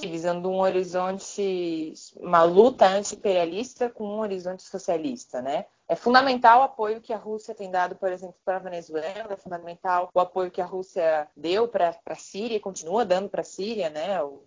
visando 0.00 0.50
um 0.50 0.60
horizonte, 0.60 1.94
uma 2.16 2.42
luta 2.42 2.86
anti-imperialista 2.86 3.88
com 3.88 4.04
um 4.04 4.20
horizonte 4.20 4.62
socialista, 4.62 5.40
né? 5.40 5.64
É 5.88 5.94
fundamental 5.94 6.60
o 6.60 6.64
apoio 6.64 7.00
que 7.00 7.12
a 7.12 7.16
Rússia 7.16 7.54
tem 7.54 7.70
dado, 7.70 7.94
por 7.96 8.10
exemplo, 8.10 8.36
para 8.44 8.56
a 8.56 8.60
Venezuela, 8.60 9.32
é 9.32 9.36
fundamental 9.36 10.10
o 10.12 10.20
apoio 10.20 10.50
que 10.50 10.60
a 10.60 10.66
Rússia 10.66 11.28
deu 11.36 11.68
para 11.68 11.96
a 12.04 12.14
Síria 12.14 12.60
continua 12.60 13.04
dando 13.04 13.28
para 13.28 13.40
a 13.40 13.44
Síria, 13.44 13.88
né? 13.88 14.22
O, 14.22 14.42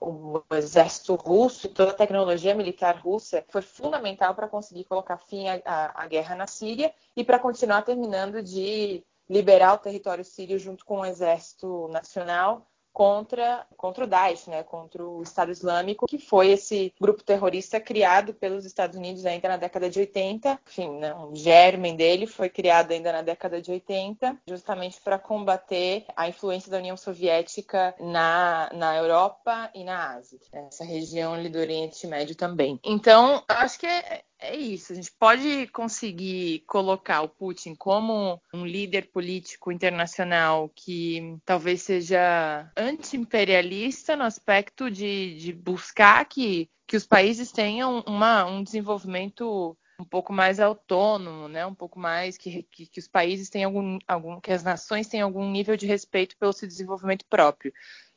o, 0.00 0.42
exército 0.54 1.14
russo 1.14 1.66
e 1.66 1.70
toda 1.70 1.90
a 1.90 1.94
tecnologia 1.94 2.54
militar 2.54 2.96
russa 2.96 3.44
foi 3.50 3.60
fundamental 3.60 4.34
para 4.34 4.48
conseguir 4.48 4.84
colocar 4.84 5.18
fim 5.18 5.48
à, 5.48 5.60
à, 5.66 6.04
à 6.04 6.06
guerra 6.06 6.34
na 6.34 6.46
Síria 6.46 6.94
e 7.14 7.22
para 7.22 7.38
continuar 7.38 7.82
terminando 7.82 8.42
de 8.42 9.04
liberar 9.30 9.74
o 9.74 9.78
território 9.78 10.24
sírio 10.24 10.58
junto 10.58 10.84
com 10.84 11.00
o 11.00 11.06
exército 11.06 11.88
nacional 11.88 12.66
contra, 12.92 13.66
contra 13.76 14.04
o 14.04 14.06
Daesh, 14.06 14.46
né, 14.46 14.62
contra 14.62 15.04
o 15.04 15.22
Estado 15.22 15.52
Islâmico, 15.52 16.06
que 16.06 16.18
foi 16.18 16.50
esse 16.50 16.92
grupo 17.00 17.22
terrorista 17.22 17.80
criado 17.80 18.34
pelos 18.34 18.64
Estados 18.64 18.96
Unidos 18.96 19.24
ainda 19.24 19.48
na 19.48 19.56
década 19.56 19.88
de 19.88 20.00
80. 20.00 20.60
Enfim, 20.66 20.98
né, 20.98 21.14
um 21.14 21.34
germen 21.34 21.96
dele 21.96 22.26
foi 22.26 22.48
criado 22.48 22.90
ainda 22.92 23.12
na 23.12 23.22
década 23.22 23.60
de 23.62 23.70
80, 23.70 24.38
justamente 24.46 25.00
para 25.00 25.18
combater 25.18 26.04
a 26.16 26.28
influência 26.28 26.70
da 26.70 26.78
União 26.78 26.96
Soviética 26.96 27.94
na, 28.00 28.70
na 28.74 28.96
Europa 28.96 29.70
e 29.74 29.84
na 29.84 30.14
Ásia, 30.16 30.38
essa 30.52 30.84
região 30.84 31.34
ali 31.34 31.48
do 31.48 31.58
Oriente 31.58 32.06
Médio 32.06 32.34
também. 32.34 32.78
Então, 32.84 33.42
acho 33.48 33.78
que 33.78 33.86
é, 33.86 34.22
é 34.40 34.56
isso. 34.56 34.92
A 34.92 34.96
gente 34.96 35.12
pode 35.12 35.66
conseguir 35.68 36.60
colocar 36.66 37.22
o 37.22 37.28
Putin 37.28 37.74
como 37.74 38.40
um 38.52 38.64
líder 38.64 39.10
político 39.10 39.70
internacional 39.70 40.70
que 40.74 41.36
talvez 41.44 41.82
seja 41.82 42.70
anti-imperialista 42.76 44.16
no 44.16 44.24
aspecto 44.24 44.90
de, 44.90 45.36
de 45.38 45.52
buscar 45.52 46.24
que, 46.24 46.70
que 46.86 46.96
os 46.96 47.06
países 47.06 47.52
tenham 47.52 48.02
uma, 48.06 48.44
um 48.46 48.62
desenvolvimento 48.62 49.76
um 50.00 50.04
pouco 50.04 50.32
mais 50.32 50.58
autônomo, 50.58 51.46
né? 51.46 51.66
Um 51.66 51.74
pouco 51.74 51.98
mais 51.98 52.38
que, 52.38 52.62
que, 52.62 52.86
que, 52.86 52.98
os 52.98 53.06
países 53.06 53.50
tenham 53.50 53.68
algum, 53.68 53.98
algum, 54.08 54.40
que 54.40 54.50
as 54.50 54.64
nações 54.64 55.06
tenham 55.06 55.28
algum 55.28 55.48
nível 55.50 55.76
de 55.76 55.86
respeito 55.86 56.36
pelo 56.38 56.54
seu 56.54 56.66
desenvolvimento 56.66 57.26
próprio. 57.28 57.72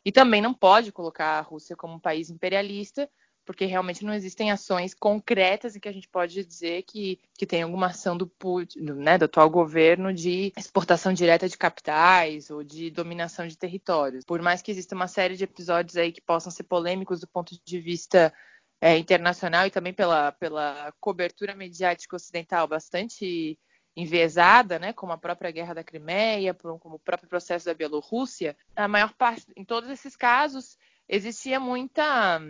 E 0.06 0.12
também 0.12 0.42
não 0.42 0.54
pode 0.54 0.92
colocar 0.92 1.40
a 1.40 1.42
Rússia 1.42 1.76
como 1.76 1.96
um 1.96 2.00
país 2.00 2.30
imperialista, 2.30 3.10
porque 3.46 3.66
realmente 3.66 4.06
não 4.06 4.14
existem 4.14 4.52
ações 4.52 4.94
concretas 4.94 5.76
em 5.76 5.80
que 5.80 5.90
a 5.90 5.92
gente 5.92 6.08
pode 6.08 6.44
dizer 6.44 6.84
que, 6.84 7.20
que 7.38 7.46
tem 7.46 7.62
alguma 7.64 7.88
ação 7.88 8.18
do, 8.18 8.32
né, 8.76 9.18
do 9.18 9.26
atual 9.26 9.50
governo 9.50 10.14
de 10.14 10.54
exportação 10.58 11.14
direta 11.14 11.48
de 11.48 11.58
capitais 11.58 12.50
ou 12.50 12.64
de 12.64 12.90
dominação 12.90 13.48
de 13.48 13.58
territórios. 13.58 14.26
Por 14.26 14.42
mais 14.42 14.62
que 14.62 14.72
exista 14.72 14.96
uma 14.96 15.08
série 15.08 15.36
de 15.36 15.44
episódios 15.44 15.98
aí 15.98 16.12
que 16.12 16.22
possam 16.22 16.52
ser 16.52 16.64
polêmicos 16.64 17.20
do 17.20 17.28
ponto 17.28 17.56
de 17.66 17.80
vista 17.80 18.34
é, 18.82 18.98
internacional 18.98 19.66
e 19.66 19.72
também 19.72 19.94
pela, 19.94 20.32
pela 20.34 20.94
cobertura 21.00 21.56
mediática 21.56 22.16
ocidental 22.16 22.68
bastante 22.68 23.58
enviesada, 23.96 24.80
né, 24.80 24.92
como 24.92 25.14
a 25.14 25.18
própria 25.18 25.52
guerra 25.52 25.74
da 25.74 25.84
Crimeia, 25.84 26.54
como 26.54 26.96
o 26.96 27.00
próprio 27.00 27.30
processo 27.30 27.66
da 27.66 27.74
Bielorrússia, 27.74 28.58
a 28.76 28.88
maior 28.88 29.14
parte, 29.14 29.46
em 29.56 29.64
todos 29.64 29.90
esses 29.90 30.16
casos, 30.16 30.78
existia 31.08 31.60
muita 31.60 32.42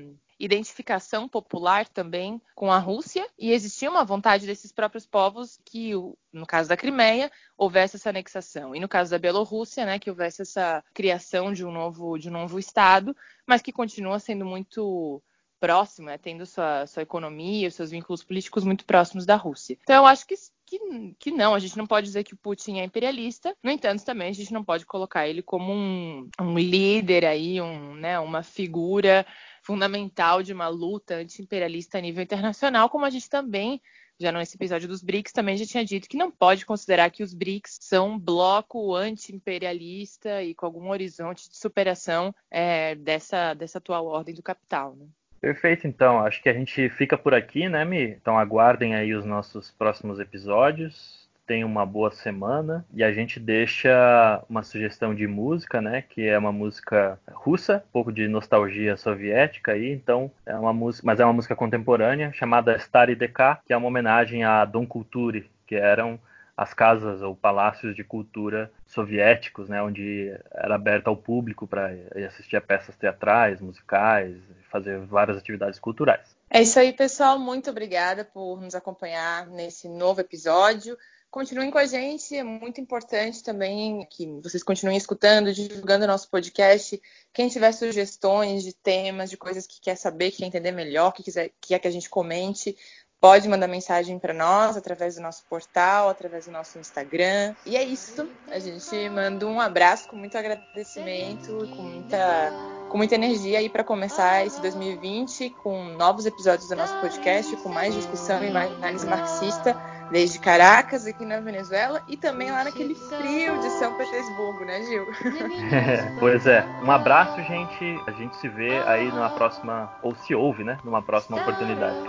identificação 0.43 1.27
popular 1.27 1.87
também 1.87 2.41
com 2.53 2.71
a 2.71 2.77
Rússia 2.77 3.25
e 3.39 3.51
existia 3.51 3.89
uma 3.89 4.03
vontade 4.03 4.45
desses 4.45 4.71
próprios 4.71 5.05
povos 5.05 5.59
que, 5.63 5.91
no 6.31 6.45
caso 6.45 6.67
da 6.67 6.75
Crimeia, 6.75 7.31
houvesse 7.57 7.95
essa 7.95 8.09
anexação 8.09 8.75
e 8.75 8.79
no 8.79 8.87
caso 8.87 9.11
da 9.11 9.19
Bielorrússia, 9.19 9.85
né, 9.85 9.99
que 9.99 10.09
houvesse 10.09 10.41
essa 10.41 10.83
criação 10.93 11.53
de 11.53 11.65
um 11.65 11.71
novo 11.71 12.17
de 12.17 12.29
um 12.29 12.33
novo 12.33 12.59
estado, 12.59 13.15
mas 13.47 13.61
que 13.61 13.71
continua 13.71 14.19
sendo 14.19 14.45
muito 14.45 15.23
próximo, 15.59 16.07
né, 16.07 16.17
tendo 16.17 16.45
sua, 16.45 16.85
sua 16.87 17.03
economia, 17.03 17.71
seus 17.71 17.91
vínculos 17.91 18.21
políticos 18.21 18.65
muito 18.65 18.83
próximos 18.83 19.25
da 19.25 19.37
Rússia. 19.37 19.77
Então 19.81 19.95
eu 19.95 20.05
acho 20.05 20.27
que 20.27 20.35
que, 20.65 20.79
que, 21.19 21.31
não, 21.31 21.53
a 21.53 21.59
gente 21.59 21.77
não 21.77 21.85
pode 21.85 22.07
dizer 22.07 22.23
que 22.23 22.33
o 22.33 22.37
Putin 22.37 22.79
é 22.79 22.83
imperialista, 22.83 23.55
no 23.61 23.69
entanto, 23.69 24.03
também 24.03 24.29
a 24.29 24.33
gente 24.33 24.53
não 24.53 24.63
pode 24.63 24.85
colocar 24.85 25.27
ele 25.27 25.41
como 25.41 25.71
um, 25.71 26.27
um 26.39 26.57
líder 26.57 27.25
aí, 27.25 27.61
um, 27.61 27.93
né, 27.95 28.19
uma 28.19 28.41
figura 28.41 29.25
fundamental 29.63 30.43
de 30.43 30.53
uma 30.53 30.67
luta 30.67 31.15
anti-imperialista 31.15 31.97
a 31.97 32.01
nível 32.01 32.21
internacional, 32.23 32.89
como 32.89 33.05
a 33.05 33.09
gente 33.09 33.29
também 33.29 33.81
já 34.19 34.31
nesse 34.31 34.55
episódio 34.55 34.87
dos 34.87 35.01
BRICS, 35.01 35.33
também 35.33 35.57
já 35.57 35.65
tinha 35.65 35.83
dito 35.83 36.07
que 36.07 36.17
não 36.17 36.29
pode 36.29 36.65
considerar 36.65 37.09
que 37.09 37.23
os 37.23 37.33
BRICS 37.33 37.79
são 37.81 38.11
um 38.11 38.19
bloco 38.19 38.93
anti-imperialista 38.95 40.43
e 40.43 40.53
com 40.53 40.65
algum 40.65 40.89
horizonte 40.89 41.49
de 41.49 41.57
superação 41.57 42.33
é, 42.51 42.95
dessa, 42.95 43.53
dessa 43.53 43.79
atual 43.79 44.05
ordem 44.05 44.35
do 44.35 44.43
capital. 44.43 44.95
Né? 44.95 45.07
Perfeito, 45.41 45.87
então. 45.87 46.19
Acho 46.19 46.41
que 46.41 46.49
a 46.49 46.53
gente 46.53 46.89
fica 46.89 47.17
por 47.17 47.33
aqui, 47.33 47.67
né, 47.67 47.83
Mi? 47.83 48.03
Então 48.03 48.37
aguardem 48.37 48.95
aí 48.95 49.13
os 49.13 49.25
nossos 49.25 49.71
próximos 49.71 50.19
episódios 50.19 51.22
tenham 51.45 51.67
uma 51.67 51.85
boa 51.85 52.11
semana 52.11 52.85
e 52.93 53.03
a 53.03 53.11
gente 53.11 53.39
deixa 53.39 54.43
uma 54.49 54.63
sugestão 54.63 55.13
de 55.13 55.27
música, 55.27 55.81
né, 55.81 56.01
que 56.01 56.27
é 56.27 56.37
uma 56.37 56.51
música 56.51 57.19
russa, 57.31 57.83
um 57.89 57.91
pouco 57.91 58.11
de 58.11 58.27
nostalgia 58.27 58.95
soviética 58.97 59.73
aí, 59.73 59.91
então 59.91 60.31
é 60.45 60.55
uma 60.55 60.73
música, 60.73 61.05
mas 61.05 61.19
é 61.19 61.25
uma 61.25 61.33
música 61.33 61.55
contemporânea 61.55 62.31
chamada 62.33 62.77
Stary 62.77 63.15
DK, 63.15 63.59
que 63.65 63.73
é 63.73 63.77
uma 63.77 63.87
homenagem 63.87 64.43
a 64.43 64.65
Dom 64.65 64.85
Kulturi, 64.85 65.49
que 65.67 65.75
eram 65.75 66.19
as 66.55 66.73
casas 66.73 67.21
ou 67.21 67.35
palácios 67.35 67.95
de 67.95 68.03
cultura 68.03 68.71
soviéticos, 68.85 69.67
né, 69.67 69.81
onde 69.81 70.31
era 70.51 70.75
aberto 70.75 71.07
ao 71.07 71.17
público 71.17 71.67
para 71.67 71.89
assistir 72.27 72.55
a 72.55 72.61
peças 72.61 72.95
teatrais, 72.95 73.59
musicais, 73.59 74.37
fazer 74.69 74.99
várias 74.99 75.37
atividades 75.37 75.79
culturais. 75.79 76.35
É 76.49 76.61
isso 76.61 76.79
aí, 76.79 76.93
pessoal. 76.93 77.39
Muito 77.39 77.71
obrigada 77.71 78.23
por 78.23 78.61
nos 78.61 78.75
acompanhar 78.75 79.47
nesse 79.47 79.89
novo 79.89 80.21
episódio. 80.21 80.95
Continuem 81.33 81.71
com 81.71 81.79
a 81.79 81.85
gente, 81.87 82.37
é 82.37 82.43
muito 82.43 82.79
importante 82.79 83.41
também 83.41 84.05
que 84.07 84.27
vocês 84.43 84.61
continuem 84.61 84.99
escutando, 84.99 85.51
divulgando 85.51 86.05
nosso 86.05 86.29
podcast. 86.29 87.01
Quem 87.33 87.49
tiver 87.49 87.71
sugestões 87.71 88.61
de 88.61 88.71
temas, 88.71 89.31
de 89.31 89.35
coisas 89.35 89.65
que 89.65 89.81
quer 89.81 89.95
saber, 89.95 90.29
que 90.29 90.37
quer 90.37 90.45
entender 90.45 90.71
melhor, 90.71 91.11
que 91.11 91.23
quiser 91.23 91.49
que 91.59 91.69
quer 91.69 91.79
que 91.79 91.87
a 91.87 91.91
gente 91.91 92.07
comente, 92.07 92.77
pode 93.19 93.49
mandar 93.49 93.67
mensagem 93.67 94.19
para 94.19 94.31
nós 94.31 94.77
através 94.77 95.15
do 95.15 95.23
nosso 95.23 95.43
portal, 95.45 96.07
através 96.07 96.45
do 96.45 96.51
nosso 96.51 96.77
Instagram. 96.77 97.55
E 97.65 97.75
é 97.75 97.83
isso. 97.83 98.29
A 98.49 98.59
gente 98.59 99.09
manda 99.09 99.47
um 99.47 99.59
abraço 99.59 100.07
com 100.09 100.15
muito 100.15 100.37
agradecimento, 100.37 101.67
com 101.75 101.81
muita, 101.81 102.51
com 102.91 102.95
muita 102.95 103.15
energia 103.15 103.57
aí 103.57 103.69
para 103.69 103.83
começar 103.83 104.45
esse 104.45 104.61
2020 104.61 105.49
com 105.63 105.83
novos 105.97 106.27
episódios 106.27 106.69
do 106.69 106.75
nosso 106.75 106.95
podcast, 107.01 107.57
com 107.57 107.69
mais 107.69 107.95
discussão 107.95 108.43
e 108.43 108.51
mais 108.51 108.71
análise 108.71 109.07
marxista 109.07 109.92
desde 110.13 110.37
Caracas, 110.37 111.07
aqui 111.07 111.25
na 111.25 111.39
Venezuela, 111.39 112.03
e 112.07 112.15
também 112.15 112.51
lá 112.51 112.63
naquele 112.63 112.93
frio 112.93 113.59
de 113.59 113.67
São 113.71 113.97
Petersburgo, 113.97 114.63
né, 114.63 114.83
Gil? 114.83 115.07
pois 116.19 116.45
é. 116.45 116.63
Um 116.83 116.91
abraço, 116.91 117.41
gente. 117.41 117.99
A 118.05 118.11
gente 118.11 118.35
se 118.37 118.47
vê 118.47 118.77
aí 118.83 119.11
numa 119.11 119.31
próxima, 119.31 119.91
ou 120.03 120.13
se 120.15 120.35
ouve, 120.35 120.63
né? 120.63 120.77
Numa 120.83 121.01
próxima 121.01 121.41
oportunidade. 121.41 121.97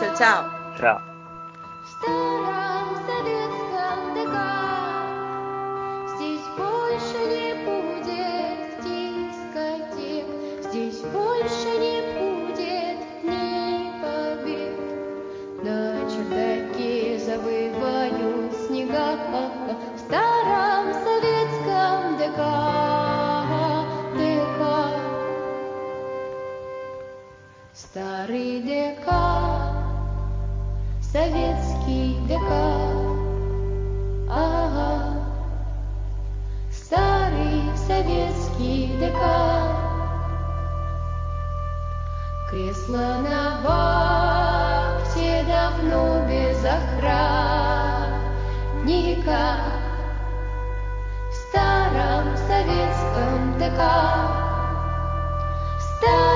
tchau, 0.00 0.14
tchau. 0.14 0.50
Tchau. 0.78 1.02
старый 28.22 28.62
декан, 28.62 29.74
советский 31.00 32.18
декан, 32.28 33.18
ага, 34.30 34.92
старый 36.70 37.62
советский 37.76 38.96
декан. 39.00 39.76
Кресло 42.50 43.08
на 43.28 43.60
вахте 43.64 45.44
давно 45.48 46.24
без 46.28 46.64
охранника. 46.64 47.24
В 51.28 51.34
старом 51.48 52.36
советском 52.36 53.58
ДК. 53.58 53.80
В 55.76 55.80
старом 55.96 56.31